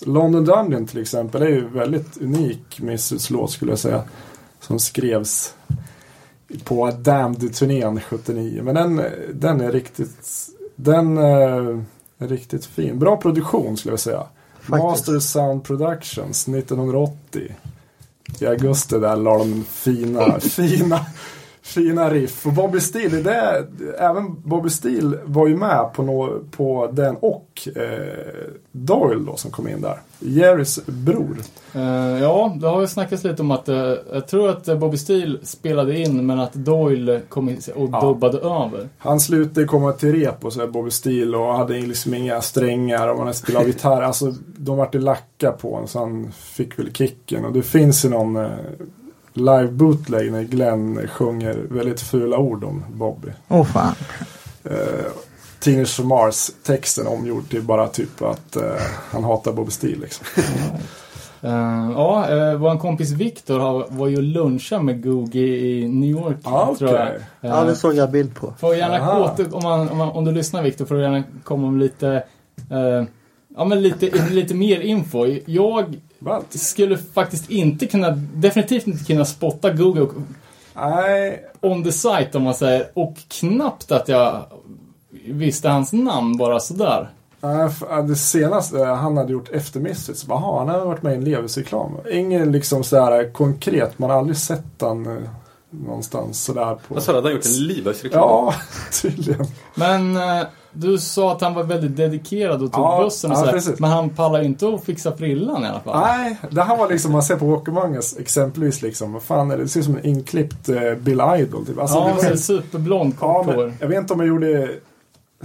[0.05, 4.03] London Dungeon till exempel är ju väldigt unik Missus-låt skulle jag säga.
[4.59, 5.53] Som skrevs
[6.63, 8.61] på Damned-turnén 79.
[8.63, 9.01] Men den,
[9.33, 11.79] den är riktigt den eh,
[12.17, 12.99] är riktigt fin.
[12.99, 14.23] Bra produktion skulle jag säga.
[14.59, 14.83] Faktiskt.
[14.83, 17.55] Master Sound Productions 1980.
[18.39, 21.05] I augusti där la de fina, fina,
[21.68, 22.45] fina riff.
[22.45, 23.68] Och Bobby Steele, det
[23.99, 29.51] även Bobby Steele var ju med på, nå, på den och eh, Doyle då som
[29.51, 29.99] kom in där.
[30.20, 31.38] Jerrys bror.
[31.76, 31.82] Eh,
[32.22, 35.39] ja, det har ju snackats lite om att eh, jag tror att eh, Bobby Steele
[35.43, 38.02] spelade in men att Doyle kom in och Ja.
[38.02, 38.89] dubbade över.
[38.98, 43.19] Han slutade komma till rep och så Bobby Steele och hade liksom inga strängar och
[43.19, 44.02] hade spelat gitarr.
[44.02, 47.45] Alltså de vart det lacka på honom så han fick väl kicken.
[47.45, 48.49] Och det finns ju någon eh,
[49.38, 53.27] live bootleg när Glenn sjunger väldigt fula ord om Bobby.
[53.47, 53.93] Åh fan.
[54.64, 55.05] Eh,
[55.59, 58.64] Teenage from Mars texten omgjord till bara typ att eh,
[59.11, 60.26] han hatar Bobby Steele liksom.
[61.41, 61.51] Eh,
[61.95, 66.38] ja, uh, vår kompis Viktor har- var ju och luncha med Googie i New York,
[66.43, 67.07] Ah, tror jag.
[67.07, 67.19] okej.
[67.41, 68.53] Eh, Ja, det såg jag bild på.
[68.59, 71.72] Får gärna åter, om, man, om, man, om du lyssnar Viktor, får du gärna komma
[71.72, 72.23] med lite,
[72.72, 73.03] eh,
[73.57, 75.26] ja men lite, lite mer info.
[75.45, 76.53] Jag Ballt.
[76.60, 80.07] skulle faktiskt inte kunna, definitivt inte kunna spotta Google
[80.76, 82.88] Nej, on the site om man säger.
[82.94, 84.45] Och knappt att jag
[85.26, 87.10] visste hans namn bara sådär.
[88.07, 91.23] det senaste han hade gjort efter Misfits, bara, "Jaha, han har varit med i en
[91.23, 91.91] Levis-reklam.
[92.11, 95.30] Ingen liksom sådär konkret, man har aldrig sett han eh,
[95.69, 96.94] någonstans sådär på...
[96.94, 98.22] Vad sa du, hade han gjort en Levi's-reklam?
[98.22, 98.53] Ja,
[99.02, 99.45] tydligen.
[99.76, 100.48] Men eh,
[100.79, 103.75] du sa att han var väldigt dedikerad och tog Ja, bussen och ja, sådär.
[103.79, 105.99] Men han pallar inte att fixa frillan i alla fall.
[105.99, 109.67] Nej, det här var liksom, man ser på Walkermangas exempelvis liksom, fan det?
[109.67, 111.79] Ser ut som en inklippt eh, Bill Idol typ.
[111.79, 113.73] Alltså, ja, det var superblond, ja, kort men hår.
[113.79, 114.69] jag vet inte om jag gjorde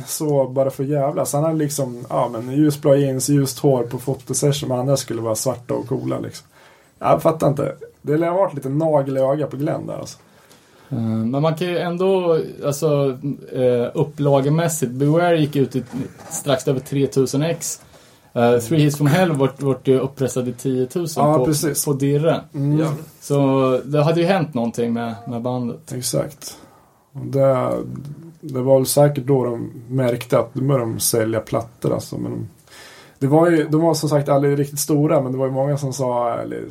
[0.07, 1.33] så bara för jävlas.
[1.33, 5.35] Han hade liksom, ja men ljusblå jeans, ljust hår på fotosession men andra skulle vara
[5.35, 6.47] svarta och coola liksom.
[6.99, 7.75] Jag fattar inte.
[8.03, 10.19] Det lär ha varit lite nagel i ögat på Glenn där alltså.
[10.93, 13.19] Eh, Men man kan ju ändå, alltså
[13.57, 15.85] uh, upplagemässigt, Beware gick ut i
[16.31, 17.81] strax över 3000 ex.
[18.37, 21.85] Uh, Three Hits from Hell vart, vart ju uppressad i 10 000 Ja, på, precis.
[21.85, 22.41] på Dirre.
[22.55, 22.87] Mm,
[23.21, 25.93] Så det hade ju hänt någonting med, med bandet.
[25.93, 26.57] Exakt.
[27.13, 27.71] Det,
[28.41, 32.19] det var väl säkert då de märkte att nu började de sälja plattor alltså.
[32.19, 32.49] Men de,
[33.23, 35.79] det var ju, de var som sagt aldrig riktigt stora men det var ju många
[35.79, 36.65] som sa, eller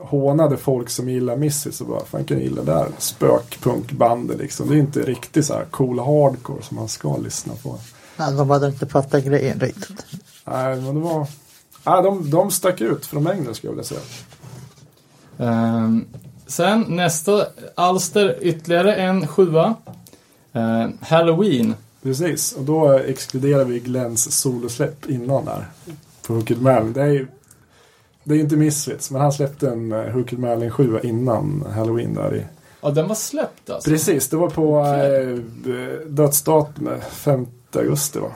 [0.00, 4.68] hånade folk som gillar Misfits och bara, fan kan gilla det där spökpunkbandet liksom.
[4.68, 7.78] Det är inte riktigt så här cool hardcore som man ska lyssna på.
[8.16, 10.06] Nej, de hade inte fattat grejen riktigt.
[10.44, 11.26] Nej, men det var...
[11.86, 14.00] Nej, de, de stack ut från mängden skulle jag vilja säga.
[15.38, 16.04] Ehm,
[16.46, 19.74] sen nästa alster, ytterligare en sjua.
[20.52, 21.74] Ehm, Halloween.
[22.02, 25.66] Precis, och då exkluderar vi Glens solosläpp innan där.
[26.26, 26.92] På Hooked Merlin.
[26.92, 27.26] Det är ju
[28.24, 32.36] det är inte Misfits, men han släppte en uh, Hooked Merlin 7 innan Halloween där
[32.36, 32.44] i...
[32.80, 33.90] Ja, den var släppt alltså.
[33.90, 35.32] Precis, det var på Okej.
[35.66, 38.30] uh, dödsdatumet 5 augusti va?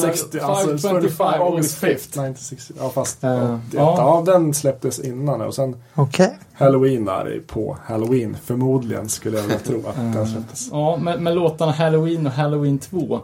[0.00, 1.94] 60, alltså 525 25 August 5th 5th.
[1.94, 2.74] 1960.
[2.78, 3.60] Ja fast Eh, 81.
[3.72, 3.94] ja.
[4.26, 4.32] Ja.
[4.32, 6.38] den släpptes innan och sen Okej.
[6.52, 10.68] Halloween där är på Halloween förmodligen skulle jag vilja tro att den Eh, släpptes.
[10.72, 13.20] Ja, med, med låtarna Halloween och Halloween 2.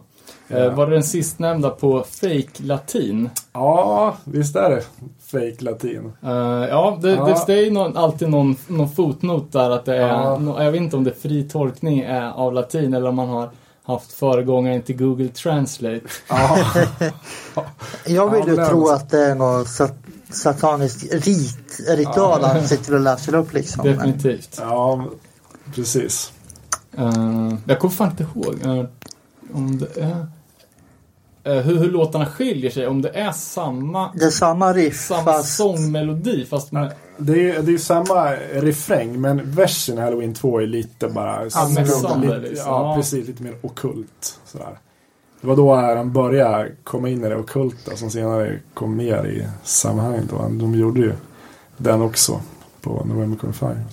[0.49, 0.57] Ja.
[0.57, 3.31] Eh, var det den sistnämnda på fake latin?
[3.53, 4.83] Ja, visst är det
[5.27, 6.13] fake latin.
[6.23, 6.31] Eh,
[6.71, 7.25] ja, det, Ja.
[7.27, 10.39] det, det är ju någon, alltid någon, någon fotnot där att det är, Ja.
[10.39, 13.29] nå- jag vet inte om det är fri tolkning är av latin eller om man
[13.29, 13.51] har
[13.87, 16.01] haft föregångaren till Google Translate.
[16.29, 16.59] Ja,
[18.07, 19.95] Jag vill Ja, ju men tro att det är någon sat
[20.31, 23.85] satanisk rit, ritual han sitter och läser upp liksom.
[23.87, 24.57] Men Definitivt.
[24.61, 25.05] ja
[25.75, 26.33] precis.
[26.99, 28.85] Eh, jag kommer fan inte ihåg eh,
[29.55, 30.27] om det är...
[31.45, 35.25] eh, hur, hur låtarna skiljer sig, om det är samma, det är samma riff samma
[35.25, 36.93] fast sångmelodi fast med...
[37.19, 41.49] Det är, det är ju samma refräng men versen i Halloween 2 är lite bara...
[42.23, 42.67] Lite, liksom.
[42.67, 42.95] ja, Ja.
[42.97, 43.27] precis.
[43.27, 44.41] Lite mer okult.
[44.45, 44.79] Sådär.
[45.41, 49.47] Det var då han började komma in i det okulta som senare kom mer i
[49.63, 50.25] sammanhanget.
[50.31, 50.37] Då.
[50.37, 51.13] De gjorde ju
[51.77, 52.41] den också
[52.81, 53.85] på November Come Fire.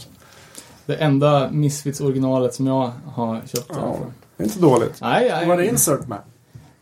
[0.86, 3.72] Det enda Misfits-originalet som jag har köpt.
[3.76, 3.96] Ja,
[4.38, 4.98] inte dåligt.
[5.02, 5.48] Nej, nej.
[5.48, 6.18] Var det insert med?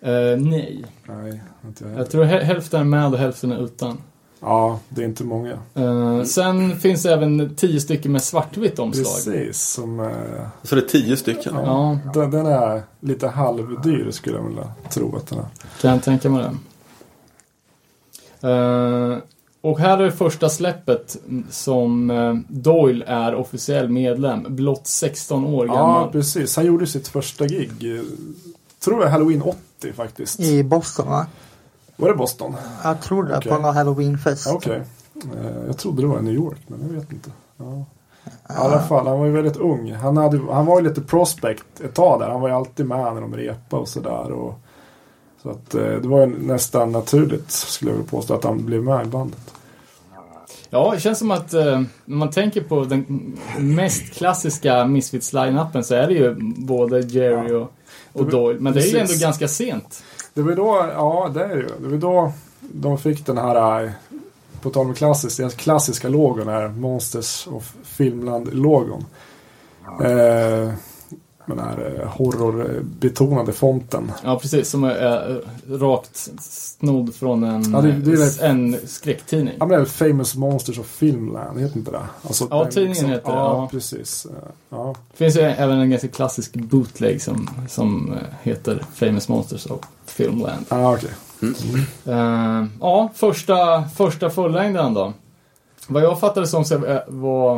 [0.01, 0.85] Eh, nej.
[1.05, 1.41] Nej,
[1.83, 3.97] jag Jag tror hä- hälften är med och hälften är utan.
[4.43, 5.57] Ja, det är inte många.
[5.75, 9.05] Eh, sen finns det även tio stycken med svartvitt omslag.
[9.05, 9.99] Precis, som...
[9.99, 11.53] eh, Så det är tio stycken.
[11.55, 15.45] Ja, Den, den är lite halvdyr skulle jag vilja tro att den är.
[15.81, 16.57] kan jag tänka mig det.
[18.49, 19.17] Eh,
[19.61, 21.17] och här är det första släppet
[21.49, 24.45] som eh, Doyle är officiell medlem.
[24.49, 26.11] Blott 16 år Ja, gammal.
[26.11, 26.55] precis.
[26.55, 27.95] Han gjorde sitt första gig.
[27.97, 28.01] eh,
[28.79, 30.39] Tror jag Halloween 80 faktiskt.
[30.39, 31.25] i Boston va?
[32.01, 32.55] Var det Boston?
[32.83, 33.51] Jag tror det, Okej.
[33.51, 34.47] på någon halloweenfest.
[34.47, 34.81] Okej.
[35.15, 37.29] Eh, Jag trodde det var i New York, men jag vet inte.
[37.57, 37.85] Ja.
[38.25, 39.91] I alla fall, han var ju väldigt ung.
[39.93, 42.29] Han, hade, han var ju lite prospect ett tag där.
[42.29, 44.31] Han var ju alltid med när de repade och sådär.
[44.31, 44.59] Och,
[45.43, 48.83] så att eh, det var ju nästan naturligt, skulle jag vilja påstå, att han blev
[48.83, 49.53] med i bandet.
[50.69, 53.05] Ja, det känns som att eh, när man tänker på den
[53.59, 57.71] mest klassiska Misfits-line-upen så är det ju både Jerry och,
[58.13, 58.59] och Doyle.
[58.59, 60.03] Men det är ju ändå ganska sent.
[60.33, 61.69] Det var då, ja det är det ju.
[61.79, 63.91] Det var då de fick den här, eh,
[64.61, 69.05] på tal om klassiskt, deras klassiska logon är Monsters of Filmland-logon.
[70.03, 70.73] Eh,
[71.45, 74.11] den här eh, horrorbetonade fonten.
[74.23, 74.69] Ja, precis.
[74.69, 78.47] Som är eh, rakt snodd från en, Ja, det- det är det.
[78.47, 79.53] en skräcktidning.
[79.59, 82.01] Ja men det är väl Famous Monsters of Filmland, heter inte det?
[82.23, 83.67] Alltså, Ja, den tidningen heter det, Ja, ja.
[83.71, 84.25] precis.
[84.25, 84.31] Eh,
[84.69, 84.95] Ja.
[85.11, 90.65] Det finns ju även en ganska klassisk bootleg som, som heter Famous Monsters of Filmland.
[90.69, 91.09] Ah, okej.
[92.05, 95.13] Eh, ja, första, första fullängden då.
[95.87, 96.63] Vad jag fattade som
[97.07, 97.55] var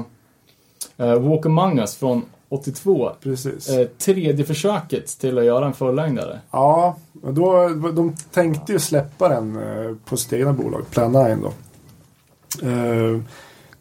[1.01, 2.22] uh, Walk Among Us från
[2.53, 3.11] 82.
[3.21, 3.69] Precis.
[3.69, 6.39] Eh, tredje försöket till att göra en fullängdare.
[6.51, 11.53] Ja, då, de tänkte ju släppa den eh, på sitt egna bolag, Plan 9 då.
[12.67, 13.21] Eh,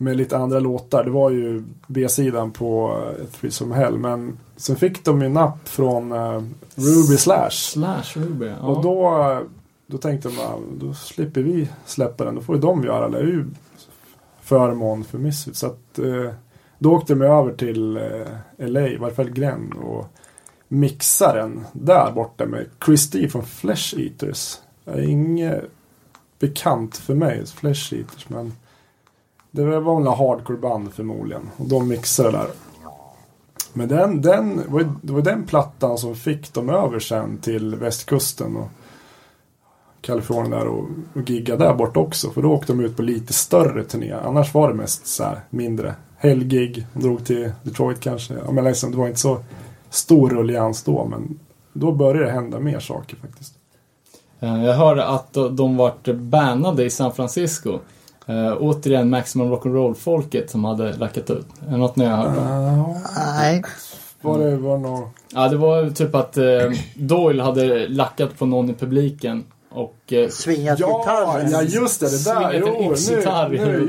[0.03, 1.05] med lite andra låtar.
[1.05, 3.99] Det var ju B-sidan på uh, Three Some Hell.
[3.99, 6.43] Men sen fick de ju napp från eh,
[6.75, 7.51] Ruby Slash.
[7.51, 8.47] Slash Ruby.
[8.47, 8.67] Ja.
[8.67, 9.39] Och då,
[9.87, 12.35] då tänkte de bara, då slipper vi släppa den.
[12.35, 13.19] Då får ju de göra det.
[13.19, 13.47] Det är ju
[14.43, 15.59] förmån för Misfits.
[15.59, 16.33] Så att, eh,
[16.83, 19.73] då åkte de över till eh, LA, i varje fall Glenn.
[19.73, 20.07] Och
[20.69, 24.59] mixade den där borta med Chris D från Flesh Eaters.
[24.85, 25.65] Det är inget
[26.39, 28.29] bekant för mig, Flesh Eaters.
[28.29, 28.53] Men
[29.51, 31.51] det var väl några hardcore band förmodligen.
[31.57, 32.47] Och de mixade det där.
[33.73, 37.75] Men den, den, var ju- det var den plattan som fick dem över sen till
[37.77, 38.69] västkusten och
[40.01, 42.31] Kalifornien där och, och gigga där bort också.
[42.31, 44.13] För då åkte de ut på lite större turné.
[44.13, 45.95] Annars var det mest så här mindre.
[46.23, 48.35] Helggig, de drog till Detroit kanske.
[48.47, 49.39] Ja, men liksom, det var inte så
[49.91, 51.39] stor rullians då men
[51.73, 53.55] då började det hända mer saker faktiskt.
[54.41, 57.79] Eh, Jag hörde att de- vart bannade i San Francisco.
[58.29, 61.47] Uh, återigen Maximum Rock'n'Roll-folket som hade lackat ut.
[61.67, 62.95] Är det något ni har hört om?
[63.39, 63.63] Nej.
[64.21, 65.09] var det var nog...
[65.35, 66.45] Ja, det var typ att eh,
[66.95, 69.45] Doyle hade lackat på någon i publiken
[69.75, 71.51] och eh, Svingat Ja, gitarren.
[71.51, 72.53] ja just det, det där.
[72.53, 72.89] Jo, nu, nu,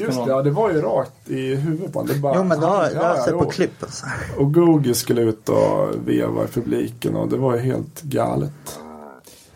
[0.02, 0.32] just det.
[0.32, 2.16] Ja, det var ju rakt i huvudet på honom.
[2.16, 4.06] Det bara, Jo men det har, jag ja, sett på klipp alltså.
[4.38, 8.80] Och Google skulle ut och veva i publiken och det var ju helt galet.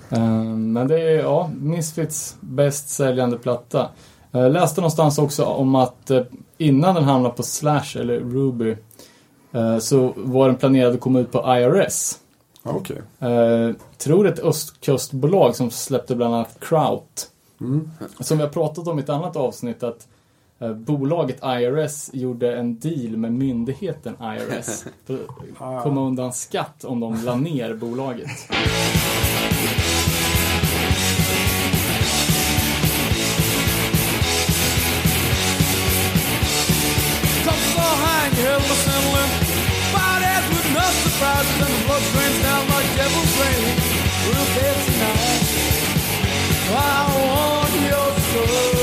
[0.09, 3.89] Eh, Men det är, ja, Misfits bäst säljande platta.
[4.31, 6.21] Jag läste någonstans också om att eh,
[6.57, 8.75] innan den hamnade på Slash eller Ruby
[9.51, 12.15] eh, så var den planerad att komma ut på IRS.
[12.76, 13.02] Okej.
[13.19, 17.31] Eh, tror ett östkustbolag som släppte bland annat Kraut.
[17.61, 17.91] Mm.
[18.19, 20.07] Som vi har pratat om i ett annat avsnitt att
[20.60, 25.19] eh, bolaget IRS gjorde en deal med myndigheten IRS för
[25.57, 28.30] att komma undan skatt om de la ner bolaget.
[41.38, 43.76] No and the blood drains down like devil's rain.
[44.26, 45.45] We'll get tonight.
[46.69, 48.76] I want your soul.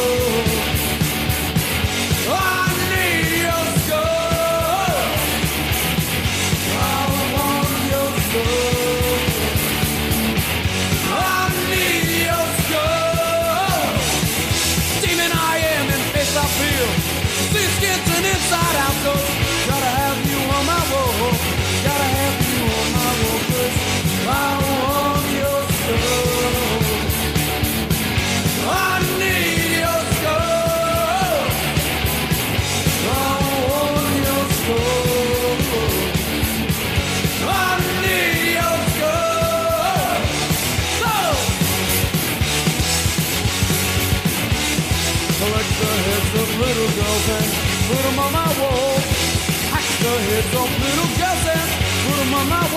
[47.89, 48.97] Put them on my wall.
[49.73, 51.69] Hack the heads of little girls and
[52.05, 52.74] put them on my wall.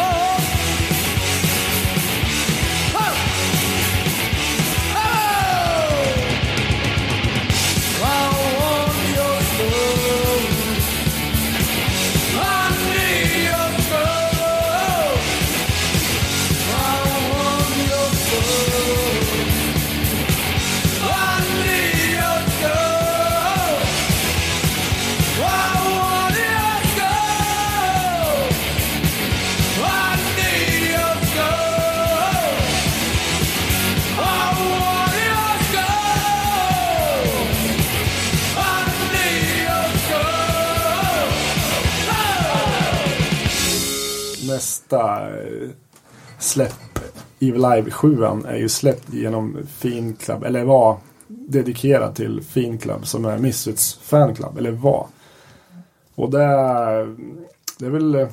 [44.92, 45.70] Nästa eh,
[46.40, 47.00] släpp,
[47.40, 50.98] Evil Live 7 är ju släppt genom Fin Club, eller var
[51.28, 55.08] dedikerad till Fin Club som är Misfits fanclub, eller var.
[56.16, 57.16] Och det är,
[57.80, 58.28] det är väl, eh,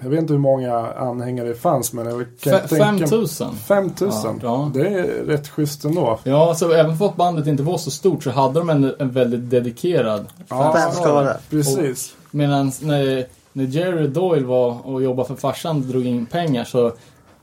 [0.00, 3.54] jag vet inte hur många anhängare det fanns men jag kan Fe- tänka 5000.
[3.56, 4.40] 5000.
[4.42, 6.18] Ja, Det är rätt schysst ändå.
[6.24, 9.10] Ja, så även för att bandet inte var så stort så hade de en, en
[9.10, 11.34] väldigt dedikerad Ja, Fanskara.
[11.50, 12.14] Precis.
[12.30, 13.26] Medan när,
[13.58, 16.92] när Jerry Doyle var och jobbade för farsan och drog in pengar så,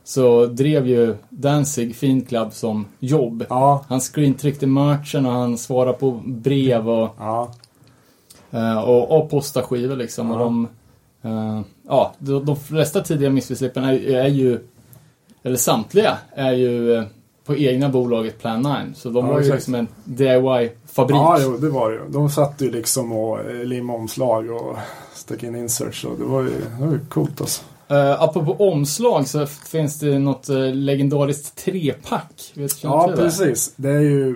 [0.04, 3.46] så drev ju Danzig Fin Club som jobb.
[3.50, 7.52] Ja, Han screentryckte merchen och han svarade på brev och, ja.
[8.52, 10.32] eh, och, och postade skivor liksom.
[10.32, 10.44] Och Ja.
[10.44, 10.68] de,
[11.22, 14.60] eh, ja, de, de flesta tidiga Misfits-slippen är, är ju,
[15.44, 17.04] eller samtliga, är ju eh,
[17.46, 18.74] på egna bolaget Plan 9.
[18.96, 19.56] Så de Ja, var ju exakt.
[19.58, 19.88] liksom en
[20.96, 21.18] DIY-fabrik.
[21.18, 22.02] Ja, jo, det var det ju.
[22.10, 24.78] De satt ju liksom och eh, limmade omslag och
[25.14, 27.64] stack in inserts och det var ju, det var ju coolt alltså.
[27.92, 32.52] Uh, apropå omslag så finns det något uh, legendariskt trepack.
[32.54, 33.74] Vet Ja, precis.
[33.76, 34.36] Det är ju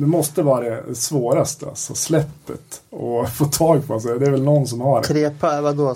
[0.00, 2.82] det måste vara det svåraste, alltså släppet.
[2.90, 4.00] Och få tag på.
[4.00, 5.06] Så det är väl någon som har det.
[5.08, 5.94] Trepa, vadå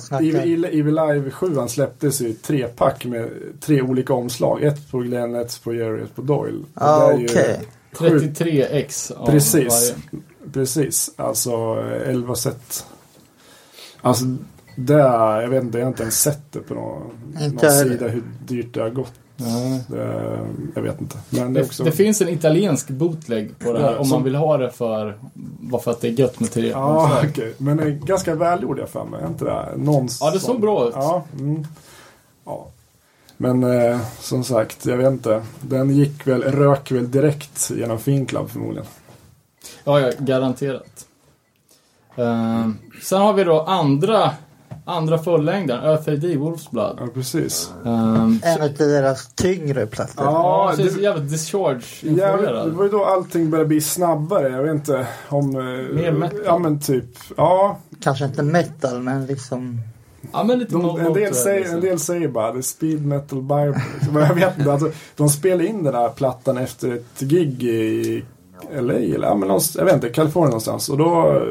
[0.69, 3.29] Evil, Live 7 släpptes ju i tre pack med
[3.61, 4.63] tre olika omslag.
[4.63, 6.65] Ett på Glenn, ett på Jerry, ett på Doyle.
[7.19, 7.61] Ju okej.
[7.93, 9.69] sjukt- 33x av Precis.
[10.13, 10.23] varje.
[10.53, 11.51] Precis, alltså
[11.81, 12.87] eh, 11 set.
[14.01, 14.25] Alltså
[14.77, 17.03] det, är- jag vet inte, jag har inte ens sett det på någon,
[17.33, 19.13] någon sida hur dyrt det har gått.
[19.89, 20.39] Det,
[20.75, 21.19] jag vet inte.
[21.31, 21.85] Men det också...
[21.85, 24.71] det finns en italiensk bootleg på det här Ja, om som- man vill ha det
[24.71, 25.19] för...
[25.61, 26.69] Bara för att det är gött med tre.
[26.69, 27.55] Ja, okej.
[27.59, 29.21] Men det är ganska välgjord jag för mig.
[29.27, 29.69] Inte det?
[29.77, 30.95] Någon Ja, det såg bra ut.
[30.97, 31.25] Ja.
[31.39, 31.67] Mm.
[32.45, 32.67] ja.
[33.37, 35.43] Men eh, som sagt, jag vet inte.
[35.61, 38.87] Den gick väl, rök väl direkt genom Finclub förmodligen.
[39.85, 41.07] Ja, ja, garanterat.
[42.17, 44.31] Ehm, sen har vi då andra,
[44.91, 46.97] andra fullängden, Earth AD Wolf's Blood.
[47.01, 47.73] Ja, precis.
[47.85, 50.25] Um, En av deras tyngre plattor.
[50.25, 52.67] ja, Ja, det jävla ja, discharge-influerad.
[52.71, 54.49] det var ju då allting började bli snabbare.
[54.49, 55.57] Jag vet inte om...
[55.57, 55.63] eh,
[55.95, 56.41] Mer metal.
[56.45, 57.05] Ja, men typ.
[57.37, 59.81] Ja, Kanske inte metal, men liksom...
[60.33, 61.75] Ja, men lite De, mot- en, del säger, liksom.
[61.77, 63.83] en del säger bara det är speed metal bible.
[64.29, 64.73] jag vet inte.
[64.73, 68.25] Alltså, de spelade in den här plattan efter ett gig i
[68.81, 70.89] LA eller ja, men någonstans, jag vet inte, Kalifornien någonstans.
[70.89, 71.43] Och då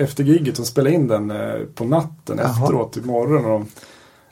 [0.00, 2.50] efter giget de spelade in den eh, på natten Jaha.
[2.50, 3.44] efteråt i morgon.
[3.44, 3.66] Och de,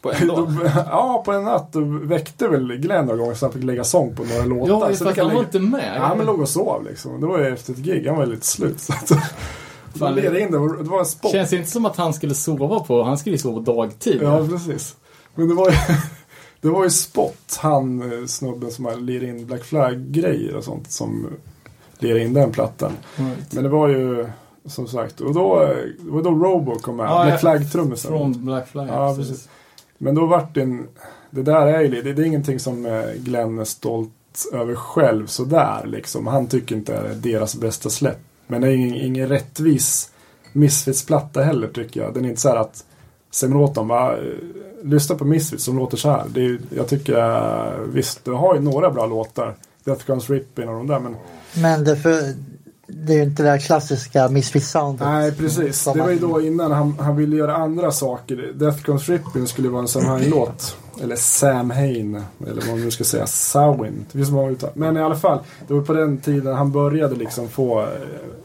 [0.02, 0.52] På en dag.
[0.90, 1.76] ja, på en natt.
[1.76, 4.90] Och väckte väl Glenn några gånger så han fick lägga sång på några låtar.
[4.90, 5.92] Ja, så att fick han var lägga- inte med.
[5.96, 7.20] Ja, han låg och sov liksom.
[7.20, 8.06] Det var ju efter ett gig.
[8.06, 8.80] Han var lite slut.
[8.80, 10.58] Så att, de Fan, lirade in det.
[10.58, 11.32] Det var en spot.
[11.32, 14.18] Känns inte som att han skulle sova på, han skulle ju sova på dagtid.
[14.22, 14.96] Ja, precis.
[15.34, 15.76] Men det var ju,
[16.60, 21.26] det var ju Spot, han eh, snubben som lirat in Black Flag-grejer och sånt som
[21.98, 22.92] lirade in den plattan.
[23.16, 23.52] Right.
[23.52, 24.26] Men det var ju
[24.68, 25.64] som sagt, och då,
[25.98, 27.40] det var då Robo kom med, Ja, Black.
[27.40, 28.10] Flag-trummisen.
[28.10, 28.88] Från Black Flag.
[28.88, 29.48] Ja, precis.
[29.98, 30.88] Men då vart det en,
[31.30, 34.12] det där är ju, det, det är ingenting som eh, Glenn är stolt
[34.52, 36.26] över själv sådär liksom.
[36.26, 38.18] Han tycker inte det är deras bästa släpp.
[38.46, 40.10] Men det är ingen, ingen rättvis
[40.52, 42.14] Misfits-platta heller tycker jag.
[42.14, 42.84] Den är inte så här att
[43.30, 44.22] säger man åt dem, va, eh,
[44.82, 46.24] lyssna på Misfits som låter så här.
[46.28, 49.54] Det är, jag tycker, eh, visst, det har ju några bra låtar.
[49.84, 51.16] Death Comes Ripping och de där men
[51.54, 52.34] Men det, för,
[52.88, 55.04] det är ju inte det där klassiska Misfits-soundet.
[55.04, 55.84] Nej, precis.
[55.84, 58.52] Det var ju då innan han, han ville göra andra saker.
[58.54, 60.76] Death Comes Ripping skulle vara en Sam Hain-låt.
[61.02, 63.26] Eller Sam Hain, eller vad man nu ska säga.
[63.26, 64.04] Sawin.
[64.12, 64.70] Det finns många uttal.
[64.74, 65.38] Men i alla fall,
[65.68, 67.80] det var på den tiden han började liksom få...
[67.80, 67.86] eh,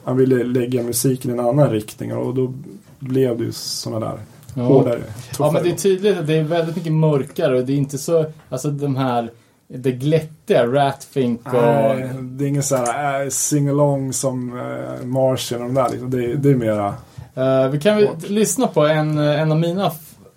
[0.04, 2.54] Han ville lägga musiken i en annan riktning och då
[3.00, 4.20] blev det ju sådana där
[4.56, 4.62] Ja.
[4.64, 5.02] hårdare.
[5.40, 7.98] Ja, men det är tydligt att det är väldigt mycket mörkare och det är inte
[7.98, 9.32] så, alltså de här,
[9.78, 11.54] det glättiga, Ratfink och...
[11.54, 15.90] Nej, det är ingen sån här äh, sing-along som äh, Martian och de där.
[15.90, 16.10] Liksom.
[16.10, 16.94] Det, är- det är mera...
[17.36, 19.92] Eh, vi kan väl lyssna på en, en av mina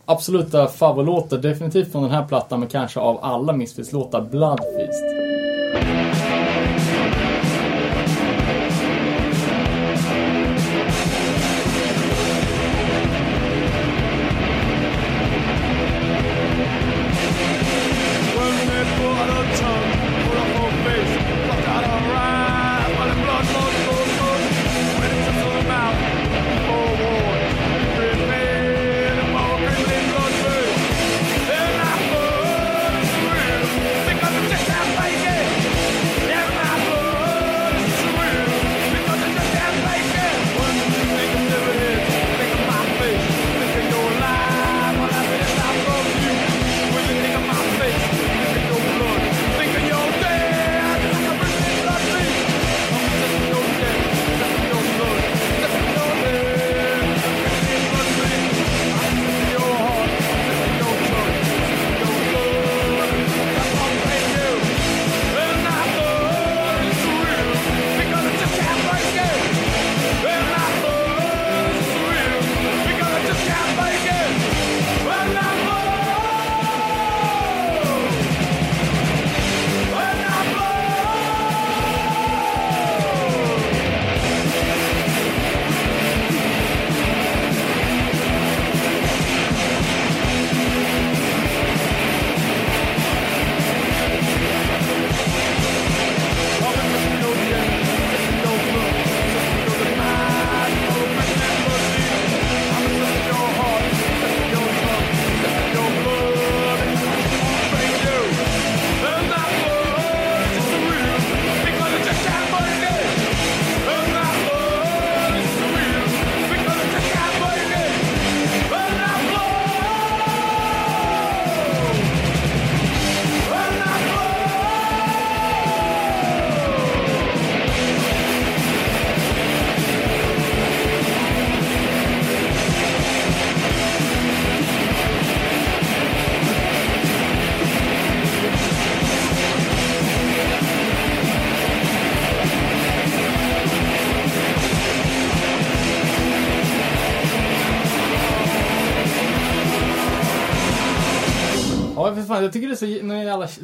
[0.04, 4.60] absoluta favoritlåtar, definitivt från den här plattan, men kanske av alla Misfits-låtar, Blood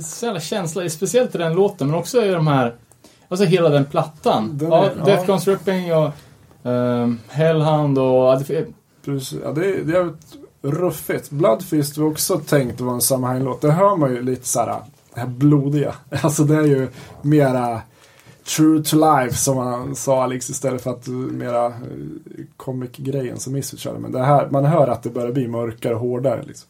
[0.02, 2.74] så jävla känsla, speciellt i den låten, men också i de här,
[3.28, 4.58] alltså hela den plattan.
[4.58, 5.04] Den ja, är- ja.
[5.04, 6.10] Death Comes Ripping och
[6.62, 8.04] um, Hellhound och...
[8.04, 8.40] Ja,
[9.04, 9.38] Precis.
[9.44, 11.30] Ja, det, är, det är jävligt ruffigt.
[11.30, 13.60] Bloodfist var också tänkt att vara en Samhain-låt.
[13.60, 14.80] Det hör man ju lite såhär,
[15.14, 15.94] det här blodiga.
[16.22, 16.88] Alltså det är ju
[17.22, 17.80] mera
[18.56, 21.72] true to life som man sa Alex istället för att uh, mera uh,
[22.56, 23.98] comic-grejen som Misfits körde.
[23.98, 26.68] Men det här, man hör att det börjar bli mörkare och hårdare liksom.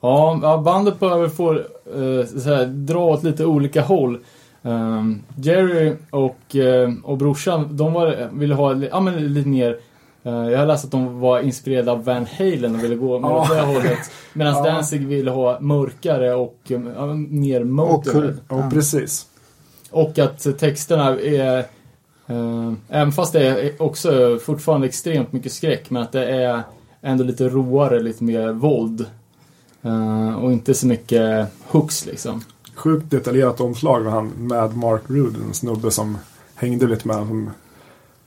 [0.00, 4.18] Ja, bandet behöver få eh, dra åt lite olika håll.
[4.62, 9.76] Ehm, Jerry och, eh, och brorsan, de var, ville ha ja, men lite mer
[10.22, 13.32] eh, jag har läst att de var inspirerade av Van Halen och ville gå mer
[13.32, 13.98] åt det hållet.
[14.32, 14.62] Medan Ja.
[14.64, 18.34] Danzig ville ha mörkare och eh, ja, mer Motorhead.
[18.48, 18.70] Och Ja.
[18.72, 19.26] precis.
[19.90, 21.58] Och att texterna är,
[22.26, 26.62] eh, även fast det är också fortfarande extremt mycket skräck, men att det är
[27.02, 29.06] ändå lite roare, lite mer våld.
[29.82, 32.44] Eh, och inte så mycket hooks liksom.
[32.74, 36.18] Sjukt detaljerat omslag med han med Mark Rude, en snubbe som
[36.54, 37.50] hängde lite med som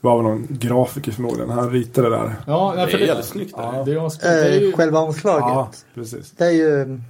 [0.00, 1.50] var väl någon grafiker förmodligen.
[1.50, 2.34] Han ritade det där.
[2.46, 3.54] Ja, Det är jävligt snyggt.
[3.56, 3.72] Ja.
[3.72, 3.84] där.
[3.84, 5.44] Det är, det är ju, Eh, själva omslaget.
[5.48, 6.30] Ja, precis.
[6.36, 7.00] Det är ju...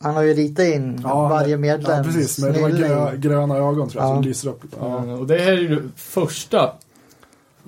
[0.00, 2.38] Han har ju ritat in Ja, varje Ja, medlems precis.
[2.38, 4.28] Men det var snille grö, i- gröna ögon tror jag som Ja.
[4.28, 4.62] lyser upp.
[4.80, 4.96] Ja.
[5.04, 6.72] eh, och det här är ju det första,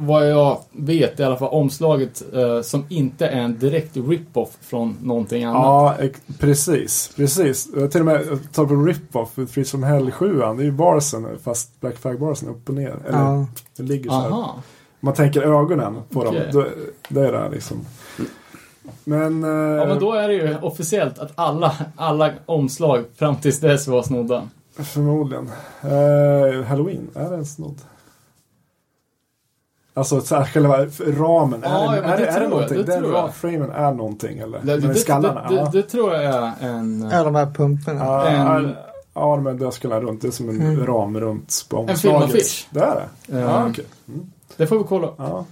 [0.00, 4.96] vad jag vet i alla fall, omslaget eh, som inte är en direkt rip-off från
[5.02, 5.62] någonting annat.
[5.62, 5.94] Ja,
[6.38, 7.12] precis.
[7.16, 7.68] Precis.
[7.76, 11.26] Jag till och med tar på rip-off, Freeze from Hell 7 Det är ju barsen
[11.42, 12.96] fast Black Flag barsen upp och ner.
[13.08, 13.46] Eller Ja.
[13.76, 14.28] det ligger så här.
[14.28, 14.62] Aha.
[15.00, 16.32] Man tänker ögonen på Okej.
[16.40, 16.44] dem.
[16.52, 16.66] Då,
[17.08, 17.76] det är det liksom.
[19.04, 19.44] Men...
[19.44, 23.88] eh, Ja, men då är det ju officiellt att alla, alla omslag fram tills dess
[23.88, 24.48] var snodda.
[24.76, 25.50] Förmodligen.
[25.82, 27.76] Eh, Halloween, är det en snodd?
[29.98, 32.76] Alltså så här, själva ramen, Ja, är, ja, är, det är det någonting?
[32.76, 33.34] det Den tror jag.
[33.34, 34.60] framen är någonting eller?
[34.62, 35.42] Det, det, skallarna?
[35.48, 35.70] det, det, ja.
[35.72, 37.08] det tror jag är en...
[37.12, 38.04] Ja, de här pumporna.
[38.04, 38.70] Ja, en- ja,
[39.14, 40.22] ja, de här dödskallarna runt.
[40.22, 40.86] Det är som en Mm.
[40.86, 42.00] ram runt på En omslaget.
[42.30, 42.66] filmaffisch.
[42.70, 42.94] Det är
[43.26, 43.34] det?
[43.36, 43.84] Eh, Ja, okej.
[44.56, 45.08] Det får vi kolla.
[45.18, 45.44] Ja.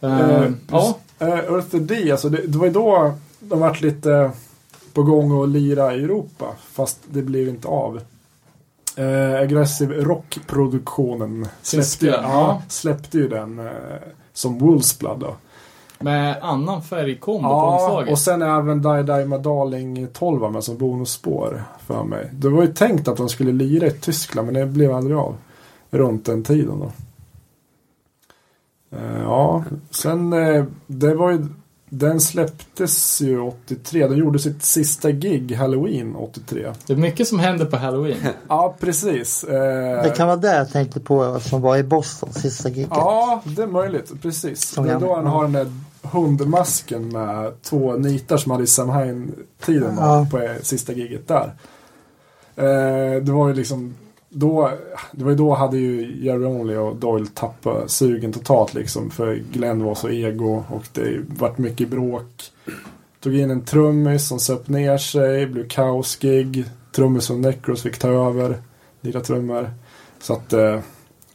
[0.00, 4.30] Eh, Eh, ja, Uh, Earth D, alltså det, det var ju då de vart lite
[4.94, 6.46] på gång att lira i Europa.
[6.72, 8.00] Fast det blev inte av.
[9.00, 12.62] Uh, aggressiv rockproduktionen släppte, ju- ja.
[12.68, 13.66] släppte ju den eh,
[14.32, 15.34] som Wolfsblood då.
[15.98, 18.12] med annan färgkombo på Ja, omslaget.
[18.12, 22.30] och sen även Die Die My Darling 12 med som bonusspår för mig.
[22.32, 25.34] Det var ju tänkt att de skulle lira i Tyskland men det blev aldrig av.
[25.90, 26.92] Runt den tiden då.
[28.96, 31.46] Eh, ja, sen eh, det var ju
[31.92, 34.06] den släpptes ju 83.
[34.08, 36.72] Den gjorde sitt sista gig Halloween 83.
[36.86, 38.16] Det är mycket som händer på Halloween.
[38.48, 39.44] Ja, precis.
[39.44, 42.88] Eh, Det kan vara det jag tänkte på som var i Boston, sista giget.
[42.90, 44.22] Ja, det är möjligt.
[44.22, 44.62] Precis.
[44.68, 45.66] Som det är jag- då han har den där
[46.02, 50.26] hundmasken med två nitar som hade i Samhain-tiden Ja.
[50.30, 51.52] på sista giget där.
[52.56, 53.94] Eh, det var ju liksom
[54.30, 54.70] då,
[55.12, 59.10] det var ju då hade ju Jerry Only och Doyle tappat sugen totalt liksom.
[59.10, 62.42] För Glenn var så ego och det vart mycket bråk.
[63.20, 66.64] Tog in en trummis som söp ner sig, blev kaosgig.
[66.92, 68.58] Trummis och Necros fick ta över,
[69.00, 69.70] lira trummor.
[70.20, 70.80] Så att eh,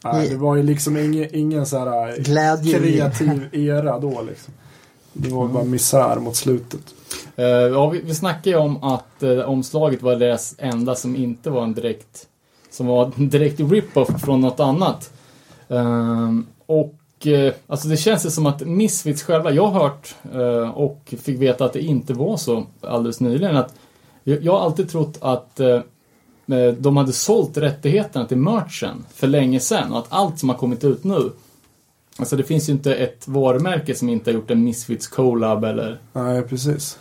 [0.04, 4.54] nej, det var ju liksom ingen, ingen så här Glädje i- kreativ era då liksom.
[5.14, 6.82] Det var bara misär mot slutet.
[7.36, 11.50] Eh, ja, vi, vi snackade ju om att eh, omslaget var deras enda som inte
[11.50, 12.28] var en direkt
[12.76, 15.14] som var direkt rip-off från något annat.
[15.68, 20.70] Ehm, och eh, alltså det känns ju som att Misfits själva, jag har hört eh,
[20.70, 23.58] och fick veta att det inte var så alldeles nyligen.
[23.58, 23.74] att
[24.24, 25.80] Jag, har alltid trott att eh,
[26.78, 30.84] de hade sålt rättigheterna till merchen för länge sedan och att allt som har kommit
[30.84, 31.32] ut nu
[32.18, 36.02] Alltså det finns ju inte ett varumärke som inte har gjort en Misfits collab eller
[36.14, 37.00] Nej, precis.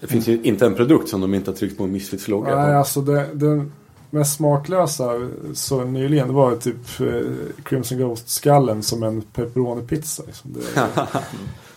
[0.00, 2.56] Det finns ju inte en produkt som de inte har tryckt på en Misfits logga
[2.56, 2.78] Nej, på.
[2.78, 3.66] alltså det, det
[4.10, 5.10] mest smaklösa
[5.54, 10.22] så nyligen det var typ eh, Crimson Ghost-skallen som en pepperoni-pizza.
[10.26, 10.52] Liksom.
[10.52, 10.80] Det,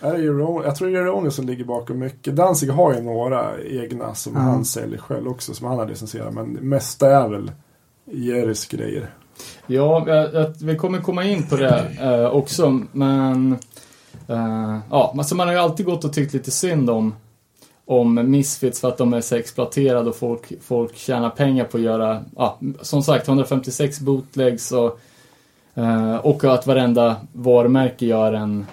[0.08, 2.36] är det Jerome, jag tror det är Jerome som ligger bakom mycket.
[2.36, 4.40] Danzig har ju några egna som Ja.
[4.40, 6.34] han säljer själv också som han har licensierat.
[6.34, 7.52] Men det mesta är väl
[8.04, 9.10] Jerrys grejer.
[9.66, 13.52] Ja, jag, jag, vi kommer komma in på det eh, också, men...
[14.28, 17.14] Eh, ja, alltså man har ju alltid gått och tyckt lite synd om,
[17.86, 21.82] om Misfits för att de är så exploaterade och folk, folk tjänar pengar på att
[21.82, 25.00] göra, ja, som sagt, 156 bootlegs och,
[25.74, 28.66] eh, och att varenda varumärke gör en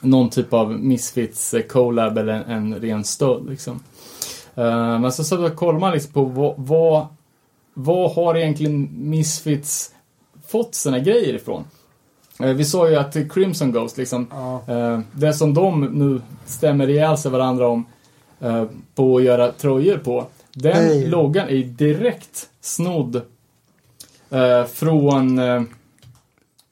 [0.00, 3.80] någon typ av Misfits collab eller en, en ren stöld liksom.
[4.54, 7.06] Eh, men så, så kollar man liksom på vad, vad
[7.74, 9.90] vad har egentligen Misfits
[10.48, 11.64] fått sina grejer ifrån?
[12.40, 14.62] Eh, Vi sa ju att Crimson Ghost, liksom, Ja.
[15.12, 17.84] det som de nu stämmer ihjäl sig varandra om,
[18.40, 18.64] eh,
[18.94, 20.26] på att göra tröjor på.
[20.52, 21.06] Den Hej.
[21.06, 23.22] loggan är direkt snodd
[24.30, 25.38] eh, från...
[25.38, 25.62] Eh,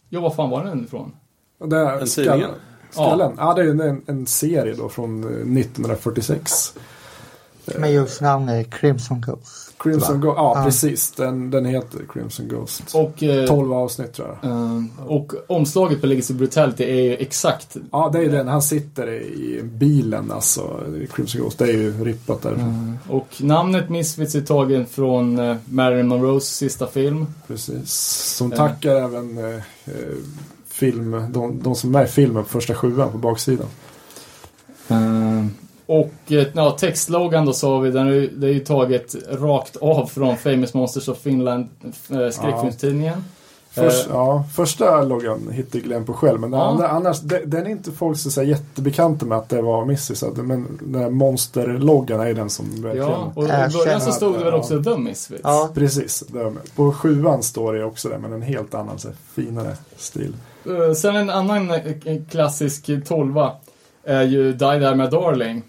[0.08, 1.12] ja, vad fan var den ifrån?
[1.64, 2.50] Det är Den skallen.
[2.90, 3.34] Skallen?
[3.38, 6.74] Ja, det är en, en, serie då från eh, 1946.
[7.78, 9.74] Med just namnet Crimson Ghost.
[9.78, 10.34] Crimson Ghost.
[10.36, 10.64] Ja, Ja.
[10.64, 11.10] precis.
[11.10, 12.82] Den, den heter Crimson Ghost.
[12.94, 14.50] Och, eh, 12 avsnitt tror jag.
[14.50, 18.48] eh, och omslaget på Legacy Brutality är ju exakt Ja, det är den.
[18.48, 20.80] Han sitter i bilen alltså.
[21.14, 21.58] Crimson Ghost.
[21.58, 22.98] Det är ju rippat därifrån.
[23.08, 27.26] Och namnet Misfits är tagen från eh, Marilyn Monroes sista film.
[27.46, 27.90] Precis.
[28.36, 29.54] Som tackar även eh,
[29.84, 30.14] eh,
[30.68, 33.66] film, de, de som är med i filmen på första sjuan på baksidan.
[35.88, 39.76] Och eh, ja, textlogan då sa vi, den är, ju- det är ju taget rakt
[39.76, 41.68] av från Famous Monsters of Finland,
[42.10, 43.24] eh, skräckfilmstidningen.
[43.70, 44.12] Först, Eh.
[44.14, 46.40] ja, första loggan hittade Glenn på själv.
[46.40, 46.66] Men den Ja.
[46.66, 49.84] andra, annars, de- den är inte folk så, så här jättebekanta med att det var
[49.84, 50.22] Missys.
[50.22, 53.08] att- Men den här monsterloggan är den som verkligen...
[53.08, 55.40] Ja, och i början så stod det väl också The Misfits.
[55.44, 56.24] Ja, Precis.
[56.76, 60.34] På sjuan står det också det, men en helt annan, så här, finare stil.
[60.96, 61.72] Sen en annan
[62.30, 63.52] klassisk tolva
[64.04, 65.62] är ju Die There My Darling.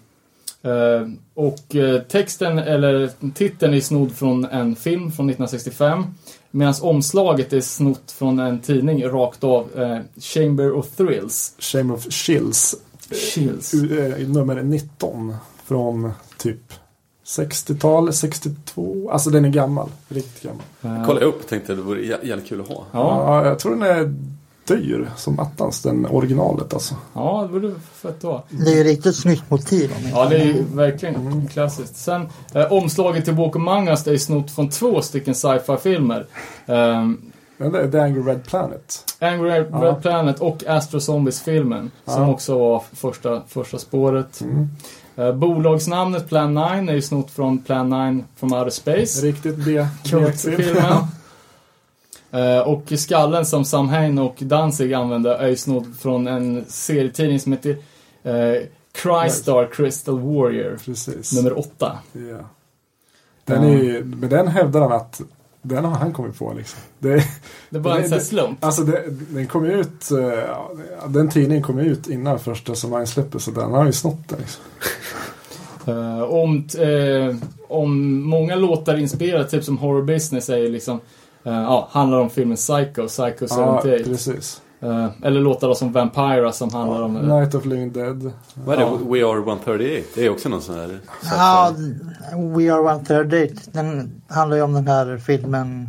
[0.62, 6.02] Eh, och eh, texten, eller titeln är snodd från en film från 1965.
[6.50, 11.54] Medan omslaget är snott från en tidning rakt av, eh, Chamber of Thrills.
[11.58, 12.74] Shame of Chills,
[13.34, 13.72] Chills.
[14.26, 15.34] nummer 19.
[15.64, 16.72] Från typ
[17.26, 19.10] 60-tal, 62.
[19.12, 19.88] Alltså den är gammal.
[20.08, 20.98] Riktigt gammal.
[21.00, 22.84] Eh, Kolla upp tänkte det vore jä- jävligt kul att ha.
[22.92, 24.14] Ja, Ja, jag tror den är
[24.76, 26.94] dyr som attans, den originalet alltså.
[27.14, 28.42] ja, det borde fett vara.
[28.48, 29.92] det är ju riktigt snyggt motiv.
[30.12, 31.96] Ja, det är ju verkligen klassiskt.
[31.96, 36.26] Sen, eh, omslaget till Walk Among Us är snott från två stycken sci-fi-filmer.
[36.66, 37.18] Um,
[37.56, 39.04] Men det är The Angry Red Planet.
[39.20, 39.94] Angry Red Ja.
[39.94, 41.90] Planet och Astro Zombies-filmen.
[42.04, 42.30] Som Ja.
[42.30, 44.40] också var första, första spåret.
[44.40, 44.68] Mm.
[45.16, 49.26] Eh, bolagsnamnet Plan 9 är ju snott från Plan 9 from Outer Space.
[49.26, 49.86] Riktigt B.
[50.04, 50.82] Kultfilmen.
[52.30, 57.40] Eh, och skallen som Sam Hain och Danzig använde är ju snodd från en serietidning
[57.40, 58.62] som heter uh,
[58.92, 60.78] Crystar Crystal Warrior.
[60.84, 61.32] Precis.
[61.32, 61.98] Nummer 8.
[62.12, 62.38] Ja.
[63.44, 65.20] Den är ju, men den hävdar han att
[65.62, 66.80] den har han kommit på liksom.
[66.98, 67.24] Det,
[67.70, 68.64] Det var en sån slump.
[68.64, 73.50] alltså det, den kom ut, eh, den tidningen kom ut innan första som släpptes så
[73.50, 74.64] den har ju snott den liksom.
[75.86, 77.36] Eh, om, eh,
[77.68, 81.00] om många låtar inspirerade, typ som Horror Business, är ju liksom eh,
[81.42, 83.58] ja, handlar om filmen Psycho, Psycho 78.
[83.88, 84.60] Ja, precis.
[84.82, 87.16] Eh, eller låtar då som Vampira som handlar om...
[87.16, 88.32] eh, Night of Living Dead.
[88.54, 88.84] Vad är det?
[88.86, 88.96] Ja.
[89.10, 90.06] We Are 138?
[90.14, 90.98] Det är också någon sån här...
[91.22, 91.74] Ja,
[92.56, 95.88] We Are One Third Den handlar ju om den här filmen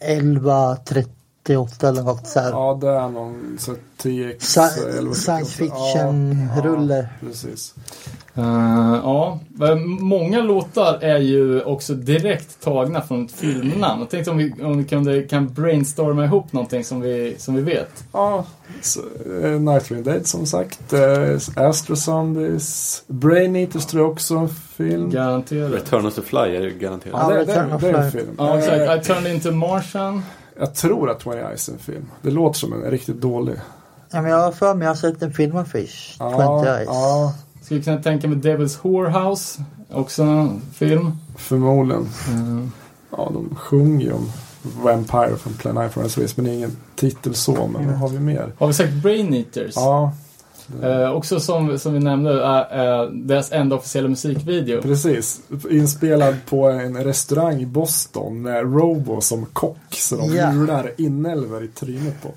[0.00, 2.50] 1138 eller något så här.
[2.50, 4.56] Ja, det är någon så TX.
[4.56, 7.08] Sci- science fiction-rulle.
[7.20, 7.74] Ja, precis.
[8.34, 9.38] Eh, ja,
[10.00, 14.00] många låtar är ju också direkt tagna från filmnamn.
[14.00, 17.62] Jag tänkte om vi, om vi kunde, kan brainstorma ihop någonting som vi, som vi
[17.62, 18.04] vet.
[18.12, 18.44] Ja,
[18.82, 19.00] så,
[19.42, 20.92] eh, Night of Living Dead som sagt.
[20.92, 23.02] Eh, Astro Zombies.
[23.06, 25.10] Brain Eaters tror jag också en film.
[25.10, 25.72] Garanterat.
[25.72, 27.16] Return of the Fly är ju garanterat.
[27.22, 28.28] Ja, det, är en film.
[28.38, 29.06] Ja, Eh, exakt.
[29.10, 30.22] I turned into Martian.
[30.58, 32.06] Jag tror att 20 Eyes är en film.
[32.22, 33.54] Det låter som en riktigt dålig.
[34.10, 36.14] Ja, men jag har för mig jag har sett en filmaffisch.
[36.18, 36.86] 20 Ja, Eyes.
[36.88, 37.34] ja,
[37.72, 39.62] Skulle kunna tänka mig Devil's Whorehouse.
[39.90, 41.12] Också en film.
[41.36, 42.02] förmodligen.
[42.02, 42.68] Eh,
[43.10, 44.30] Ja, de sjunger ju om
[44.82, 47.66] Vampire från Plan 9 from Space, men det är ingen titel så.
[47.66, 48.52] Men vad har vi mer?
[48.58, 49.72] har vi sagt Brain Eaters?
[49.76, 50.12] Ja,
[50.82, 54.82] Eh, också som, som vi nämnde är, är deras enda officiella musikvideo.
[54.82, 55.40] precis.
[55.70, 59.76] Inspelad på en restaurang i Boston med Robo som kock.
[59.90, 60.52] Så de Ja.
[60.52, 62.28] mular inälvor i trynet på.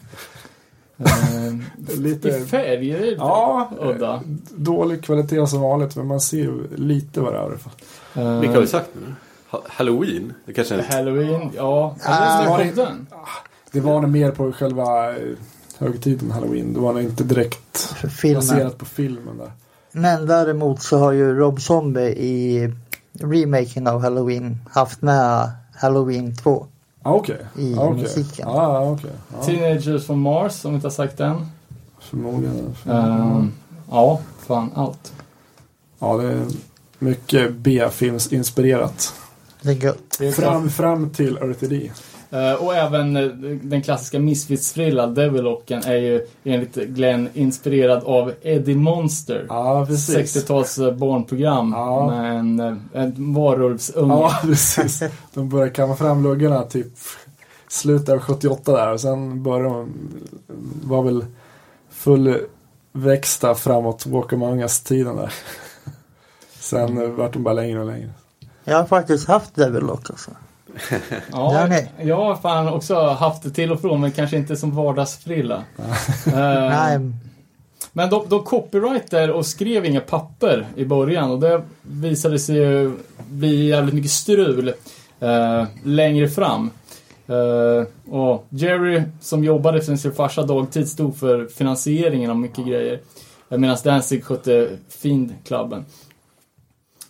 [1.00, 4.22] Eh, Lite I färg, är det lite Ja, udda.
[4.56, 7.74] dålig kvalitet som vanligt, men man ser ju lite vad det är i alla fall.
[8.24, 9.14] Eh, Vilka har vi sagt nu?
[9.50, 10.34] Ha- Halloween?
[10.46, 10.82] Det kanske är...
[10.84, 11.96] Halloween, ja.
[12.06, 12.96] Eller var det-
[13.72, 15.14] det var nog mer på själva
[15.78, 16.74] högtiden halloween.
[16.74, 18.40] Det var nog inte direkt filmen.
[18.48, 19.52] baserat på filmen där.
[19.92, 22.70] Men däremot så har ju Rob Zombie i
[23.20, 26.66] remaken av Halloween haft med Halloween 2.
[27.08, 27.38] Ah, okej.
[27.58, 28.02] I ah, okej.
[28.02, 28.48] musiken.
[28.48, 29.12] Ah, okej.
[29.34, 31.46] Ja, Teenagers from Mars, om vi inte har sagt den.
[32.00, 32.76] förmodligen.
[32.86, 33.44] Eh,
[33.92, 35.14] ja, fan allt.
[36.00, 36.46] Ja, det är
[37.00, 39.14] mycket B-filmsinspirerat.
[39.62, 40.16] Det är gött.
[40.20, 41.92] Det är Fram, fram till Earthy D.
[42.30, 43.28] Eh, och även eh,
[43.62, 49.46] den klassiska Misfits-frillan, Devilocken, är ju enligt Glenn inspirerad av Eddie Monster.
[49.50, 50.36] Ja, precis.
[50.38, 52.08] 60-tals eh, barnprogram Ja.
[52.12, 52.60] med en,
[52.94, 54.14] en varulvsunge.
[54.14, 55.04] Ja, precis.
[55.34, 56.88] De börjar kamma fram luggarna typ
[57.68, 59.94] slutet av 78 där och sen börjar de
[60.84, 61.26] var väl
[61.90, 65.34] fullväxta framåt Walk Among Us-tiden där.
[66.60, 68.10] Sen vart de bara längre och längre.
[68.64, 70.32] Jag har faktiskt haft Devil Lock alltså.
[71.32, 71.70] Ja,
[72.02, 75.64] jag har fan också haft det till och från, men kanske inte som vardagsfrilla.
[76.28, 77.00] Eh, Nej,
[77.94, 82.92] Men de, de copywriter och skrev inga papper i början och det visade sig ju
[83.30, 84.74] bli jävligt mycket strul
[85.20, 86.72] eh, längre fram.
[87.28, 93.00] Eh, och Jerry som jobbade för sin farsa dagtid stod för finansieringen av mycket grejer.
[93.50, 95.86] Medan Danzig skötte Fiend-klubben.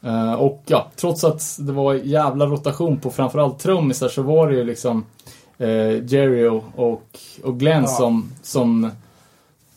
[0.06, 4.56] Eh, och ja, trots att det var jävla rotation på framförallt trummisar så var det
[4.56, 5.06] ju liksom
[5.57, 7.88] eh, Jerry och, och, Glenn Ja.
[7.88, 8.91] som, som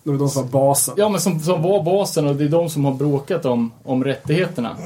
[0.03, 0.95] Det var de som var basen.
[0.97, 4.05] Ja, men som, som var basen och det är de som har bråkat om, om
[4.05, 4.77] rättigheterna.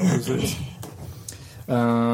[1.67, 2.13] Eh,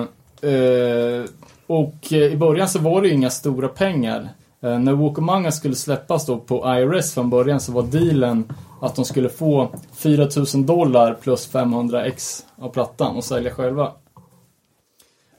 [0.52, 1.24] eh,
[1.68, 4.30] och i början så var det ju inga stora pengar.
[4.62, 8.54] Eh, när Walk Among Us skulle släppas då på IRS från början så var dealen
[8.82, 13.92] att de skulle få 4000 dollar plus 500 ex av plattan och sälja själva.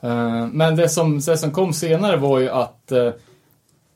[0.00, 3.12] Eh, men det som, det som kom senare var ju att eh,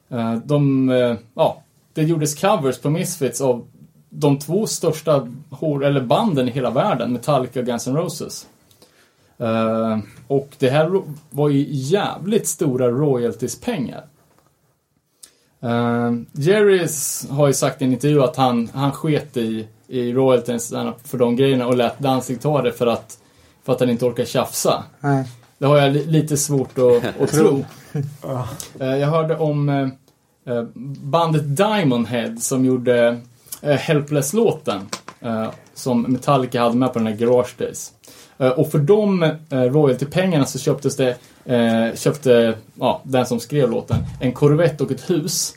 [0.08, 0.88] eh, de,
[1.34, 1.62] ja,
[1.92, 3.66] det gjordes covers på Misfits av
[4.10, 8.46] de två största hår, eller banden i hela världen, Metallica och Guns N' Roses.
[10.26, 14.04] Och det här var ju jävligt stora royalties-pengar.
[15.64, 16.86] Uh, Jerry
[17.30, 20.72] har ju sagt i en intervju att han, han sket i, i royalties
[21.04, 23.18] för de grejerna och lät Danzig ta det för att,
[23.64, 24.84] för att han inte orkar tjafsa.
[25.00, 25.24] nej.
[25.58, 27.64] Det har jag li- lite svårt att, att tro.
[28.80, 30.62] Eh, Jag hörde om eh,
[31.02, 33.20] bandet Diamond Head som gjorde
[33.62, 34.80] eh, Helpless-låten.
[35.74, 37.92] Som Metallica hade med på den här Garage Days.
[38.56, 44.32] Och för de royalty-pengarna så köptes det, eh, köpte ja, den som skrev låten en
[44.32, 45.54] Corvette och ett hus.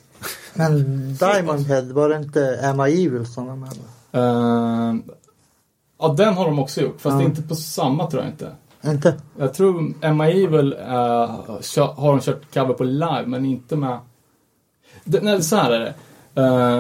[0.54, 0.84] Men
[1.16, 2.40] Diamond Head, var det inte
[2.90, 3.72] I Evil som var med?
[4.12, 4.96] Eh,
[6.00, 7.22] Ja, den har de också gjort, fast Ja.
[7.22, 8.52] inte på samma tror jag inte.
[8.86, 9.14] Inte?
[9.38, 10.88] Jag tror Emma Evil eh,
[11.96, 14.00] har de kört cover på live, men inte med...
[15.04, 15.94] Det, nej, så här är det.
[16.42, 16.80] Eh,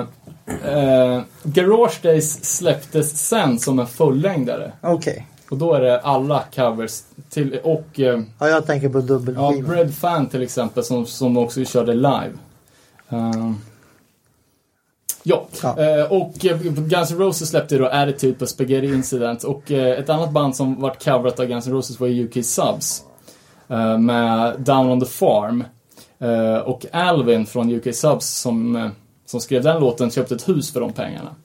[0.74, 4.72] eh, Garage Days släpptes sen som en fullängdare.
[4.82, 5.28] Okej.
[5.50, 9.68] Och då är det alla covers till, och eh, Ja, jag tänker på ja, dubbelskiva.
[9.68, 12.34] Bread Fan till exempel som, som också körde live.
[13.10, 13.54] Eh,
[15.24, 15.80] ja, Ja.
[15.80, 20.32] Eh, och eh, Guns N' Roses släppte då Attitude på Spaghetti Incident och ett annat
[20.32, 23.04] band som vart coverat av Guns N' Roses var UK Subs.
[24.00, 25.64] med Down on the Farm.
[26.66, 28.90] Och Alvin från UK Subs som,
[29.26, 31.36] som skrev den låten köpte ett hus för de pengarna.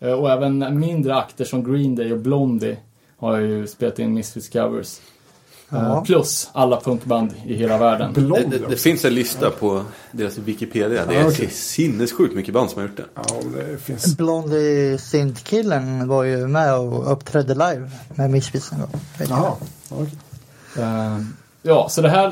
[0.00, 2.76] Eh, och även mindre akter som Green Day och Blondie
[3.16, 4.98] har ju spelat in Misfits covers.
[4.98, 6.02] Eh, Ja.
[6.06, 8.12] plus alla punkband i hela världen.
[8.14, 11.06] Det, det, det finns en lista på deras Wikipedia.
[11.06, 11.48] Det är Ja, okej.
[11.50, 13.04] sinnessjukt mycket band som har gjort det.
[13.14, 13.22] Ja,
[13.56, 14.16] det finns.
[14.16, 18.90] Blondie Synth-killen var ju med och uppträdde live med Misfits en gång.
[19.28, 19.56] Jag.
[20.84, 21.18] Eh,
[21.62, 22.26] ja, så det här,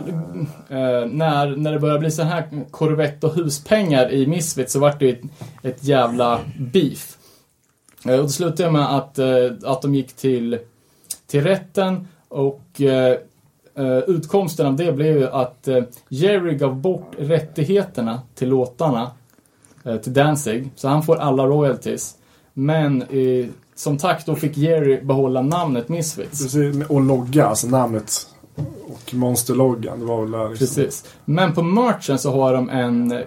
[0.68, 5.00] eh, när, när det började bli så här Corvette och huspengar i Misfits så vart
[5.00, 5.20] det ett,
[5.62, 7.15] ett jävla beef.
[8.08, 9.28] Eh, och det slutade med att, eh,
[9.64, 10.58] att de gick till,
[11.26, 13.18] till rätten och eh,
[14.06, 15.68] utkomsten av det blev ju att
[16.08, 19.10] Jerry gav bort rättigheterna till låtarna
[20.02, 22.16] till Danzig, så han får alla royalties.
[22.52, 23.04] Men
[23.74, 26.42] som tack då fick Jerry behålla namnet Misfits.
[26.42, 28.28] Precis, och logga, alltså namnet.
[28.88, 30.66] Och monsterloggan, det var väl där liksom.
[30.66, 31.04] Precis.
[31.24, 33.22] Men på merchen så har de en,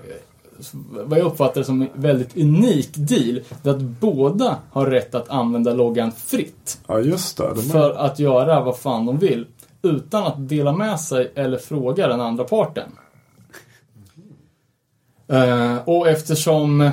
[0.92, 3.42] vad jag uppfattar som en väldigt unik deal.
[3.62, 6.80] Där att båda har rätt att använda loggan fritt.
[6.88, 7.54] Ja, just det.
[7.56, 9.48] De För att göra vad fan de vill.
[9.82, 12.90] Utan att dela med sig eller fråga den andra parten.
[15.28, 16.92] Eh, och eftersom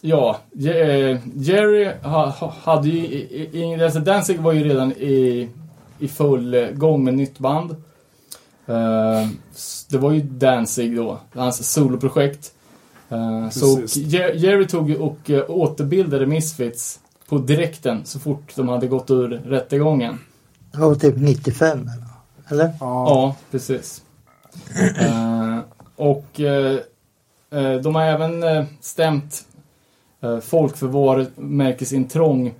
[0.00, 3.84] Ja, eh, Jerry ha, ha, hade ju...
[3.84, 5.48] Alltså Danzig var ju redan i,
[5.98, 7.70] i full gång med nytt band.
[8.66, 9.28] Eh,
[9.88, 12.52] det var ju Danzig då, hans soloprojekt.
[13.08, 13.80] Eh, så
[14.34, 20.18] Jerry tog och eh, återbildade Misfits på direkten så fort de hade gått ur rättegången.
[20.72, 21.90] Det var typ 95
[22.48, 22.64] eller?
[22.64, 24.02] Ja, Ja, precis.
[24.98, 25.58] Eh,
[25.96, 26.26] och
[27.82, 28.44] de har även
[28.80, 29.44] stämt
[30.42, 32.54] folk för varumärkesintrång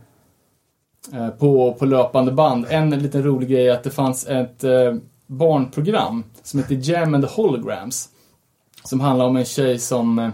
[1.39, 2.67] på, på löpande band.
[2.69, 4.65] En liten rolig grej är att det fanns ett
[5.27, 8.09] barnprogram som heter Jam and the Holograms.
[8.85, 10.29] Som handlar om en tjej som, eh,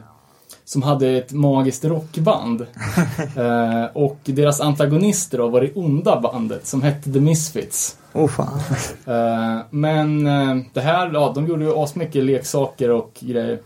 [0.64, 2.60] som hade ett magiskt rockband.
[3.36, 7.96] eh, och deras antagonister då var det onda bandet som hette The Misfits.
[8.12, 8.60] Åh fan.
[9.06, 13.60] Eh, men eh, det här, ja, de gjorde ju asmycket leksaker och grejer.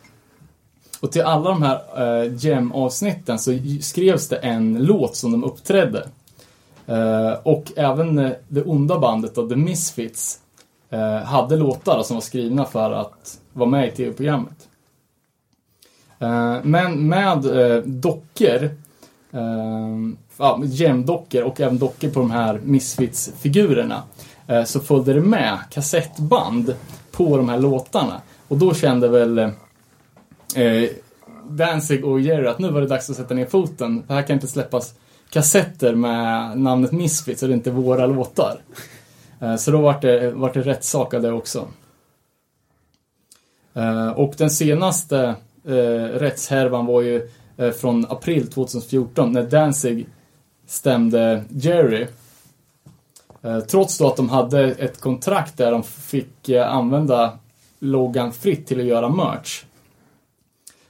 [1.00, 1.80] Och till alla de här
[2.24, 6.09] uh, Gem-avsnitten så skrevs det en låt som de uppträdde.
[6.88, 10.38] Eh, och även eh, det onda bandet då, The Misfits
[10.90, 14.68] eh, hade låtar som var skrivna för att vara med i tv-programmet.
[16.19, 18.65] Eh, men med eh, dockor,
[19.32, 19.97] eh,
[20.39, 24.03] ja, gemdockor och även dockor på de här Misfits-figurerna
[24.66, 26.74] så följde det med kassettband
[27.12, 28.20] på de här låtarna.
[28.49, 30.90] Och då kände väl eh,
[31.49, 34.05] Danzig och Jerry att nu var det dags att sätta ner foten.
[34.07, 34.95] Det här kan inte släppas
[35.31, 38.61] kassetter med namnet Misfits och det är inte våra låtar.
[39.40, 41.69] Eh, så då vart det, vart det rätt sak av det också.
[43.74, 45.35] Eh, och den senaste
[45.69, 50.07] Eh, rättshärvan var ju eh, från april 2014 när Danzig
[50.66, 52.07] stämde Jerry.
[53.43, 57.39] Eh, trots då att de hade ett kontrakt där de fick eh, använda
[57.78, 59.65] loggan fritt till att göra merch.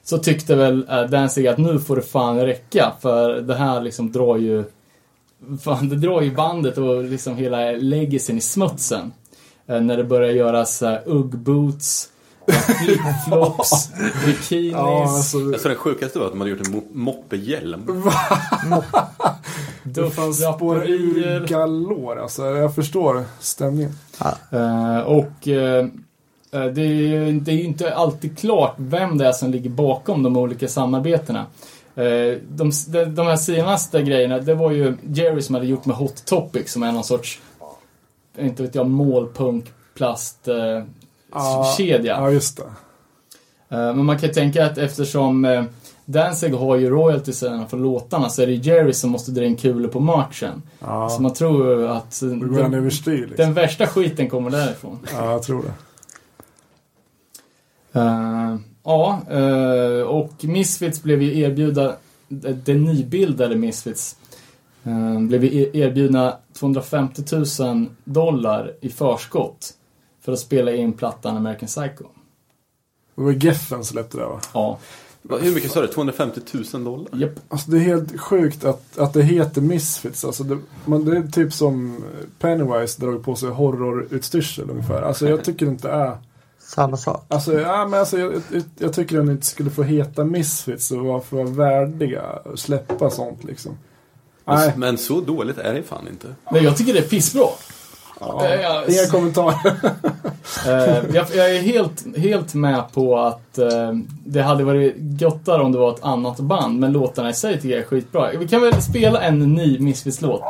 [0.03, 4.13] Så tyckte väl eh, Danzig att nu får det fan räcka för det här liksom
[4.13, 4.65] drar ju
[5.61, 9.13] Fan, det drar ju bandet och liksom hela legacyn i smutsen.
[9.67, 12.09] Eh, när det börjar göras eh, uh, Ugg-boots,
[12.53, 13.91] flipflops,
[14.27, 14.73] bikinis.
[14.73, 17.83] Ja, alltså, Alltså det sjukaste var att de hade gjort en mo- moppehjälm.
[19.83, 22.19] det fanns spår ur galor.
[22.19, 23.93] Alltså, jag förstår stämningen.
[24.51, 25.87] Eh, och eh,
[26.53, 29.70] eh, det, är, ju- det är ju inte alltid klart vem det är som ligger
[29.70, 31.47] bakom de olika samarbetena.
[32.49, 36.25] De, de, de här senaste grejerna, det var ju Jerry som hade gjort med Hot
[36.25, 37.41] Topic som är någon sorts,
[38.39, 40.83] inte vet jag, målpunk-plast eh,
[41.33, 42.17] Ja, kedja.
[42.21, 42.63] Ja, just det.
[43.77, 45.65] Eh, Men man kan ju tänka att eftersom eh,
[46.05, 49.89] Danzig har ju royaltiesarna för låtarna så är det Jerry som måste dra in kulor
[49.89, 50.63] på merchen.
[50.81, 53.37] Ja, Så man tror att eh, den, överstyr liksom.
[53.37, 54.99] den värsta skiten kommer därifrån.
[55.15, 55.73] Ja, jag tror det.
[58.85, 61.93] Ja, eh, och Misfits blev ju erbjudna,
[62.65, 64.17] det nybildade Misfits,
[64.87, 67.23] uh, blev e- erbjudna 250
[67.63, 69.75] 000 dollar i förskott
[70.20, 72.05] för att spela in plattan American Psycho.
[73.15, 74.40] Det var Geffen som släppte det va?
[74.55, 74.78] Ja,
[75.40, 75.86] Hur mycket sa du?
[75.89, 76.40] 250
[76.73, 77.09] 000 dollar?
[77.12, 77.32] japp.
[77.49, 80.24] Alltså det är helt sjukt att, att det heter Misfits.
[80.24, 82.05] Alltså det, man, det är typ som
[82.39, 85.03] Pennywise dragit på sig horrorutstyrsel ungefär.
[85.03, 86.19] Alltså jag tycker inte det är...
[86.61, 87.24] Samma sak.
[87.28, 90.99] Alltså, ja, men alltså jag, jag, jag tycker den inte skulle få heta Misfits och
[90.99, 93.78] vara för värdiga och släppa sånt liksom.
[94.45, 96.35] Nej, Men så dåligt är det fan inte.
[96.53, 97.47] Men jag tycker det är pissbra.
[98.20, 99.73] Ja, jag- inga kommentarer.
[100.66, 103.93] Eh, jag, jag är helt, helt med på att eh,
[104.27, 107.69] det hade varit gottare om det var ett annat band, men låtarna i sig tycker
[107.69, 108.31] jag är skitbra.
[108.39, 110.43] Vi kan väl spela en ny Misfits-låt?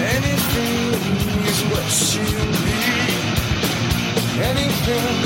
[0.00, 0.94] Anything
[1.44, 2.80] is what she'll be.
[4.42, 5.16] Anything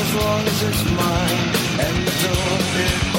[0.00, 1.40] as long as it's mine.
[1.84, 3.15] And the door it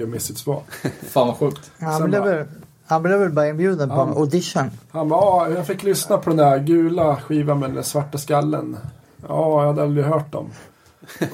[0.00, 0.62] Jag visste inte vilka Misfits var.
[1.10, 1.70] Fan vad sjukt.
[1.80, 2.46] Han blev, bara- väl,
[2.86, 4.70] han blev väl bara inbjuden på en audition.
[4.90, 8.76] Han bara, ja, jag fick lyssna på den där gula skivan med den svarta skallen.
[9.28, 10.50] Ja, jag hade aldrig hört dem.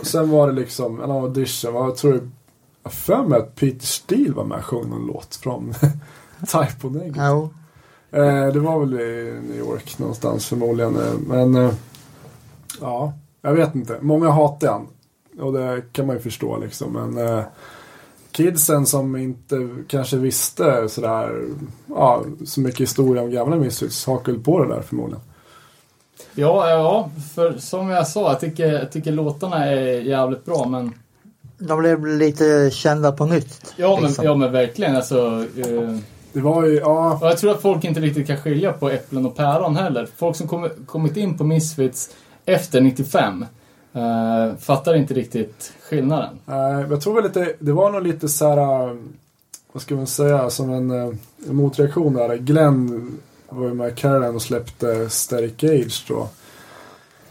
[0.01, 1.74] Och sen var det liksom en audition.
[1.74, 2.14] Jag tror
[2.82, 5.74] jag för mig att Peter Steele var med och sjöng någon låt från
[6.47, 7.26] Type O Negative.
[7.28, 7.51] Jo.
[8.10, 10.93] Eh, det var väl i New York någonstans förmodligen.
[11.26, 11.70] Men eh,
[12.80, 13.12] ja,
[13.43, 13.98] jag vet inte.
[14.01, 14.86] Många hatar han.
[15.40, 16.93] Och det kan man ju förstå liksom.
[16.93, 17.44] Men eh,
[18.37, 21.43] kidsen som inte kanske visste sådär,
[21.87, 25.23] ja, så mycket historia om gamla Misfits hakade på det där förmodligen.
[26.35, 30.93] Ja, ja, för som jag sa, jag tycker, jag tycker låtarna är jävligt bra men
[31.59, 33.75] De blev lite kända på nytt.
[33.77, 34.25] Ja men, liksom.
[34.25, 35.45] ja, men verkligen alltså.
[35.57, 35.97] Eh,
[36.33, 39.27] Det var ju, ja, och jag tror att folk inte riktigt kan skilja på äpplen
[39.27, 40.09] och päron heller.
[40.17, 42.11] Folk som kom, kommit in på Misfits
[42.45, 43.45] efter 95
[43.97, 46.39] eh, fattar inte riktigt skillnaden.
[46.44, 48.97] nej, jag tror väl lite, det var nog lite så här,
[49.73, 51.14] vad ska man säga, som en, eh,
[51.48, 52.36] en motreaktion där.
[52.36, 53.18] Glenn
[53.48, 56.28] var ju med Caroline och släppte Static Age då.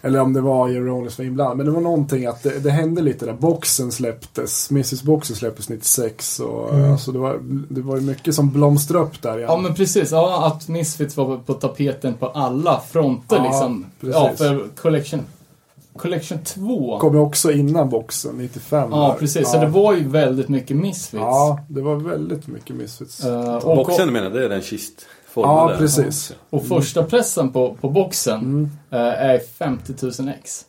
[0.01, 1.57] Eller om det var Jerry Rollins var inblandad.
[1.57, 3.33] Men det var någonting att det, det hände lite där.
[3.33, 4.71] Boxen släpptes.
[4.71, 6.39] Mrs Boxen släpptes 96.
[6.39, 7.39] Och, alltså det, var,
[7.69, 9.49] det var ju mycket som blomstrade upp där igen.
[9.49, 13.85] Ja men precis, ja, att Misfits var på tapeten på alla fronter Ja, liksom.
[13.99, 14.15] precis.
[14.15, 15.19] Ja, för Collection,
[15.97, 16.99] Collection 2.
[16.99, 18.89] Kom ju också innan boxen, 95.
[18.91, 19.13] Ja där.
[19.19, 19.49] precis, ja.
[19.49, 21.13] så det var ju väldigt mycket Misfits.
[21.21, 23.25] Ja, det var väldigt mycket Misfits.
[23.25, 25.73] Eh, och, Boxen menar det är den kistformade?
[25.73, 26.33] Ja, precis.
[26.49, 28.69] och första pressen på, på boxen Mm.
[28.91, 28.99] eh,
[29.29, 30.65] är 50 000 ex.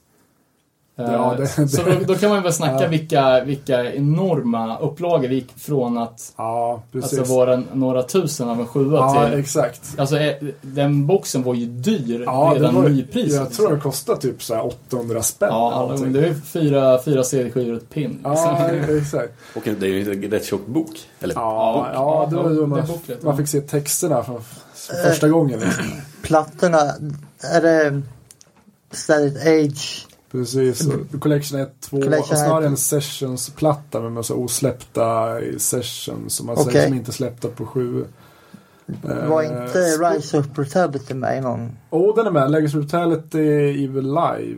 [0.99, 2.89] Eh, Ja, det- så det- då, då kan man väl snacka Ja.
[2.89, 7.19] vilka, vilka enorma upplagor det gick från att Ja, precis.
[7.19, 9.39] alltså vara några tusen av en sjua ja, till...
[9.41, 9.81] exakt.
[9.99, 13.35] Alltså eh, den boxen var ju dyr Ja, redan var, nypris.
[13.35, 15.49] jag tror det kostade typ så här 800 spänn.
[15.53, 16.13] Ja, någonting.
[16.13, 18.21] det är fyra, fyra CD-skivor och ett pin.
[18.25, 18.97] Ja, liksom.
[18.99, 19.33] exakt.
[19.57, 20.91] Och det är ju en rätt tjock bok.
[21.21, 22.83] Eller Ja, ja, det var det man,
[23.23, 24.41] man fick se texterna för
[24.75, 25.61] för första gången.
[25.61, 25.85] Liksom.
[26.23, 26.79] Plattorna,
[27.55, 28.03] är det
[28.91, 30.07] Static Age?
[30.37, 30.89] Precis.
[31.21, 32.71] Collection 1, 2 och Collection snarare ett.
[32.71, 36.73] en sessionsplatta med massa osläppta sessions som man Okej.
[36.73, 38.05] säger som inte släppta på 7.
[39.29, 41.71] Var inte Rise of Brutality med i någon?
[41.91, 42.51] Oh, den är med.
[42.51, 44.57] Legacy Brutality, Evil Live,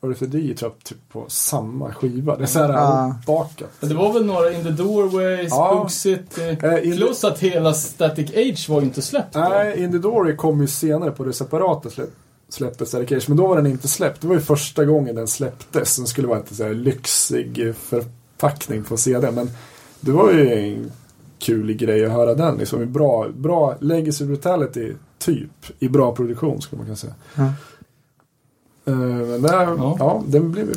[0.00, 2.36] Orthody tror jag typ på samma skiva.
[2.36, 3.14] Det är såhär Ja.
[3.26, 3.70] bakat.
[3.80, 5.70] Men Det var väl några In the Doorways, Ja.
[5.76, 6.56] Spook City.
[6.62, 9.40] Eh, Plus att hela Static Age var ju inte släppt då.
[9.40, 12.14] Nej, In the Dory kom ju senare på det separata släpp, släppet
[12.54, 14.20] Static Age, men då var den inte släppt.
[14.20, 15.96] Det var ju första gången den släpptes.
[15.96, 19.50] Den skulle vara en så lyxig förpackning på CD, men
[20.00, 20.92] det var ju en
[21.38, 22.56] kul grej att höra den.
[22.56, 27.14] Liksom, bra, bra Legacy Brutality, typ, i bra produktion skulle man kunna säga.
[27.34, 27.52] Ja.
[28.84, 29.96] Eh, men det, ja.
[29.98, 30.22] Ja.
[30.26, 30.74] den blev ju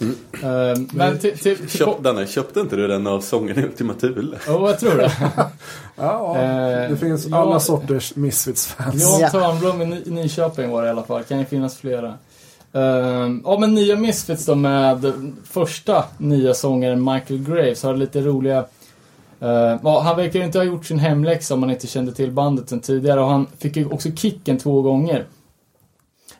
[0.00, 0.70] populär.
[0.72, 1.38] Eh, men till...
[1.38, 4.36] till, till Köp, Danne, köpte inte du den av sången i Ultima Thule?
[4.48, 5.12] oh, jag tror det.
[5.96, 7.36] Ja, Eh, det finns ja.
[7.36, 9.02] alla sorters Misfits-fans.
[9.02, 9.30] Jan Ja.
[9.30, 11.22] Törnblom i Ny- Nyköping var det i alla fall.
[11.22, 12.14] Kan ju finnas flera.
[12.72, 15.12] Eh, ja men nya Misfits då med
[15.44, 18.58] första nya sångaren Michael Graves har lite roliga
[19.40, 22.30] eh, ja, han verkar ju inte ha gjort sin hemläxa om man inte kände till
[22.32, 25.24] bandet sen tidigare och han fick ju också kicken två gånger.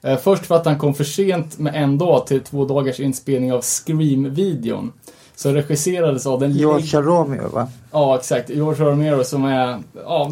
[0.03, 3.53] Eh, först för att han kom för sent med en dag till två dagars inspelning
[3.53, 4.93] av Scream-videon.
[5.35, 7.69] Som regisserades av den George Romeo va?
[7.93, 8.51] Ja, exakt.
[8.51, 10.31] George Romero som är ja,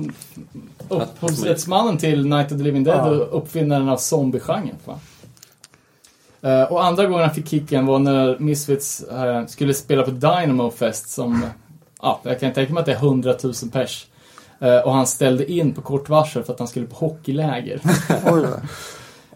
[0.88, 3.10] upphovsrättsmannen till Night of the Living Dead Ja.
[3.10, 4.76] och uppfinnaren av zombiegenren.
[6.42, 10.70] Eh, och andra gången han fick kicken var när Misfits eh, skulle spela på Dynamo
[10.70, 11.44] Fest som,
[12.02, 14.06] ja, jag kan tänka mig att det är 100 000 pers.
[14.84, 17.80] Och han ställde in på kort varsel för att han skulle på hockeyläger.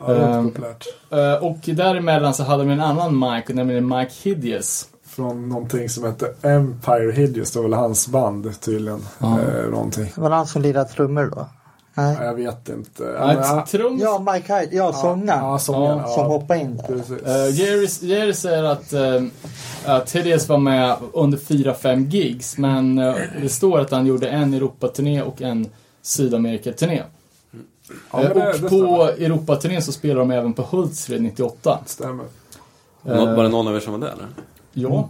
[0.07, 0.21] Oj då.
[0.21, 0.87] Ja, det var Ehm, populärt.
[1.11, 4.89] Eh, och däremellan så hade de en annan Mike, nämligen Mike Hideous.
[5.07, 9.05] Från någonting som hette Empire Hideous, det var väl hans band tydligen.
[9.19, 9.39] Ja.
[9.41, 10.13] Eh, någonting.
[10.17, 11.47] Var det han som lirade trummor då?
[11.95, 12.17] Nej.
[12.21, 13.03] Jag vet inte.
[13.19, 13.27] Ja,
[13.73, 14.77] men, ja, Mike Hyde.
[14.77, 15.45] Ja, sångaren.
[15.45, 15.99] ja, sångaren.
[15.99, 16.95] Ja, Som hoppade in där.
[16.95, 19.23] Uh, Jerry, Jerry säger att, uh,
[19.85, 24.55] att Hideous var med under 4-5 gigs, men eh, det står att han gjorde en
[24.55, 25.67] Europaturné och en
[26.03, 27.03] Sydamerikaturné.
[28.13, 31.79] Ja, Eh, det- och det på Europaturnén så spelar de även på Hultsfred 98.
[31.87, 32.25] Stämmer.
[33.03, 34.27] Nå- Var det någon av er som var där eller?
[34.73, 35.09] Ja.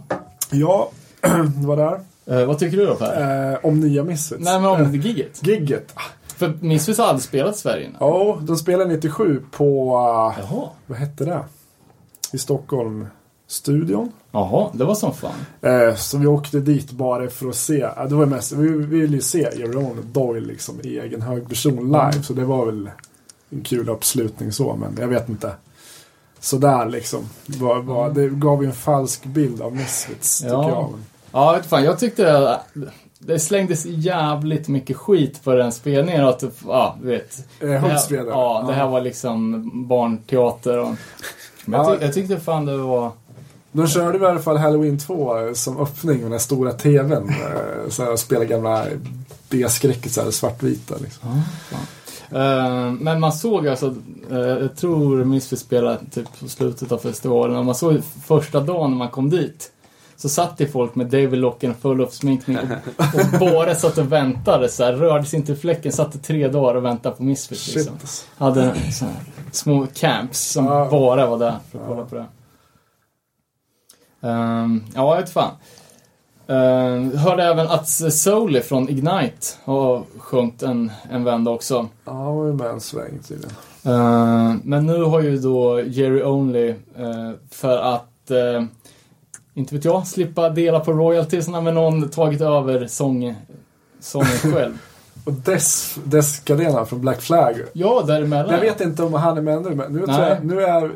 [0.51, 0.89] Ja,
[1.21, 1.99] det var där.
[2.41, 3.51] Eh, vad tycker du då Per?
[3.53, 4.43] Eh, om nya Misfits.
[4.43, 5.47] Nej men Eh, om giget.
[5.47, 5.91] Gigget.
[5.93, 6.01] Ah,
[6.37, 7.97] För Misfits har aldrig spelat i Sverige innan.
[7.99, 9.91] Ja, de spelade 97 på,
[10.37, 10.69] Jaha.
[10.85, 11.39] vad hette det?
[12.33, 13.07] I Stockholm.
[13.53, 14.11] Studion.
[14.31, 15.31] Jaha, det var som fan.
[15.61, 17.77] Eh, så vi åkte dit bara för att se.
[17.95, 21.49] Ja, det var mest, vi, vi ville ju se Jerome Doyle liksom i egen hög
[21.49, 22.23] person live.
[22.23, 22.89] Så det var väl
[23.49, 24.75] en kul uppslutning så.
[24.75, 25.51] Men jag vet inte.
[26.39, 27.29] Sådär liksom.
[27.45, 30.69] Var, var, det gav ju en falsk bild av Misfits tycker Ja.
[30.69, 30.89] jag.
[31.31, 32.67] Ja, vet fan, jag tyckte att
[33.19, 37.37] det slängdes jävligt mycket skit på den spelningen att, ja, du vet.
[37.59, 38.25] Eh, Det här, Hultsfred.
[38.27, 40.95] ja, det här var liksom barnteater och...
[41.65, 41.93] Men jag, Ja.
[41.93, 43.11] tyck, jag tyckte fan det var...
[43.73, 47.29] De körde i alla fall Halloween 2 som öppning med den här stora TVn.
[47.29, 48.85] eh, Så här, och spelade gamla
[49.49, 51.41] B-skräckisar, svartvita liksom.
[52.31, 53.95] Eh, men man såg alltså,
[54.31, 58.89] uh, jag tror Misfits spelade typ på slutet av festivalen och man såg första dagen
[58.91, 59.71] när man kom dit.
[60.15, 62.63] så satt det folk med David Locken full av sminkning och,
[62.97, 66.75] och bara satt och väntade så här, rörde sig inte fläcken, satt i tre dagar
[66.75, 67.93] och väntade på Misfits Shit liksom.
[68.01, 68.25] alltså.
[68.37, 69.15] Hade så här,
[69.51, 70.87] små camps som Ja.
[70.91, 72.25] bara var där för att kolla på det.
[74.23, 75.51] Ehm, ja, jag vet fan.
[76.49, 81.87] Uh, hörde även att Soli från Ignite har sjungit en, en vända också.
[82.05, 83.55] Ja, han var ju med en sväng tydligen.
[83.85, 88.63] Eh, men nu har ju då Jerry Only eh, för att, eh,
[89.53, 93.35] inte vet jag, slippa dela på royaltiesna med någon tagit över sång,
[93.99, 94.77] sången själv.
[95.25, 97.55] Och Des, Des Gardena från Black Flag.
[97.73, 98.53] ja, däremellan.
[98.53, 100.91] Jag vet inte om han är med nu, men nu, tror jag, nu är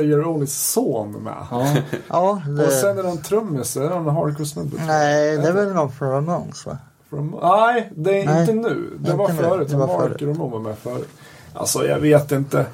[0.00, 1.34] Jerry Onlys son med.
[1.50, 1.66] Ja,
[2.08, 2.66] Ja, det...
[2.66, 4.76] Och sen är det någon trummis, är det någon hardcore snubbe?
[4.86, 6.78] Nej, det är väl någon från Ramones va?
[7.10, 8.90] From, nej, det är Nej, inte nu.
[8.98, 9.34] Det inte var nu.
[9.34, 9.68] förut.
[9.70, 10.22] Det var Mark förut.
[10.22, 11.08] och Ramon var med förut.
[11.54, 12.66] Alltså jag vet inte.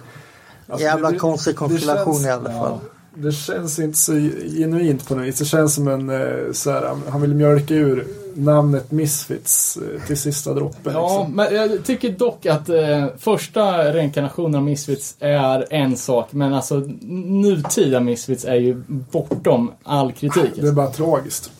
[0.68, 2.78] Alltså, Jävla det- det- konstig konstellation känns- i alla fall.
[3.14, 4.12] Det känns inte så
[4.56, 5.38] genuint på något vis.
[5.38, 8.06] Det känns som en eh, så här, han vill mjölka ur
[8.38, 10.92] namnet Misfits eh, till sista droppen.
[10.92, 11.36] ja liksom.
[11.36, 16.76] men jag tycker dock att eh, första reinkarnationen av Misfits är en sak, men alltså
[17.00, 20.50] nutida Misfits är ju bortom all kritik.
[20.54, 21.50] Det är bara tragiskt.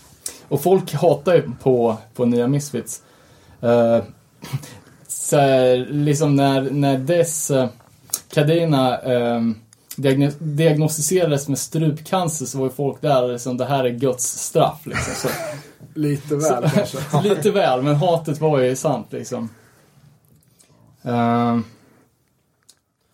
[0.48, 3.02] Och folk hatar ju på, på nya Misfits.
[3.64, 4.04] Uh,
[5.08, 7.66] så här, liksom när, när dess uh,
[8.28, 9.54] Cadena um,
[9.98, 14.86] diagno diagnostiserades med strupcancer så var ju folk där liksom, det här är Guds straff
[14.86, 15.14] liksom.
[15.14, 15.28] Så,
[15.98, 16.98] Lite väl kanske.
[17.22, 19.48] lite väl, men hatet var ju sant liksom.
[21.02, 21.64] Ehm,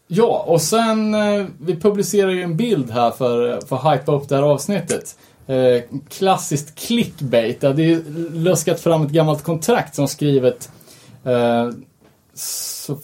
[0.06, 4.28] ja, och sen eh, vi publicerar ju en bild här för, för att hypa upp
[4.28, 5.18] det här avsnittet.
[5.46, 7.60] Eh, klassiskt clickbait.
[7.60, 10.70] Det hade ju luskat fram ett gammalt kontrakt som skrivet
[11.24, 11.70] eh,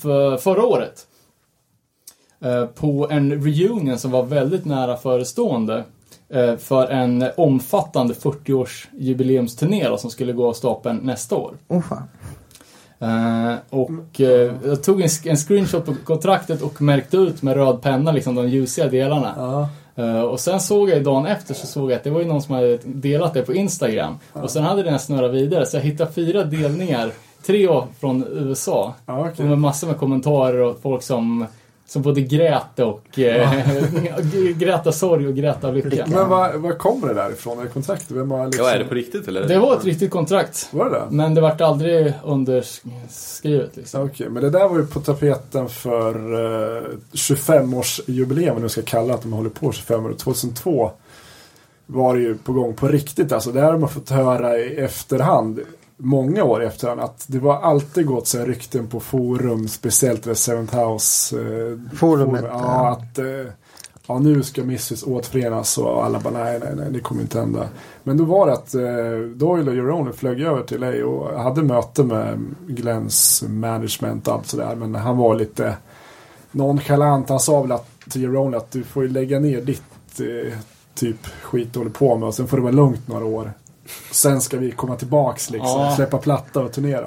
[0.00, 1.06] för, förra året.
[2.74, 5.84] På en reunion som var väldigt nära förestående.
[6.32, 11.54] Eh, för en omfattande 40-års jubileumsturné då, som skulle gå av stapeln nästa år.
[11.68, 12.02] Oh fan.
[12.98, 17.82] Eh, och eh, jag tog en, en screenshot på kontraktet och märkte ut med röd
[17.82, 19.68] penna liksom de ljusiga delarna.
[19.96, 22.42] Eh, och sen såg jag dagen efter så såg jag att det var ju någon
[22.42, 24.18] som hade delat det på Instagram.
[24.32, 27.10] Och sen hade den snurrat vidare så jag hittade fyra delningar.
[27.46, 27.68] Tre
[28.00, 28.94] från USA.
[29.06, 29.44] Okej.
[29.44, 31.46] Och med massor med kommentarer och folk som,
[31.90, 33.64] som både grät och eh,
[34.56, 36.06] grät av sorg och grät av lycka.
[36.06, 37.58] Men vad, vad kommer det där ifrån?
[37.58, 38.10] Är det kontraktet?
[38.10, 38.64] Vem har liksom...
[38.64, 39.48] Ja, är det på riktigt eller?
[39.48, 40.68] Det var ett riktigt kontrakt.
[40.72, 41.06] Var det det?
[41.10, 44.04] Men det vart aldrig underskrivet liksom.
[44.04, 49.14] Okej, men det där var ju på tapeten för eh, 25-årsjubileum, vad nu ska kalla
[49.14, 50.12] att de håller på 25 år.
[50.12, 50.90] 2002
[51.86, 53.32] var det ju på gång på riktigt.
[53.32, 55.60] Alltså det här har man fått höra i efterhand,
[56.00, 60.34] många år i efterhand, att det var alltid gått så rykten på forum, speciellt det
[60.34, 62.88] Seventh House eh, Forumet, Ja, ja.
[62.88, 63.52] att eh,
[64.06, 67.68] ja, nu ska Misfits återförenas och alla bara nej, nej, nej, det kommer inte hända.
[68.02, 71.62] Men då var det att eh, Doyle och Jerome flög över till LA och hade
[71.62, 74.74] möte med Glens management och allt sådär.
[74.74, 75.76] Men han var lite
[76.50, 77.28] nonchalant.
[77.28, 80.58] Han sa väl att, till Jerome att du får ju lägga ner ditt eh,
[80.94, 83.52] typ skit du håller på med och sen får det vara lugnt några år.
[84.10, 85.92] Sen ska vi komma tillbaks liksom, Ja.
[85.96, 87.06] släppa platta och turnera.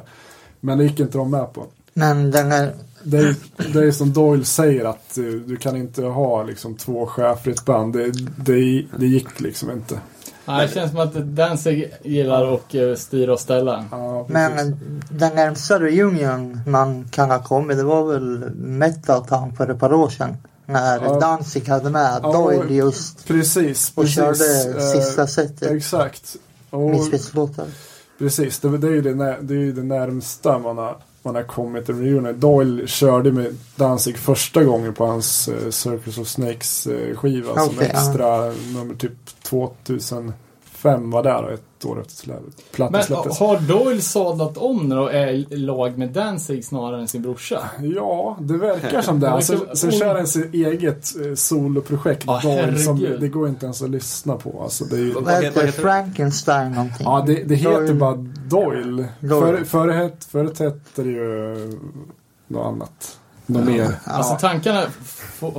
[0.59, 1.65] Men det gick inte de med på.
[1.93, 2.73] Men den här,
[3.03, 3.35] Det är,
[3.73, 7.53] det är som Doyle säger att eh, du kan inte ha liksom två chefer i
[7.53, 7.93] ett band.
[7.93, 9.99] Det, det, det gick liksom inte.
[10.45, 13.85] Nej, det känns som att Danzig gillar att eh, styra och ställa.
[13.91, 14.79] Ja, men
[15.09, 19.93] den närmsta reunion man kan ha kommit, det var väl Metal Town för ett par
[19.93, 20.37] år sedan.
[20.65, 21.19] När Ja.
[21.19, 23.91] Danzig hade med Ja, Doyle just precis.
[23.95, 24.15] och precis.
[24.15, 25.71] körde Eh, sista setet.
[25.71, 26.35] Exakt.
[26.73, 27.65] Och, Misfits-låtar.
[28.17, 31.43] precis, det, det är ju det, det, är ju det närmsta man har, man har
[31.43, 32.39] kommit till reunion.
[32.39, 37.75] Doyle körde med Danzig första gången på hans eh, Circus of Snakes eh, skiva som
[37.75, 37.99] Okej, ja.
[37.99, 39.11] extra nummer typ
[40.83, 42.71] 2005 var där och ett år efter släppet.
[42.71, 43.39] Plattan Men släpptes.
[43.39, 47.69] har Doyle sadlat om nu och är lag med Danzig snarare än sin brorsa?
[47.95, 49.27] Ja, det verkar som det.
[49.27, 52.23] Det Alltså, sen kör han sitt eget eh, soloprojekt.
[52.27, 54.59] Ja, Doyle, som, det går inte ens att lyssna på.
[54.63, 55.67] Alltså, det är ju, Vad heter-?
[55.67, 57.05] Frankenstein någonting?
[57.05, 57.93] ja, det, det heter Doyle.
[57.93, 58.15] bara
[58.49, 59.05] Doyle.
[59.19, 59.41] Doyle.
[59.41, 61.55] Före- Förut förut hette det ju
[62.47, 63.19] något annat.
[63.53, 63.87] Något mer.
[64.03, 64.83] Alltså tankarna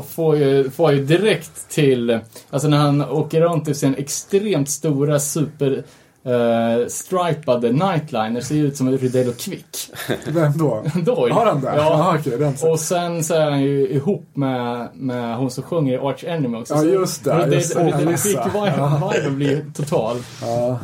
[0.09, 5.21] får, ju, får ju direkt till, alltså när han åker runt i sin extremt stora
[5.21, 5.85] super
[6.27, 9.91] uh, stripade nightliner ser ut som en Rydell och Quick.
[10.27, 10.83] Vem då?
[11.05, 11.33] Doyle.
[11.35, 11.67] Har han det?
[11.67, 11.77] Ja.
[11.77, 12.39] Ja, okej.
[12.39, 16.25] den Och sen så är han ju ihop med, med hon som sjunger i Arch
[16.25, 16.75] Enemy också.
[16.75, 17.81] Ja, just det, Rydell- just det.
[17.85, 18.43] Rydell och Alissa.
[18.43, 20.17] Quick-viben blir total.
[20.43, 20.79] ja.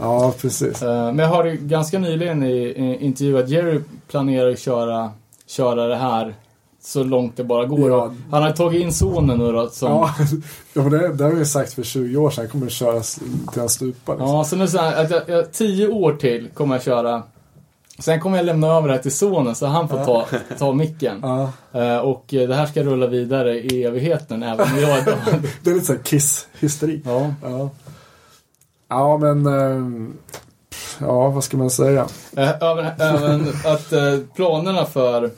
[0.00, 0.82] ja, precis.
[0.82, 3.80] Eh, Men jag har ju ganska nyligen i, i intervju att Jerry
[4.10, 5.10] planerar att köra,
[5.46, 6.34] köra det här
[6.84, 7.90] så långt det bara går.
[7.90, 8.14] Ja.
[8.30, 9.88] Han har tagit in sonen nu då som...
[9.90, 10.14] Ja,
[10.72, 12.44] ja men det, det har vi sagt för 20 år sedan.
[12.44, 13.20] Jag kommer att köra s-
[13.52, 14.12] till han stupar.
[14.14, 14.28] Liksom.
[14.28, 17.22] Ja, så nu här, att jag, jag, tio år till kommer jag köra.
[17.98, 20.26] Sen kommer jag lämna över det här till sonen så han får ta,
[20.58, 21.18] ta micken.
[21.22, 21.52] Ja.
[21.80, 25.16] Eh, och eh, det här ska rulla vidare i evigheten även om jag är död.
[25.62, 27.00] Det är lite såhär Kiss-hysteri.
[27.04, 27.34] Ja.
[27.42, 27.70] Ja.
[28.88, 29.46] ja, men...
[29.46, 30.12] ehm,
[31.00, 32.06] Ja, vad ska man säga?
[32.36, 33.92] Eh, Även, även att
[34.34, 35.30] planerna för,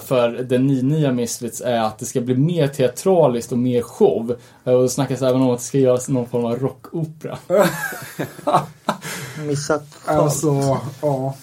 [0.00, 4.36] för den ny- nya Misfits är att det ska bli mer teatraliskt och mer show.
[4.64, 7.38] Eh, Och det snackas även om att det ska göras någon form av rockopera.
[9.46, 10.16] Missat tal.
[10.20, 11.34] Alltså, ja.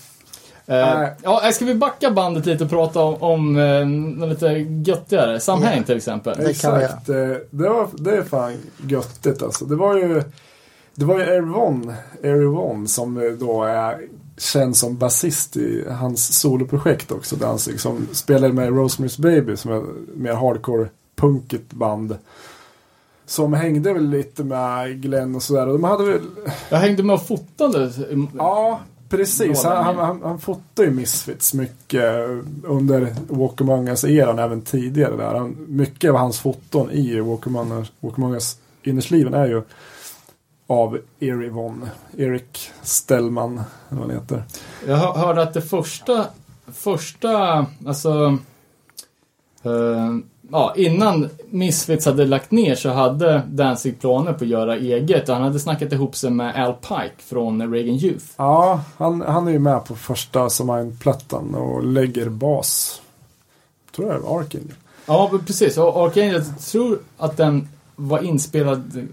[0.66, 1.14] Eh, Nej.
[1.24, 4.48] ja, ska vi backa bandet lite och prata om, om eh, något lite
[4.92, 5.40] göttigare?
[5.40, 6.38] Samhäng till exempel.
[6.38, 7.10] Det Exakt.
[7.10, 7.16] eh,
[7.50, 8.58] Det, var, det är fan
[8.88, 9.66] göttigt alltså.
[9.66, 10.24] Det var ju...
[10.96, 11.94] Det var ju Erivon,
[12.24, 14.02] Erivon som eh, då är
[14.38, 17.36] känd som basist i hans soloprojekt också.
[17.36, 19.84] Danzig, som spelade med Rosemary's Baby som är
[20.16, 22.18] mer hardcore punkigt band.
[23.26, 25.66] Som hängde väl lite med Glenn och sådär.
[25.66, 26.22] De hade väl...
[26.70, 27.92] Jag hängde med och fotade.
[28.38, 28.80] Ja,
[29.10, 29.64] precis.
[29.64, 32.04] Han, han, han, han fotade ju Misfits mycket
[32.64, 35.18] under Walk Among Us-eran, även tidigare.
[35.18, 35.36] Där.
[35.36, 39.62] Han, mycket av hans foton i Walk Among Us, Walk Among Us innersliven är ju
[40.68, 43.52] av Eri Von, Erik Stellman,
[43.90, 44.44] eller vad han heter.
[44.88, 46.26] Jag hör- hörde att det första,
[46.74, 48.38] första, alltså,
[49.64, 50.16] eh,
[50.52, 55.28] ja, innan Misfits hade lagt ner så hade Danzig planer på att göra eget.
[55.28, 58.26] Han hade snackat ihop sig med Al Pike från Reagan Youth.
[58.38, 63.02] Ja, han, han är ju med på första Samine-plattan och lägger bas.
[63.96, 64.72] Tror jag det är Arking.
[65.06, 65.78] Ja, precis.
[65.78, 69.08] Och Arcane, jag tror att den var inspelad...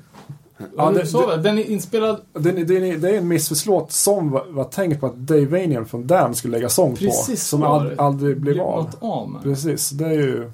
[0.76, 2.20] Ja, det, så, den är inspelad...
[2.32, 5.86] Det, det, det, det är en Misfits-låt som var, var tänkt på att Dave Vanian
[5.86, 6.98] från Damn skulle lägga sång på.
[6.98, 8.90] Precis Som var ald, aldrig blev av.
[9.00, 9.40] av.
[9.42, 10.50] Precis, det är ju...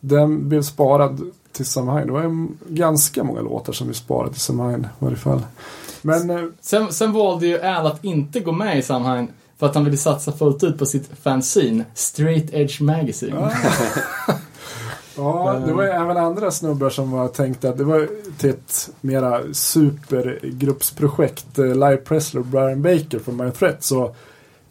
[0.00, 2.06] Den blev sparad till Samhain.
[2.06, 5.42] Det var ju ganska många låtar som blev sparade till Samhain i varje fall.
[6.02, 9.28] Men eh, Sen, sen valde ju Al att inte gå med i sammanhang
[9.58, 13.36] för att han ville satsa fullt ut på sitt fanzine, Straight Edge Magazine.
[15.16, 18.90] ja, det var ju även andra snubbar som var tänkta att det var till ett
[19.00, 21.58] mera supergruppsprojekt.
[21.58, 23.82] Eh, Live Presley och Brian Baker från My Threat.
[23.82, 24.14] Så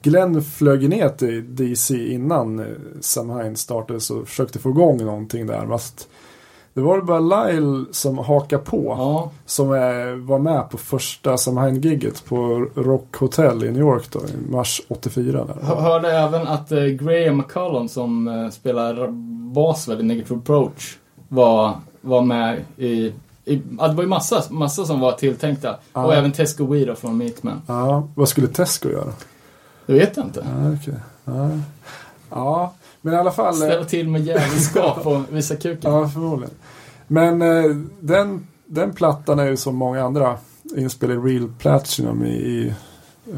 [0.01, 2.65] Glenn flög ner till DC innan eh,
[3.01, 5.67] Samhain startades och försökte få igång någonting där.
[5.67, 6.07] Fast
[6.75, 7.19] det var bara
[7.49, 8.95] Lyle som hakade på.
[8.97, 14.19] Ja, Som eh, var med på första Samhain-gigget på Rock Hotel i New York då,
[14.19, 15.45] i mars 84.
[15.45, 15.55] Där.
[15.61, 19.07] Hör- hörde även att eh, Graham McCullum som eh, spelar
[19.53, 20.97] bas väl i Negative Approach
[21.27, 23.13] var, var med i,
[23.45, 25.75] i det var ju massa, massa som var tilltänkta.
[25.93, 26.05] Ja.
[26.05, 27.61] Och även Tesco Weed från Meatman.
[27.67, 29.13] Ja, vad skulle Tesco göra?
[29.85, 30.45] Det vet jag inte.
[30.61, 30.99] Ja, okej.
[31.25, 31.49] Ja.
[32.29, 32.73] ja,
[33.05, 33.53] men i alla fall.
[33.61, 35.91] eh, Ställa till med jävelskap och visa kuken.
[35.93, 36.53] Ja, förmodligen.
[37.07, 40.37] Men eh, den, den plattan är ju som många andra
[40.75, 42.73] inspelad i Real Platinum i, i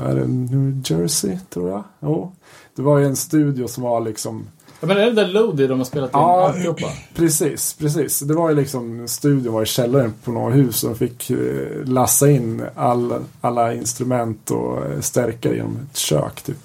[0.03, 1.83] är det New Jersey, tror jag.
[1.99, 2.31] Jo.
[2.75, 4.47] Det var ju en studio som var liksom
[4.79, 6.47] Ja, Men är det där Lodi de har spelat in Ja.
[6.47, 6.87] alltihopa?
[7.15, 8.19] Precis, precis.
[8.19, 11.37] Det var ju liksom, studion var i källaren på några hus och de fick eh,
[11.85, 16.57] lassa in all, alla instrument och eh, stärkare genom ett kök typ.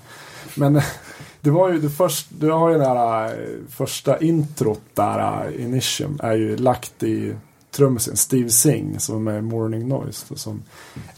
[0.54, 0.84] Men eh,
[1.42, 3.32] det var ju det första, du har ju den här eh,
[3.70, 7.34] första introt där, eh, Initium, är ju lagt i
[7.70, 10.26] trummisen Steve Singh som är Morning Noise.
[10.36, 10.62] Som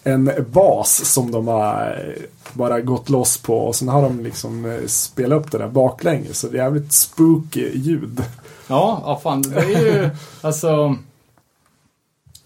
[0.02, 2.22] en bas som de har eh,
[2.52, 6.38] bara gått loss på och sen har de liksom spelat upp det där baklänges.
[6.38, 8.22] Så det är jävligt spooky ljud.
[8.66, 9.42] Ja, ja fan.
[9.42, 10.10] Det är ju
[10.40, 10.96] alltså...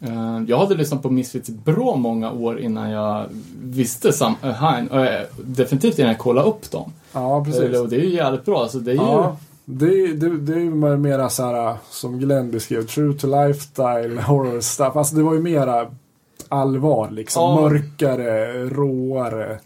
[0.00, 3.26] eh, jag hade lyssnat på Misfits bra många år innan jag
[3.62, 6.92] visste Sam, Hein, eh, definitivt innan jag kollade upp dem.
[7.12, 7.62] Ja, precis.
[7.74, 8.62] Eh, och det är ju jävligt bra.
[8.62, 9.01] Alltså, det är ju...
[9.01, 13.26] Ja, det, det, det är ju mer- mera så här som Glenn beskrev, true to
[13.26, 14.97] lifestyle horror stuff.
[14.97, 15.86] Alltså det var ju mera
[16.48, 17.43] allvar liksom.
[17.43, 17.60] Ja.
[17.60, 19.59] Mörkare, råare.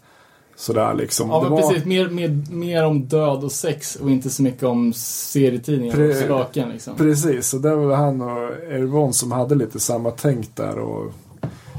[0.55, 1.29] Sådär liksom.
[1.29, 1.85] Ja, men var, precis.
[1.85, 6.23] Mer, mer, mer om död och sex och inte så mycket om serietidningar och Pre-
[6.23, 6.95] spöken liksom.
[6.95, 10.79] Precis, och det var väl han och Ervon som hade lite samma tänk där.
[10.79, 11.11] Och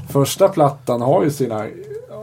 [0.09, 1.65] första plattan har ju sina,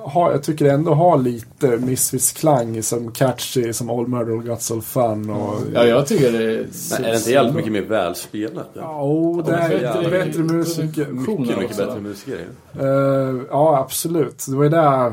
[0.05, 4.83] har, jag tycker ändå har lite Misfits-klang som catchy, som All Murder All Guts All
[4.83, 5.31] Fun.
[5.31, 6.67] Och, Ja, jag tycker det är...
[6.91, 8.69] Men är det inte jävligt mycket mer välspelat?
[8.75, 9.03] Ja.
[9.03, 11.07] Oh, det är bättre- bättre, musiker.
[11.07, 12.47] Mycket, mycket bättre musiker.
[12.73, 12.81] Ja.
[12.81, 14.45] Eh, ja, absolut.
[14.49, 15.13] Det var ju där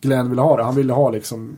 [0.00, 0.62] Glenn ville ha det.
[0.62, 1.56] Han ville ha liksom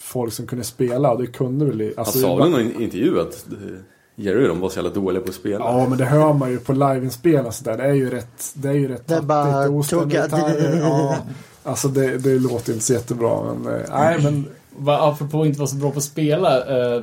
[0.00, 1.80] folk som kunde spela och det kunde väl...
[1.80, 3.78] i- Han Alltså, sa det väl i någon intervju att eh,
[4.16, 5.58] Jerry och de var så jävla dåliga på att spela.
[5.64, 7.76] Ja, men det hör man ju på liveinspel och sådär.
[7.76, 8.52] Det är ju rätt...
[8.54, 10.78] Det är ju rätt Det är bara tattigt och gitarrer.
[10.80, 11.16] Ja,
[11.68, 13.54] alltså det, det låter inte så jättebra.
[13.54, 14.48] Men, eh, nej, men
[14.86, 16.66] apropå att inte vara så bra på att spela.
[16.66, 17.02] Eh,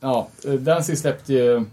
[0.00, 1.64] ja, eh, Danzig släppte ju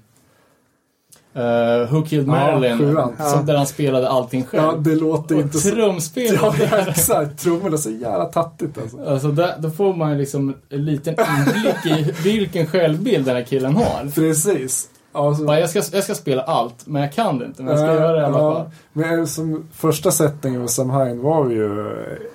[1.38, 3.16] uh, Who Killed Marilyn, sjuan.
[3.32, 4.64] som, där han spelade allting själv.
[4.64, 5.70] Ja, det låter och inte så...
[5.70, 6.56] trumspelet Ja,
[6.88, 7.40] exakt.
[7.40, 9.04] Trummorna är så jävla tattigt alltså.
[9.06, 13.44] Alltså där, då får man ju liksom en liten inblick i vilken självbild den här
[13.44, 14.12] killen har.
[14.16, 14.90] Precis.
[15.12, 17.64] Alltså, Bara, jag, ska, jag ska spela allt, men jag kan det inte.
[17.64, 18.54] Men jag ska Eh, göra det i alla ja.
[18.56, 18.70] fall.
[18.94, 21.70] Men som första sättningen med Samhain var ju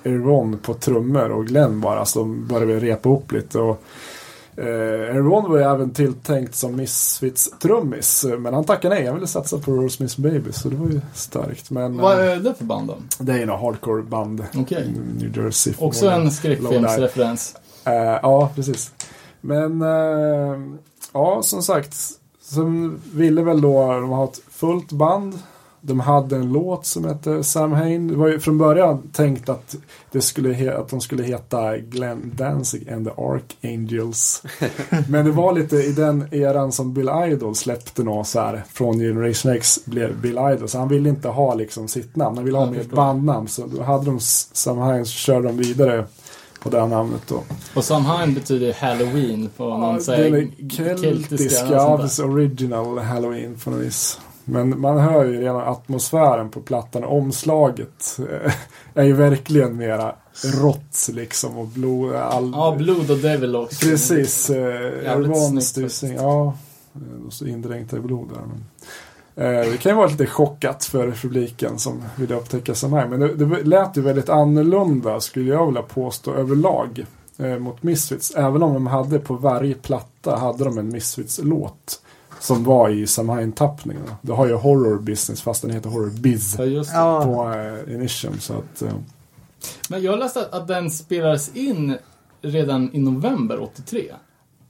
[0.05, 3.59] Aaron på trummor och Glenn bara som började repa upp lite.
[3.59, 3.81] Och,
[4.57, 8.25] eh, Aaron var ju även tilltänkt som Misfits-trummis.
[8.37, 11.69] Men han tackade nej, han ville satsa på Rosemary Baby så det var ju starkt.
[11.71, 12.95] Men Vad eh, är det för band då?
[13.19, 14.43] det är ju några hardcore-band.
[14.55, 14.93] Okej.
[15.17, 15.73] New Jersey.
[15.79, 17.55] Också en skräckfilmsreferens.
[17.85, 18.91] Eh, ja, precis.
[19.41, 20.59] Men eh,
[21.13, 21.95] ja, som sagt.
[22.49, 25.39] Som ville väl då de ha ett fullt band.
[25.81, 28.07] De hade en låt som hette Sam Hain.
[28.07, 29.75] Det var ju från början tänkt att,
[30.11, 34.43] det skulle att de skulle heta Glenn Danzig and the Archangels.
[35.09, 38.63] Men det var lite i den eran som Bill Idol släppte något så här.
[38.69, 40.67] Från Generation X blev Bill Idol.
[40.69, 42.35] Så han ville inte ha liksom sitt namn.
[42.37, 42.95] Han ville ha förstår.
[42.95, 43.47] bandnamn.
[43.47, 46.05] Så då hade de S- Sam Hain så körde de vidare
[46.69, 47.43] på det här namnet då.
[47.73, 51.77] Och Samhain betyder Halloween på någon Ja, eller sånt där.
[51.77, 54.19] Aves original halloween på något vis.
[54.43, 57.03] Men man hör ju redan atmosfären på plattan.
[57.03, 58.53] Omslaget eh,
[58.93, 62.15] är ju verkligen mera rått liksom och blod.
[62.15, 62.51] All...
[62.55, 63.85] Ja, Blood och Devil också.
[63.85, 64.49] Precis.
[64.49, 66.21] Eh, Jävligt snyggt.
[66.21, 66.57] Ja,
[67.27, 68.41] och så indränkta i blod där.
[68.41, 68.65] Men,
[69.43, 73.07] det kan ju vara lite chockat för publiken som vill upptäcka här.
[73.07, 77.05] Men det, det lät ju väldigt annorlunda skulle jag vilja påstå överlag
[77.37, 78.35] eh, mot Misfits.
[78.35, 82.01] Även om de hade på varje platta hade de en Misfits-låt.
[82.39, 84.03] Som var i Samhain-tappningen.
[84.21, 86.55] Det har ju Horror Business fast den heter Horror Biz.
[86.57, 86.97] Ja, just det.
[86.97, 88.39] Ja, På eh, Initium.
[88.39, 88.93] Så att, eh,
[89.89, 91.97] Men jag läste att, att den spelades in
[92.41, 94.11] redan i november 83.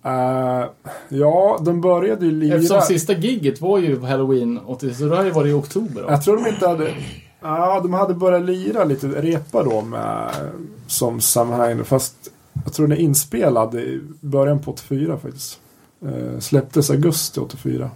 [0.08, 0.70] Eh,
[1.10, 2.56] ja, de började ju lira.
[2.56, 6.10] Eftersom sista gigget var ju Halloween 83, så det har ju varit i oktober då.
[6.10, 6.94] Jag tror de inte hade...
[7.42, 10.32] Ja, de hade börjat lira lite, repa då med,
[10.88, 11.86] som Samhain.
[11.86, 12.32] Fast
[12.64, 15.60] jag tror den är inspelad i början på 84 faktiskt.
[16.06, 17.90] Eh, släpptes augusti 84.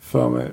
[0.00, 0.50] För mig.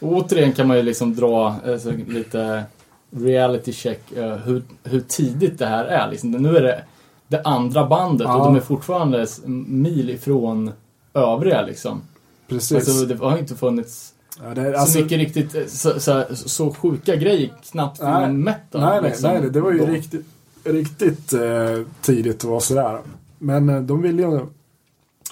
[0.00, 2.64] Och återigen kan man ju liksom dra alltså, lite
[3.10, 6.10] reality check eh, hur, hur tidigt det här är.
[6.10, 6.30] Liksom.
[6.30, 6.82] Nu är det
[7.28, 8.36] det andra bandet Ja.
[8.36, 9.26] och de är fortfarande
[9.66, 10.70] mil ifrån
[11.14, 12.00] övriga liksom.
[12.48, 12.76] Precis.
[12.76, 16.70] Alltså, det har inte funnits ja, är- så alltså, mycket riktigt, eh, så, så, så
[16.74, 18.24] sjuka grejer knappt Nej.
[18.24, 18.80] inom metal.
[18.80, 19.86] nej, nej, liksom, nej, nej, det var ju då.
[19.86, 20.26] riktigt,
[20.64, 22.98] riktigt eh, tidigt att vara sådär.
[23.38, 24.40] Men eh, de ville ju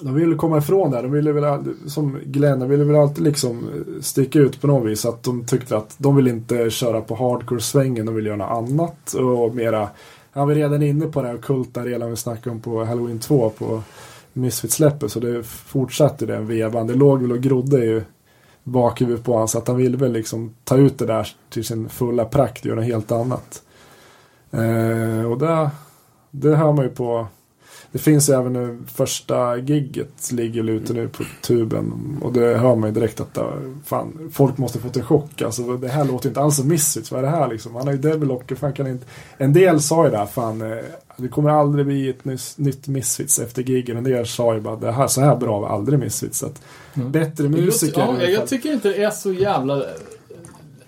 [0.00, 1.02] de ville komma ifrån det.
[1.02, 4.90] De ville väl, som Glenn, de ville väl alltid liksom eh, sticka ut på något
[4.90, 5.06] vis.
[5.06, 9.12] Att de tyckte att de vill inte köra på hardcore-svängen, de vill göra något annat.
[9.14, 9.88] Och mera,
[10.32, 13.50] han var redan inne på det här kulta redan vi snackade om på Halloween 2
[13.50, 13.82] på
[14.32, 15.12] Misfits-släppet.
[15.12, 16.86] Så det fortsatte den vevan.
[16.86, 18.02] Det låg väl och grodde ju
[18.64, 19.48] bakhuvudet på honom.
[19.48, 22.66] Så att han ville väl liksom ta ut det där till sin fulla prakt och
[22.66, 23.62] göra något helt annat.
[24.50, 25.70] Eh, och det,
[26.30, 27.26] det hör man ju på
[27.92, 32.18] det finns ju även nu första gigget ligger ute nu på tuben.
[32.22, 33.44] Och det hör man ju direkt att det,
[33.84, 35.42] fan, folk måste fått en chock.
[35.42, 37.12] Alltså, det här låter inte alls som Misfits.
[37.12, 37.74] Vad är det här liksom?
[37.74, 39.06] Han har ju Devil fan kan inte...
[39.38, 40.78] En del sa ju det här, fan eh,
[41.16, 43.96] det kommer aldrig bli ett nyss, nytt Misfits efter giggen.
[43.96, 46.38] En del sa ju bara det här, så här bra var aldrig Misfits.
[46.38, 46.62] Så att,
[46.94, 48.00] Bättre musiker.
[48.00, 49.82] Ja, jag, tycker inte det är så jävla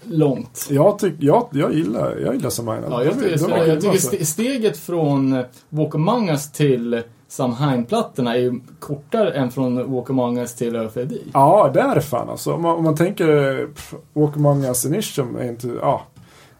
[0.08, 0.66] långt.
[0.70, 2.82] jag, tyck, jag, jag gillar, jag gillar Samhain.
[2.90, 4.10] Ja, jag, tycker, De- de- jag tycker alltså.
[4.16, 10.10] ste- steget från eh, Walk Among Us till Samhain-plattorna är ju kortare än från Walk
[10.10, 11.12] Among Us till ÖFD.
[11.32, 12.52] Ja, det är det fan alltså.
[12.52, 16.02] Om man, om man tänker pff, Walk Among Us Initium är inte, ja.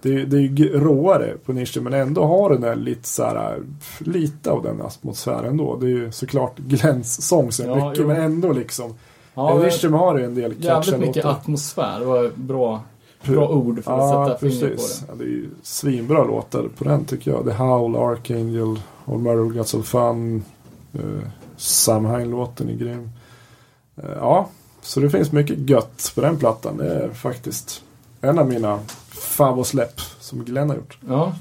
[0.03, 3.23] Det är, det är ju råare på Initium men ändå har den där lite så
[3.25, 3.63] här,
[3.99, 5.77] lite av den atmosfären ändå.
[5.77, 8.07] Det är ju såklart Glens sång så Ja, mycket jo.
[8.09, 8.95] men ändå liksom.
[9.35, 11.31] Ja, Initium har ju en del jävligt catchiga mycket låtar.
[11.31, 11.99] atmosfär.
[12.01, 12.81] Det var bra,
[13.27, 15.05] bra ord för att Ja, sätta fingret på det.
[15.09, 17.45] Ja, det är ju svinbra låtar på den tycker jag.
[17.45, 20.45] The Howl, Archangel, All Murder Got Some Fun.
[20.95, 21.21] Uh,
[21.57, 23.11] Samhain-låten är grym.
[23.97, 24.49] Eh, ja,
[24.83, 26.77] så det finns mycket gött på den plattan.
[26.77, 27.83] Det är faktiskt
[28.21, 28.79] en av mina
[29.09, 30.99] favorsläpp som Glenn har gjort.
[31.09, 31.33] Ja.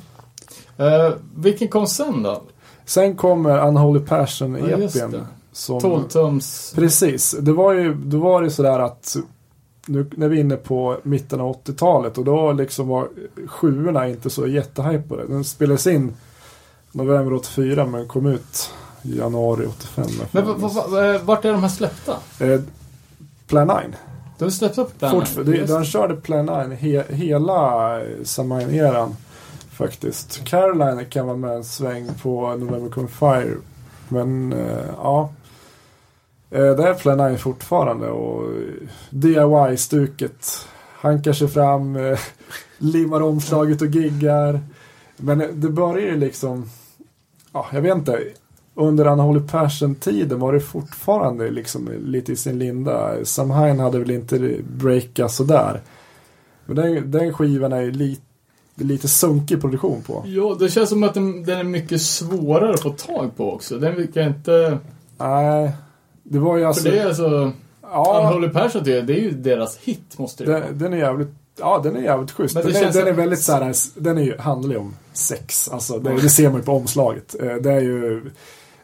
[0.77, 2.41] Eh, vilken kom sen då?
[2.85, 5.25] Sen kommer Unholy Passion Ja, det.
[5.51, 6.75] som, 12-tums...
[6.75, 9.15] Precis, det var ju då var det sådär att
[9.85, 13.07] nu när vi är inne på mitten av 80-talet och då liksom var
[13.47, 15.27] sjuorna inte så jättehypade.
[15.27, 16.13] Den spelades in
[16.91, 18.71] november 84 men kom ut
[19.03, 20.05] i januari 85.
[20.31, 22.15] Men v- vart är de här släppta?
[22.39, 22.61] eh,
[23.47, 23.77] Plan 9.
[24.37, 25.15] De släppta på Planet.
[25.29, 29.15] Fortfar- det, den körde Plan 9 he, hela eh, Samhain-eran
[29.71, 30.43] faktiskt.
[30.45, 33.55] Caroline kan vara med en sväng på November Come Fire.
[34.09, 35.29] Men eh, ja.
[36.53, 38.51] Eh, där planerar han fortfarande och
[39.09, 40.67] DIY-stuket.
[40.95, 42.19] Hankar sig fram, eh,
[42.77, 44.59] limmar omslaget och giggar.
[45.17, 46.69] Men det börjar ju liksom,
[47.53, 48.19] ja, jag vet inte.
[48.75, 53.25] Under Unholy Passion-tiden var det fortfarande liksom lite i sin linda.
[53.25, 55.81] Samhain hade väl inte breakat sådär.
[56.65, 58.21] Men den, den skivan är ju lite,
[58.75, 60.23] lite sunkig produktion på.
[60.25, 63.79] Ja, det känns som att den, den är mycket svårare att få tag på också.
[63.79, 64.77] Den verkar inte...
[65.17, 65.71] Nej,
[66.23, 66.83] det var ju alltså...
[66.83, 67.51] För det är alltså...
[67.81, 70.59] ja, Unholy Passion, det är ju deras hit, måste det vara.
[70.65, 71.29] den, den är jävligt
[71.59, 72.55] Ja, den är jävligt schysst.
[72.55, 75.69] Den är, den är väldigt såhär, den är ju, handlar ju om sex.
[75.71, 77.35] Alltså, det, det ser man ju på omslaget.
[77.41, 78.21] Eh, Det är ju,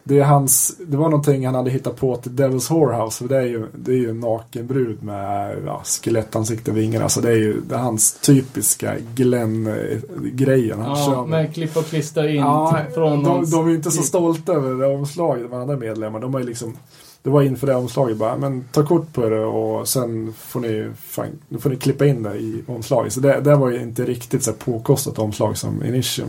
[0.04, 3.18] det är hans, det var någonting han hade hittat på till Devil's Whorehouse.
[3.18, 7.02] För det är ju, det är ju en naken brud med ja, skelettansikte och vingar.
[7.02, 10.78] Alltså det är ju det är hans typiska Glenn-grejen.
[10.78, 13.90] Kör Ja, med klipp och klistra in Ja, från de, någons- de är ju inte
[13.90, 16.20] så stolta över det omslaget, de andra medlemmar.
[16.20, 16.76] De har ju liksom,
[17.22, 20.90] det var inför det omslaget bara, men ta kort på det och sen får ni,
[21.06, 21.26] fan,
[21.60, 23.12] får ni klippa in det i omslaget.
[23.12, 26.28] Så det, det var ju inte riktigt så påkostat omslag som Initial.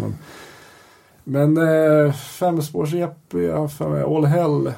[1.24, 1.68] Men, men
[2.08, 4.72] eh, femspårs-EP, ja, fem- All Hell,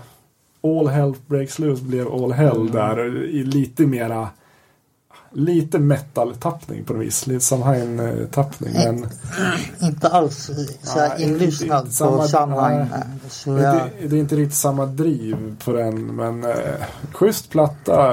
[0.63, 2.71] All Hell Breaks Loose blev All Hell Mm.
[2.71, 4.29] där i lite mera
[5.35, 7.27] Lite metal-tappning på något vis.
[7.27, 8.73] Lite Samhain-tappning.
[8.73, 9.05] Men
[9.81, 10.49] Inte alls
[10.83, 12.27] så här Nej, inlyssnad inte samma- på.
[13.29, 16.55] Så Det, jag, är- det är inte riktigt samma driv på den, men eh,
[17.13, 18.11] schysst platta.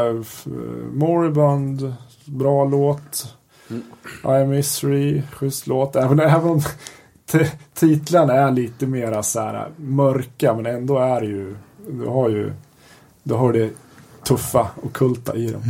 [0.92, 1.94] Moribund,
[2.24, 3.34] bra låt.
[4.24, 5.96] I am Misery, schysst låt.
[5.96, 6.62] Även, även
[7.74, 11.56] titlarna är lite mera så här mörka, men ändå är det ju,
[11.90, 12.52] du har ju,
[13.22, 13.70] du har det
[14.24, 15.62] tuffa och kulta i dem.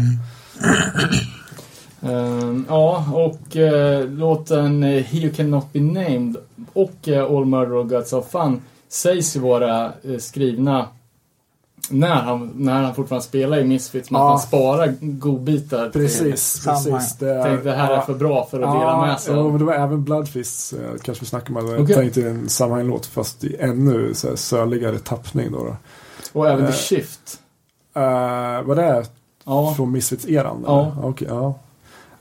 [2.02, 6.36] Ehm, ja, och eh, låten He Cannot Be Named
[6.72, 10.86] och eh, All Murder och Guts of Fun sägs ju vara eh, skrivna
[11.90, 14.26] när han, när han fortfarande spelar i Misfits, men Ja.
[14.26, 15.90] att han sparar godbitar.
[15.90, 16.76] till- Precis, Samma.
[16.98, 17.16] precis.
[17.18, 19.58] Det är, Tänkte det här är för bra för att dela med sig Ja, men
[19.58, 21.66] det var även Bloodfist, kanske vi snackade om.
[21.70, 21.94] Jag Okej.
[21.96, 25.58] tänkte en Samhain-låt fast i ännu så här, söligare tappning då.
[25.64, 25.76] då.
[26.32, 27.38] Och även The Shift.
[27.96, 28.02] Uh,
[28.66, 29.06] vad det är
[29.44, 30.62] Ja, från Misfits-eran?
[30.66, 30.92] Ja.
[31.02, 31.54] Okej, ja.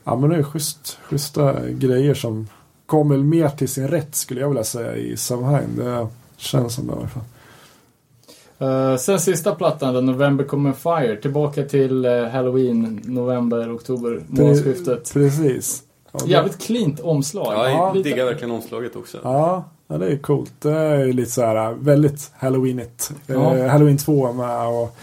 [0.04, 2.48] Ja, men det är schysst, schyssta grejer som
[2.86, 5.76] kommer mer till sin rätt skulle jag vilja säga i Samhain.
[5.76, 6.06] Det
[6.36, 7.22] känns som det i alla fall.
[8.58, 11.16] Eh, sen sista plattan då, November Come Fire.
[11.16, 15.12] Tillbaka till eh, Halloween, november, oktober, månadsskiftet.
[15.12, 15.82] Precis.
[16.12, 17.46] Ja, det- Jävligt cleant omslag.
[17.54, 19.18] Ja, jag Lite- diggar verkligen omslaget också.
[19.22, 20.52] Ja, ja, det är coolt.
[20.58, 23.10] Det är ju lite så här väldigt Halloweenigt.
[23.26, 23.56] Ja.
[23.56, 24.96] Eh, Halloween 2 med och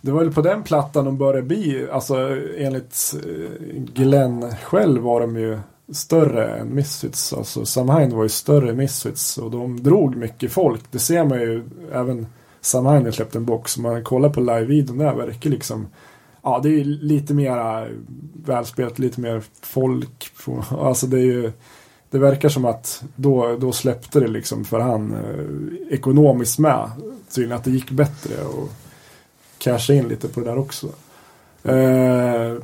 [0.00, 5.20] det var väl på den plattan de började bli, alltså enligt eh, Glenn själv var
[5.20, 5.58] de ju
[5.92, 7.32] större än Misfits.
[7.32, 10.82] Alltså Samhain var ju större än Misfits och de drog mycket folk.
[10.90, 12.26] Det ser man ju även
[12.60, 13.76] Samhain har släppt en box.
[13.76, 15.86] Om man kollar på live-videon där verkar liksom
[16.42, 17.92] Ja, det är ju lite mera eh,
[18.44, 20.32] välspelat, lite mer folk.
[20.70, 21.52] Alltså det är ju
[22.10, 26.90] det verkar som att då, då släppte det liksom för han eh, ekonomiskt med.
[27.34, 28.68] Tydligen att det gick bättre och
[29.60, 30.86] casha in lite på det där också.
[31.62, 32.54] Eh,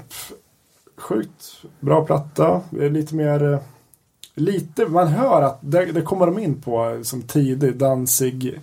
[0.97, 2.61] sjukt bra platta.
[2.71, 3.59] Det är lite mer eh,
[4.35, 8.61] lite, man hör att det, det kommer de in på som tidig Danzig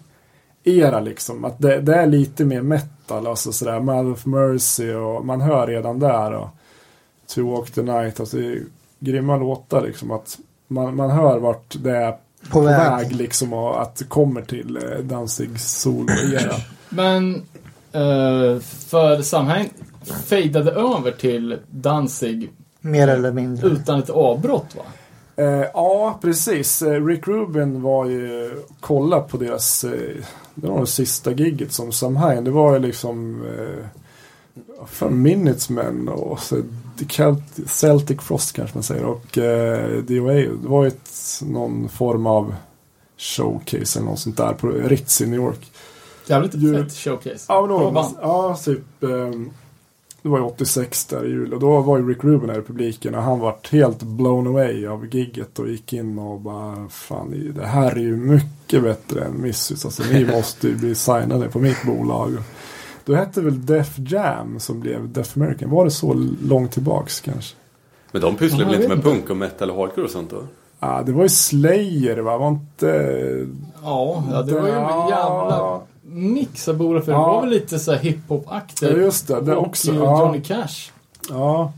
[0.63, 1.45] era liksom.
[1.45, 5.67] Att det, det är lite mer metal, alltså sådär Mouth of Mercy och man hör
[5.67, 6.47] redan där och
[7.27, 8.63] To Walk the Night, alltså det är
[8.99, 10.11] grymma låtar liksom.
[10.11, 12.17] Att man, man hör vart det är på
[12.49, 12.91] på väg.
[12.91, 16.55] väg liksom och att det kommer till eh, Danzig solo-era.
[16.89, 17.43] Men
[17.93, 19.69] eh, för Samhain
[20.25, 22.51] fejdade över till Danzig
[22.81, 23.67] Mer eller mindre.
[23.67, 24.83] utan ett avbrott va?
[25.35, 26.81] Eh, ja, precis.
[26.81, 29.85] Eh, Rick Rubin var ju kolla på deras,
[30.55, 32.43] det var det sista gigget som Samhain.
[32.43, 33.85] Det var ju liksom eh,
[34.87, 36.61] för Minutesmen och så,
[37.67, 40.33] Celtic Frost kanske man säger och eh, DOA.
[40.33, 42.55] Det var ju ett, någon form av
[43.17, 45.71] showcase eller något sånt där på Ritz i New York.
[46.25, 46.83] Jävligt Jul.
[46.83, 47.45] fett showcase.
[47.47, 48.15] Ja, men då, band.
[48.21, 49.03] ja typ.
[49.03, 49.49] ehm,
[50.21, 52.61] det var ju 86 där i jul och då var ju Rick Rubin här i
[52.61, 57.53] publiken och han var helt blown away av gigget och gick in och bara fan
[57.55, 59.85] det här är ju mycket bättre än Missus.
[59.85, 62.37] Alltså ni måste ju bli signade på mitt bolag.
[63.05, 65.69] Då hette väl Def Jam som blev Def American.
[65.69, 66.13] Var det så
[66.43, 67.55] långt tillbaks kanske?
[68.11, 70.43] Men de pysslar Ja, väl inte med punk och metal och hardcore och sånt då?
[70.79, 72.37] Ja, det var ju Slayer va?
[72.37, 72.87] Var inte...
[73.83, 77.33] Ja, ja, det var ju en jävla mix av båda för det Ja.
[77.33, 78.91] var väl lite så här hiphop-aktigt.
[78.91, 79.41] Ja, just det.
[79.41, 79.93] Det och också.
[79.93, 80.19] Ja.
[80.25, 80.91] Johnny Cash.
[81.29, 81.73] Ja.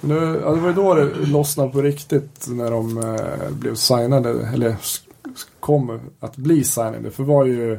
[0.00, 3.74] Men det, ja, det var ju då det lossnade på riktigt när de eh, blev
[3.74, 4.76] signade, eller
[5.60, 7.10] kom att bli signade.
[7.10, 7.78] För det var ju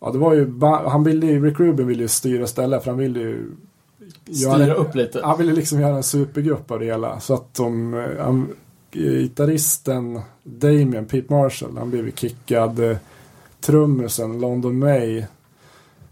[0.00, 2.98] Ja, det var ju, han ville ju, Rick Rubin ville ju styra stället för han
[2.98, 3.50] ville ju
[4.32, 5.20] Styra upp lite.
[5.24, 7.20] Han ville liksom göra en supergrupp av det hela.
[7.20, 8.48] Så att de, eh, han,
[8.92, 12.96] gitarristen Damien, Pete Marshall, han blev ju kickad.
[13.62, 15.24] Trummisen London May.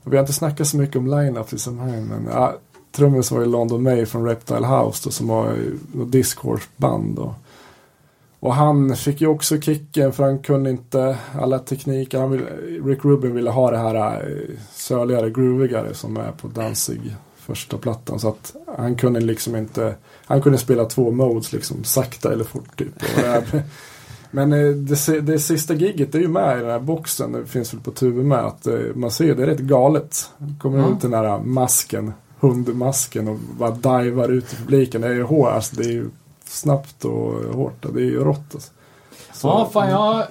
[0.04, 2.54] Och vi har inte snackat så mycket om line-up liksom i sammanhanget men ja,
[2.92, 7.34] trummisen var ju London May från Reptile House då, som var ett discordband då.
[8.40, 12.18] Och han fick ju också kicken för han kunde inte alla tekniker.
[12.20, 12.44] Han ville,
[12.84, 17.00] Rick Rubin ville ha det här eh, söligare, groovigare som är på Danzig
[17.36, 18.20] första plattan.
[18.20, 19.94] Så att han kunde liksom inte,
[20.24, 22.96] han kunde spela två modes liksom, sakta eller fort typ.
[23.02, 23.62] Och det här-
[24.30, 27.74] men eh, det, det sista gigget är ju med i den här boxen, det finns
[27.74, 30.30] väl på TV med, att eh, man ser det är rätt galet.
[30.60, 30.88] kommer Ja.
[30.88, 33.70] ut den här masken, hundmasken och bara
[34.02, 35.00] divar ut i publiken.
[35.00, 36.10] Det är ju hårt, alltså, det är ju
[36.44, 37.86] snabbt och hårt.
[37.94, 38.70] Det är ju rått alltså.
[39.34, 40.26] Så- Ja, fan jag har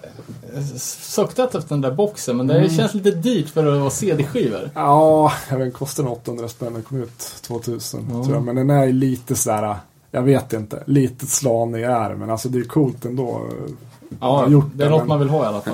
[1.02, 2.70] suktat efter den där boxen men det Mm.
[2.70, 4.70] känns lite dyrt för att vara CD-skivor.
[4.76, 6.74] Ja, jag vet kostar den 800 spänn.
[6.74, 8.24] Den kom ut 2000 Ja.
[8.24, 8.44] tror jag.
[8.44, 9.76] Men den är ju lite sådär,
[10.12, 13.42] jag vet inte, lite slanig är men alltså det är coolt ändå.
[14.20, 15.74] Ja, gjort det är något men- man vill ha i alla fall.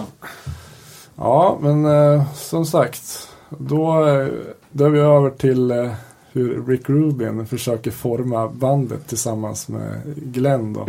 [1.16, 4.28] Ja, men eh, som sagt, då, eh,
[4.72, 5.91] då är vi över till eh,
[6.32, 10.86] hur Rick Rubin försöker forma bandet tillsammans med Glenn då.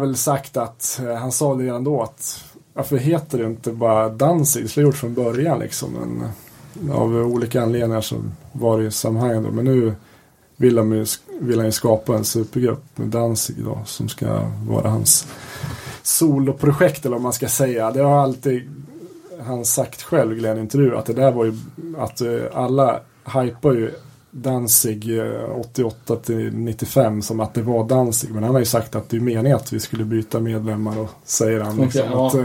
[0.00, 2.44] Har väl sagt att, eh, han sa det redan då att
[2.74, 4.64] varför heter det inte bara Danzig?
[4.64, 5.90] Det skulle gjort från början liksom.
[5.92, 6.30] Men
[6.88, 8.16] eh, av olika anledningar så
[8.52, 9.50] var det ju sammanhang då.
[9.50, 9.94] Men nu
[10.56, 11.06] vill han ju,
[11.40, 15.26] vill han ju skapa en supergrupp med Danzig då som ska vara hans
[16.02, 17.90] soloprojekt eller vad man ska säga.
[17.90, 18.70] Det har alltid
[19.46, 20.96] han sagt själv Glenn Intervju.
[20.96, 21.54] att det där var ju
[21.98, 23.90] att eh, alla hypar ju
[24.30, 28.30] Danzig eh, 88 till 95 som att det var Danzig.
[28.30, 31.08] Men han har ju sagt att det är meningen att vi skulle byta medlemmar och
[31.24, 31.76] säger han.
[31.76, 32.26] Liksom, ja.
[32.28, 32.44] att, eh,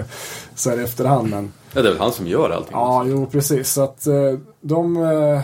[0.56, 1.30] så här efterhand.
[1.30, 2.72] Men, Ja, det är väl han som gör allting.
[2.72, 3.72] ja, jo precis.
[3.72, 4.14] Så att eh,
[4.62, 5.42] de, eh,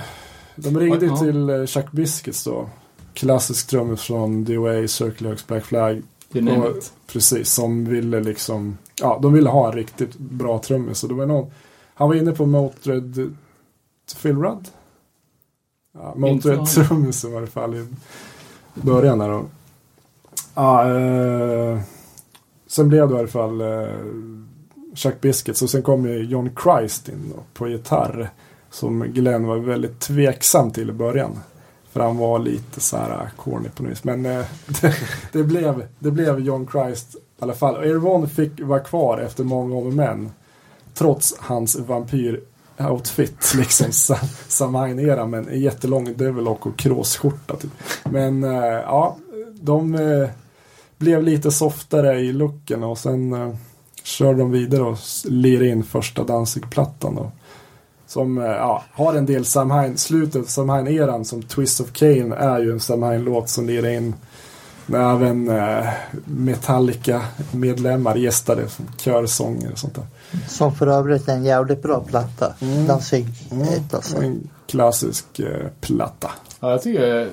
[0.55, 1.18] de ringde Ja.
[1.18, 2.69] till eh, Chuck Biscuits då.
[3.13, 6.01] Klassisk trummis från DOA, Circle Black Flag.
[6.34, 6.84] Och-.
[7.13, 10.97] Precis, som ville liksom, ja de ville ha en riktigt bra trummis.
[10.99, 11.51] Så det var någon,
[11.93, 13.31] han var inne på Motörhead,
[14.22, 14.68] Phil Rudd?
[15.93, 17.85] Ja, Motörhead var trummis i varje fall i
[18.73, 19.45] början där då.
[20.55, 21.80] Ja, eh,
[22.68, 23.95] sen blev det i alla fall eh,
[24.95, 28.30] Chuck Biscuits och sen kom ju John Christ in då, på gitarr.
[28.69, 31.39] Som Glenn var väldigt tveksam till i början.
[31.91, 34.03] För han var lite så här eh, corny på något vis.
[34.03, 34.45] Men eh,
[34.81, 34.95] det,
[35.31, 37.76] det, blev, det blev John Christ i alla fall.
[37.76, 40.30] Och Ervon fick vara kvar efter många år men
[40.93, 42.43] Trots hans vampyr
[42.89, 45.25] outfit Liksom sa- Samhain-era.
[45.25, 47.55] Men en jättelång Devilock och kråsskjorta.
[47.55, 47.71] Typ.
[48.03, 49.17] Men eh, ja,
[49.61, 50.29] de eh,
[50.97, 52.83] blev lite softare i looken.
[52.83, 53.55] Och sen eh,
[54.03, 57.15] körde de vidare och lirade in första Danzig-plattan.
[57.15, 57.31] Då.
[58.07, 62.59] Som eh, ja, har en del Samhain, slutet av Samhain-eran som Twist of Cain är
[62.59, 64.13] ju en Samhain-låt som lirar in
[64.85, 65.87] när även eh,
[66.25, 70.05] Metallica-medlemmar gästade som körsånger och sånt där.
[70.47, 72.53] Som för övrigt är en jävligt bra platta.
[72.61, 72.87] Mm.
[72.87, 73.27] Danzig
[73.77, 74.17] 1 alltså.
[74.17, 76.31] En klassisk eh, platta.
[76.59, 77.29] Ja, jag tycker...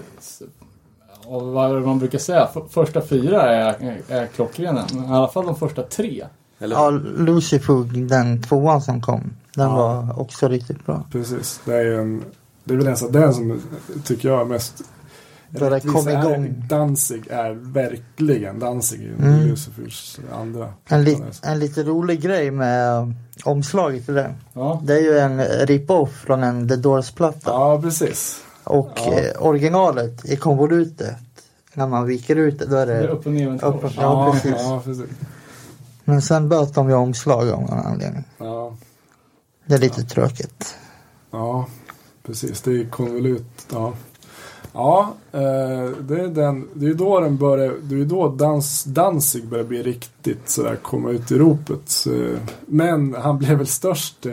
[1.27, 4.87] Och vad man brukar säga, för, första fyra är, är klockrena.
[4.93, 6.25] Men I alla fall de första tre.
[6.59, 9.21] Eller Ja, Lucifug, den tvåan som kom.
[9.55, 9.77] Den Ja.
[9.77, 11.05] var också riktigt bra.
[11.13, 11.61] Precis.
[11.65, 12.25] Det är en...
[12.65, 13.61] Det är väl nästan den som
[14.05, 14.83] tycker jag är mest
[15.51, 16.65] Då det kom är- igång.
[16.69, 19.41] Danzig är verkligen Danzig i Mm.
[19.49, 20.73] Lucifers andra.
[20.89, 23.15] En, li- en lite rolig grej med
[23.45, 24.33] omslaget till den.
[24.53, 24.81] Ja.
[24.85, 27.51] Det är ju en rip-off från en The Doors-platta.
[27.51, 28.43] Ja, precis.
[28.65, 29.13] Och Ja.
[29.13, 31.17] eh, originalet i konvolutet,
[31.75, 33.09] när man viker ut det, då är Det är det...
[33.09, 33.93] upp och ner Upp och-.
[33.97, 34.55] Ja, precis.
[34.59, 35.07] Ja, precis.
[36.05, 38.25] Men sen böt de ju omslag av någon anledning.
[38.39, 38.77] Ja,
[39.67, 40.75] Det är lite tråkigt.
[41.31, 41.67] ja,
[42.27, 42.61] precis.
[42.63, 43.67] Det är konvolut.
[43.73, 43.93] Ja,
[44.79, 46.69] ja eh, det är den.
[46.75, 47.75] Det är då den börjar.
[47.83, 52.05] Det är då dans, Danzig börjar bli riktigt sådär komma ut i ropet.
[52.67, 54.27] Men han blev väl störst.
[54.27, 54.33] eh,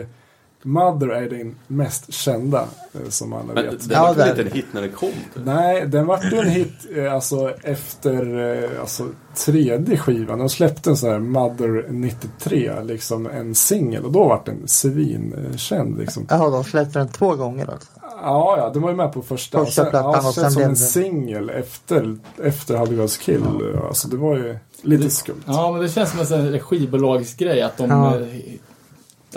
[0.62, 2.60] Mother är den mest kända
[2.92, 3.80] eh, som alla Men vet.
[3.88, 4.30] den Ja, var där.
[4.30, 5.08] inte en hit när den kom?
[5.08, 5.44] Typ.
[5.44, 6.72] Nej, den vart ju en hit
[7.12, 9.06] alltså efter alltså,
[9.46, 10.38] tredje skivan.
[10.38, 14.04] De släppte en sån här Mother 93, liksom en singel.
[14.04, 16.26] Och då vart den svinkänd liksom.
[16.30, 17.88] Jaha, de släppte den två gånger alltså.
[18.22, 19.64] Ja, ja, den var ju med på första.
[19.64, 23.42] Första sen, plattan ja, och sen som en det- singel efter, efter How Goes Kill.
[23.88, 25.42] Alltså det var ju lite skumt.
[25.46, 28.16] Ja, men det känns som en sån skivbolagsgrej att de, Ja.
[28.20, 28.26] eh,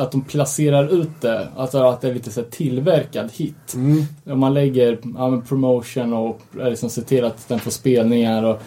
[0.04, 1.48] att de placerar ut det.
[1.58, 3.74] Alltså att det är lite så här tillverkad hit.
[3.76, 4.04] Mm.
[4.26, 8.62] Om man lägger ja, promotion och eh, liksom ser till att den får spelningar och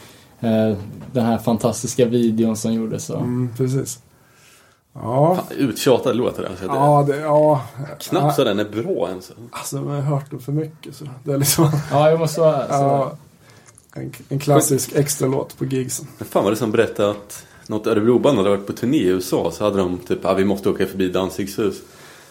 [0.47, 0.77] eh,
[1.13, 3.05] den här fantastiska videon som gjordes.
[3.05, 3.17] Så.
[3.17, 3.99] Mm, precis.
[4.95, 6.51] Ja, Fan, uttjatad låt det där.
[6.61, 7.63] Så det, ja, det, ja.
[8.01, 9.33] Knappt så den är bra ens.
[9.51, 10.97] Alltså, man har hört den för mycket.
[10.97, 11.71] Så det är liksom...
[11.91, 12.67] Ja, jag måste vara.
[12.69, 13.13] Ja,
[13.95, 16.07] en, en klassisk extra låt på gigsen.
[16.19, 19.51] Men fan var det som berättade att något Örebroband hade varit på turné i USA
[19.51, 21.77] så hade de typ, ja vi måste åka förbi Danzigs hus.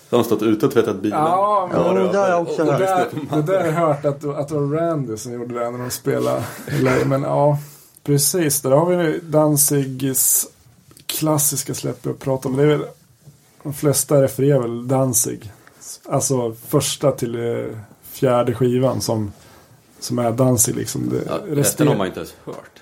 [0.09, 1.19] Så har de stått ute och tvättat bilen.
[1.19, 4.25] Ja, men Ja, det har jag också det, där, det där har jag hört att,
[4.25, 6.43] att det var Randy som gjorde det när de spelade.
[7.05, 7.57] Men ja,
[8.03, 8.61] precis.
[8.61, 10.47] Där har vi nu Danzigs
[11.25, 12.57] klassiska släpp jag pratar om.
[12.57, 12.85] Det är väl,
[13.63, 15.51] de flesta refererar väl Danzig.
[16.09, 17.65] Alltså första till eh,
[18.03, 19.31] fjärde skivan som,
[19.99, 21.09] som är Danzig liksom.
[21.09, 22.79] Det, Ja, resten- har man inte ens hört.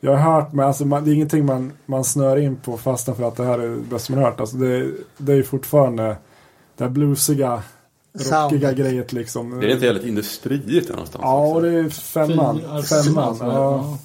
[0.00, 3.14] Jag har hört, men alltså, man, det är ingenting man, man snör in på fastän
[3.16, 4.40] för att det här är det bästa man har hört.
[4.40, 6.16] Alltså, det, det är ju fortfarande
[6.76, 7.62] det här bluesiga,
[8.12, 8.76] rockiga Soundet.
[8.76, 9.60] grejet liksom.
[9.60, 11.22] Det är inte jävligt industriigt någonstans.
[11.22, 11.60] Ja, och också.
[11.60, 12.60] det är femman.
[12.60, 13.98] Fyra- Femman, ja.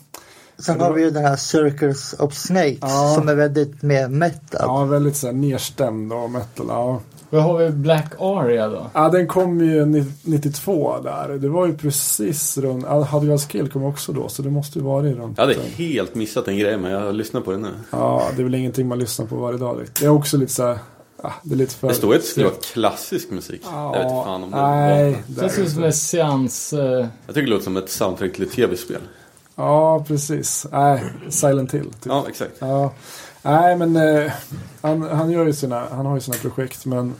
[0.57, 3.13] Sen har vi ju den här Circles of Snakes Ja.
[3.15, 4.61] som är väldigt mer metal.
[4.61, 6.65] ja, väldigt så här nedstämd och metal.
[6.69, 7.01] Ja.
[7.29, 8.87] Vad har vi Black Aria då?
[8.93, 11.29] ja, den kom ju ni- 92 där.
[11.41, 12.85] Det var ju precis runt,
[13.27, 15.37] jag skill kom också då, så det måste ju vara runt.
[15.37, 17.69] Jag hade helt missat en grej men jag har lyssnat på det nu.
[17.91, 19.81] Ja, det är väl ingenting man lyssnar på varje dag.
[19.99, 20.77] Det är också lite så här,
[21.23, 21.87] ja, det är lite för...
[21.87, 23.61] Det står ju att det skulle vara klassisk musik.
[23.71, 26.73] jag vet inte fan om det Nej, det Känns är ju som en seans...
[26.73, 26.79] Eh,
[27.25, 29.01] Jag tycker det låter som ett soundtrack till ett tv-spel.
[29.55, 30.67] Ja, precis.
[30.71, 31.83] Nej, Silent Hill.
[31.83, 32.05] Typ.
[32.05, 32.53] Ja, exakt.
[32.59, 32.91] Ja.
[33.41, 34.31] Nej, men eh,
[34.81, 36.85] han, han, gör ju sina, han har ju sina projekt.
[36.85, 37.13] Men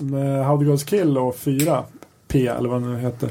[0.00, 1.84] med How the Gods Kill och 4
[2.28, 3.30] P eller vad det nu heter.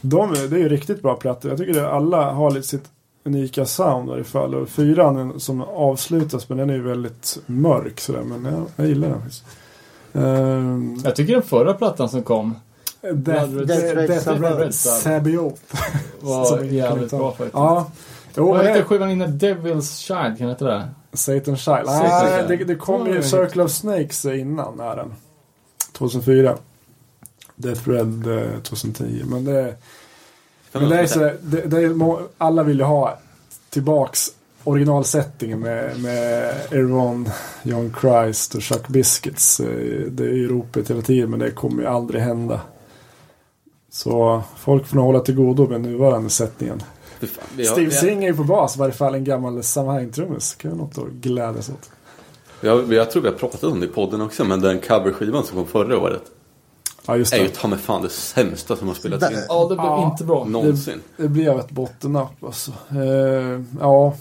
[0.00, 1.50] De, det är ju riktigt bra plattor.
[1.50, 2.84] Jag tycker det, alla har lite sitt
[3.24, 4.54] unika sound i alla fall.
[4.54, 8.22] Och fyran som avslutas, men den är ju väldigt mörk sådär.
[8.22, 9.44] Men jag, jag gillar den faktiskt.
[10.12, 12.54] Um, jag tycker den förra plattan som kom
[13.02, 15.60] Death, Death, Red Sabaoth.
[16.20, 17.54] var jävligt bra faktiskt.
[17.54, 17.90] Ja.
[18.36, 20.38] Jo, Vad heter det- skivan innan Devil's Child?
[20.38, 20.88] Kan det heta det?
[21.12, 21.86] Satan Child.
[21.86, 25.14] Satan Nej, det, det kom ju Circle of Snakes innan är den.
[25.92, 26.56] 2004.
[27.56, 29.22] Death Red eh, 2010.
[29.26, 29.74] Men det,
[30.72, 33.18] men det är så, det, det är, alla vill ju ha
[33.70, 34.28] tillbaks
[34.64, 37.28] originalsättningen med, med Aaron,
[37.62, 39.60] John Christ och Chuck Biscuits.
[39.60, 39.66] Eh,
[40.10, 42.60] Det är ju ropet hela tiden men det kommer ju aldrig hända.
[43.90, 46.80] Så folk får nog hålla till godo med nuvarande sättningen.
[47.20, 50.54] Fan, har- Steve Singh är ju på bas, i varje fall en gammal Samhain-trummis.
[50.54, 51.90] Kan ju något att glädjas åt.
[52.88, 55.56] vi- Jag tror vi har pratat om det i podden också, men den coverskivan som
[55.56, 56.22] kom förra året.
[57.06, 57.50] Ja, just är ju det.
[57.54, 60.10] ta mig fan det sämsta som har spelats in Ja, det blev Ja.
[60.12, 60.44] inte bra.
[60.44, 61.00] någonsin.
[61.16, 62.70] Det blev ett bottennapp alltså.
[62.90, 62.98] Eh,
[63.80, 64.14] ja,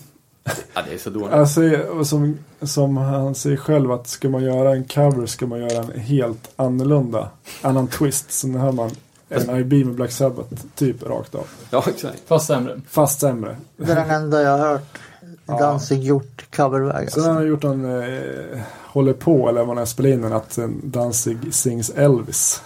[0.74, 1.34] Ja, det är så dåligt.
[1.34, 1.62] alltså
[2.04, 6.00] som, som han säger själv att ska man göra en cover ska man göra en
[6.00, 7.30] helt annorlunda,
[7.62, 8.32] annan twist.
[8.32, 8.92] Så nu hör man
[9.30, 11.48] en IB med Black Sabbath typ rakt av.
[11.70, 12.22] Ja, exakt.
[12.28, 12.82] Fast sämre.
[12.90, 13.58] Fast sämre.
[13.78, 14.98] Det är den enda jag har hört
[15.46, 15.60] Ja.
[15.60, 17.12] Danzig gjort coverväg.
[17.12, 17.32] Sen har Alltså.
[17.32, 20.82] han gjort en, eh, håller på, eller vad han har spelat in den, att en
[20.84, 22.62] Danzig sings Elvis.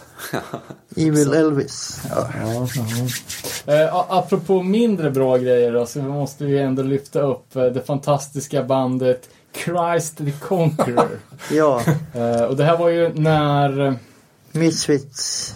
[0.96, 2.02] Evil Elvis.
[2.10, 2.28] Ja.
[2.44, 2.68] Ja,
[3.66, 8.64] Eh, apropå mindre bra grejer då, så måste vi ändå lyfta upp eh, det fantastiska
[8.64, 9.30] bandet
[9.66, 11.20] Christ the Conqueror.
[11.52, 11.82] ja,
[12.14, 13.96] eh, och det här var ju när...
[14.52, 15.54] Misfits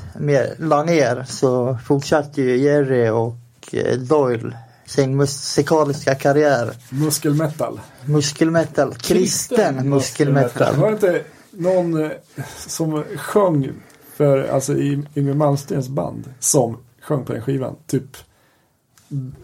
[0.57, 3.35] la ner så fortsatte ju Jerry och
[3.71, 4.53] eh, Doyle
[4.85, 6.73] sin musikaliska karriär.
[6.89, 7.79] muskelmetal.
[8.05, 10.75] Muskelmetal, kristen muskelmetal.
[10.75, 12.11] Var det inte någon eh,
[12.55, 13.71] som sjöng
[14.15, 17.75] för, alltså i Yngwie Malmsteens band, som sjöng på den skivan?
[17.87, 18.17] Typ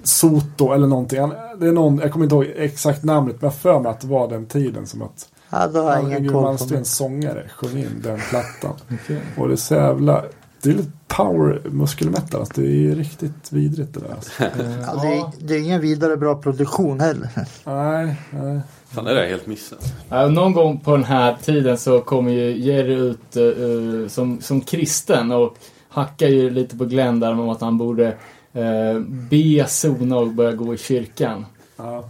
[0.04, 1.20] Soto eller någonting.
[1.58, 4.08] Det är någon, jag kommer inte ihåg exakt namnet, men jag för mig att det
[4.08, 7.78] var den tiden som att Ja, då har jag ingen koll på Malmsteens sångare sjöng
[7.78, 8.76] in den plattan.
[9.04, 9.22] Okej.
[9.38, 10.26] Och det är så jävla,
[10.62, 12.40] det är lite power muskelmetal.
[12.40, 14.14] Alltså, det är ju riktigt vidrigt det där.
[14.14, 14.32] Alltså.
[14.88, 17.30] Ja, det, är, det är ingen vidare bra produktion heller.
[17.64, 18.62] nej, nej.
[18.90, 19.94] Fan, det där är helt missat.
[20.10, 24.62] Ja, någon gång på den här tiden så kommer ju Jerry ut eh, som, som
[24.62, 25.58] kristen och
[25.90, 28.08] hackar ju lite på Glenn där om att han borde
[28.54, 31.46] eh, be, sona och börja gå i kyrkan.
[31.78, 32.04] Ja.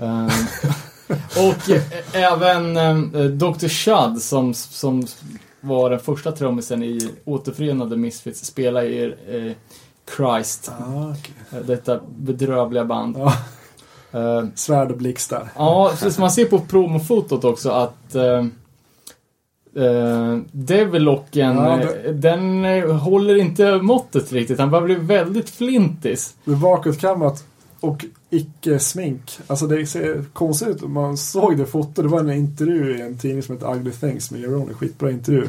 [0.00, 0.28] Eh,
[1.36, 3.68] och eh, även eh, Dr.
[3.68, 5.06] Shud som, som
[5.60, 9.52] var den första trummisen i återförenade Misfits spelar i eh,
[10.16, 11.10] Christ, Ah,
[11.56, 13.16] eh, detta bedrövliga band.
[13.18, 13.32] Ja,
[14.12, 15.48] Eh, svärd och blixtar.
[15.56, 16.18] Ja, precis.
[16.18, 18.44] Man ser på promofotot också att eh,
[19.84, 24.58] eh, Devilocken, Ja, det- den eh, håller inte måttet riktigt.
[24.58, 26.34] Han börjar bli väldigt flintis.
[26.44, 27.44] Med bakåtkammat
[27.80, 28.04] och
[28.36, 29.38] icke-smink.
[29.46, 30.82] Alltså det ser konstigt ut.
[30.82, 31.94] Man såg det fotot.
[31.94, 34.74] Det var en intervju i en tidning som heter Ugly Things med Jeroni.
[34.74, 35.48] Skitbra intervju.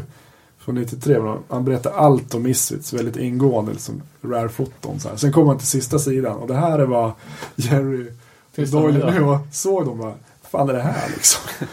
[0.57, 1.19] Från 93.
[1.19, 2.93] Men Han berättar allt om Misfits.
[2.93, 3.71] Väldigt ingående.
[3.71, 4.99] Liksom rare-foton.
[4.99, 5.15] Så här.
[5.15, 6.37] Sen kommer man till sista sidan.
[6.37, 7.11] Och det här är vad
[7.55, 8.11] Jerry
[8.55, 10.13] Doyle nu och såg de bara.
[10.51, 11.41] fan är det här liksom?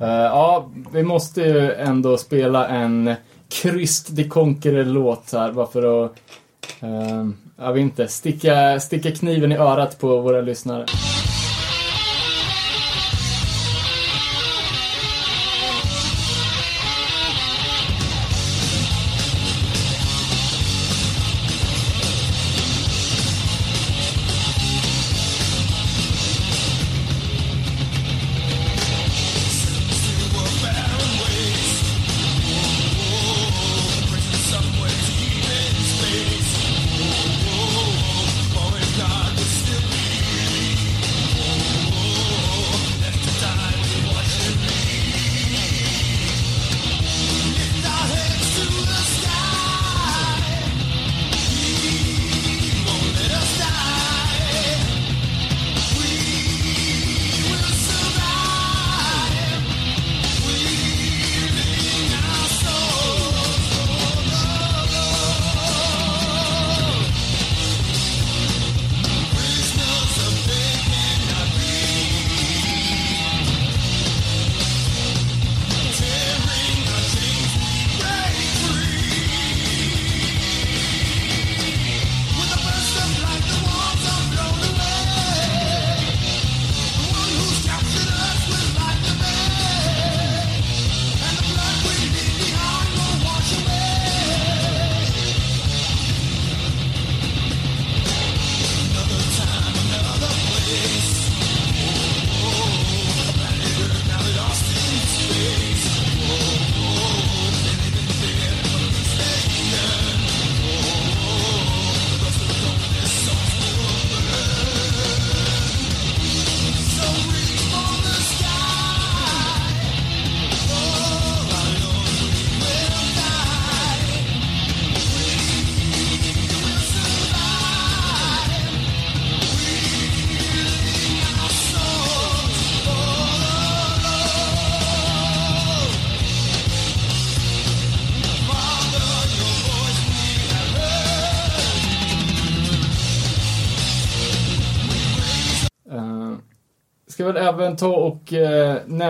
[0.00, 3.14] Eh, ja, vi måste ju ändå spela en
[3.48, 6.12] Christ de Conqueror-låt här bara för att,
[6.80, 7.28] eh,
[7.60, 10.86] jag vet inte, sticka, sticka kniven i örat på våra lyssnare.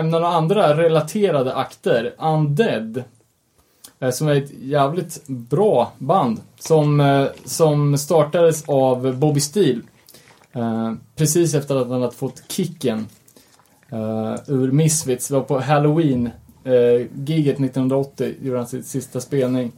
[0.01, 2.13] Nämna några andra relaterade akter.
[2.17, 3.03] Undead.
[3.99, 6.41] Eh, som är ett jävligt bra band.
[6.59, 9.81] Som, eh, som startades av Bobby Steele.
[10.53, 13.07] Eh, precis efter att han hade fått kicken
[14.47, 15.27] ur Misfits.
[15.27, 19.71] Det var på halloween-giget 1980, gjorde han sin sista spelning.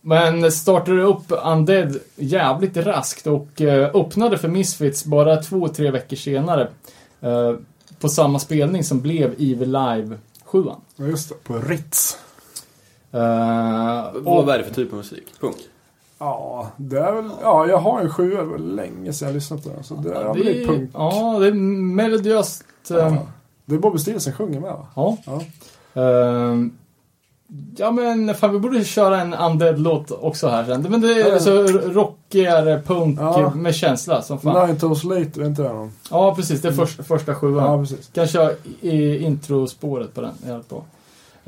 [0.00, 3.60] Men startade upp Undead jävligt raskt och
[3.94, 6.68] öppnade för Misfits bara två, tre veckor senare
[7.96, 11.34] eh, på samma spelning som blev Evil Live 7 Ja, just det.
[11.44, 12.18] På Ritz.
[13.14, 13.20] uh,
[14.22, 15.24] Vad är det för typ av musik?
[15.40, 15.56] Punk?
[16.18, 17.30] Ja, det är väl...
[17.42, 18.40] Ja, jag har en sjua.
[18.40, 19.84] Det var länge sedan jag lyssnade på den.
[19.84, 20.90] Så det, ja, det, är punk.
[20.94, 22.64] Ja, det är melodiöst.
[22.90, 23.16] eh, Ja.
[23.64, 24.86] Det är Bobby Steele som sjunger med va?
[24.96, 25.16] Ja.
[25.26, 25.42] Ja.
[26.02, 26.72] Ehm,
[27.76, 30.86] ja men fan vi borde köra en Undead-låt också här sen.
[30.88, 31.38] Men det är Ja.
[31.40, 33.52] så rockigare punk Ja.
[33.54, 34.66] med känsla som fan.
[34.66, 35.92] Nine Toes Later, är inte det någon?
[36.10, 37.82] Ja precis, det är först, första Ja, sjuan.
[37.86, 38.10] precis.
[38.14, 38.50] Kan köra
[38.80, 40.32] i introspåret på den.
[40.46, 40.84] Jävligt bra.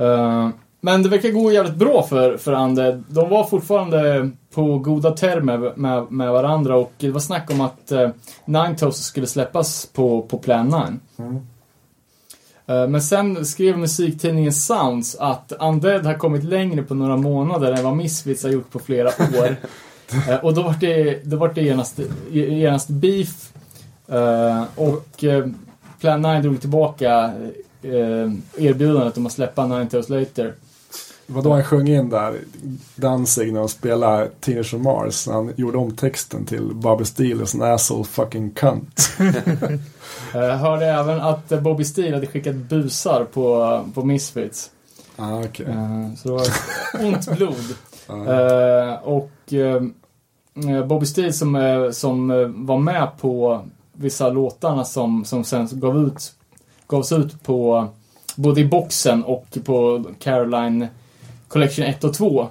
[0.07, 3.05] Ehm, men det verkar gå jävligt bra för, för Undead.
[3.09, 7.93] De var fortfarande på goda termer med, med varandra och det var snack om att
[7.93, 8.09] uh,
[8.45, 10.67] Nine Toes skulle släppas på, på Plan
[11.19, 11.27] 9.
[11.29, 11.47] Mm.
[12.69, 17.85] Eh, Men sen skrev musiktidningen Sounds att Undead har kommit längre på några månader än
[17.85, 19.57] vad Misfits har gjort på flera år.
[20.29, 23.53] Eh, och då var det, då var det genast, genast beef.
[24.09, 25.25] Eh, och
[26.01, 27.33] Plan 9 drog tillbaka
[28.57, 30.55] erbjudandet om att släppa Nine Toes Later.
[31.29, 32.41] Det var då han sjöng in där
[32.95, 35.27] Danzig när han spelade Teenage on Mars.
[35.27, 39.11] Han gjorde om texten till Bobby Steele as an asshole fucking cunt.
[40.35, 44.71] Eh, hörde även att eh, Bobby Steele hade skickat busar på, på Misfits.
[45.17, 45.67] ah, okej.
[45.67, 47.75] Eh, så det var ont blod.
[48.07, 48.15] Ja.
[48.33, 49.31] Eh, och
[50.87, 52.29] Bobby Steele som, som
[52.67, 56.33] var med på vissa låtarna som, som sen gav ut,
[56.87, 57.89] gavs ut på
[58.37, 60.87] både i boxen och på Caroline
[61.49, 62.49] Collection 1 och 2.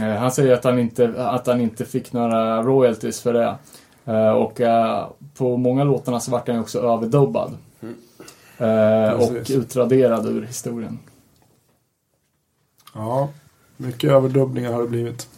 [0.00, 3.56] Eh, han säger att han, inte, att han inte fick några royalties för det.
[4.04, 7.56] Eh, och eh, på många låtarna så vart han ju också överdubbad.
[8.58, 9.56] Eh, och Precis.
[9.56, 10.98] utraderad ur historien.
[12.94, 13.28] ja,
[13.76, 15.28] mycket överdubbningar har det blivit.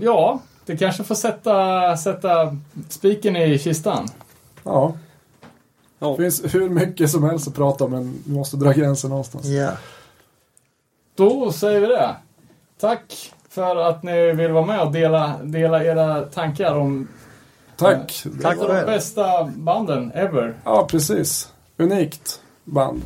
[0.00, 2.56] Ja, det kanske får sätta, sätta
[2.88, 4.08] spiken i kistan.
[4.62, 4.94] Ja,
[5.98, 9.46] det finns hur mycket som helst att prata om men vi måste dra gränsen någonstans.
[9.46, 9.70] Ja.
[11.16, 12.16] Då säger vi det.
[12.80, 17.08] Tack för att ni vill vara med och dela, dela era tankar om
[17.76, 18.22] Tack!
[18.42, 18.86] Tack de själv.
[18.86, 20.54] bästa banden ever.
[20.64, 21.52] Ja, precis.
[21.76, 23.02] Unikt band.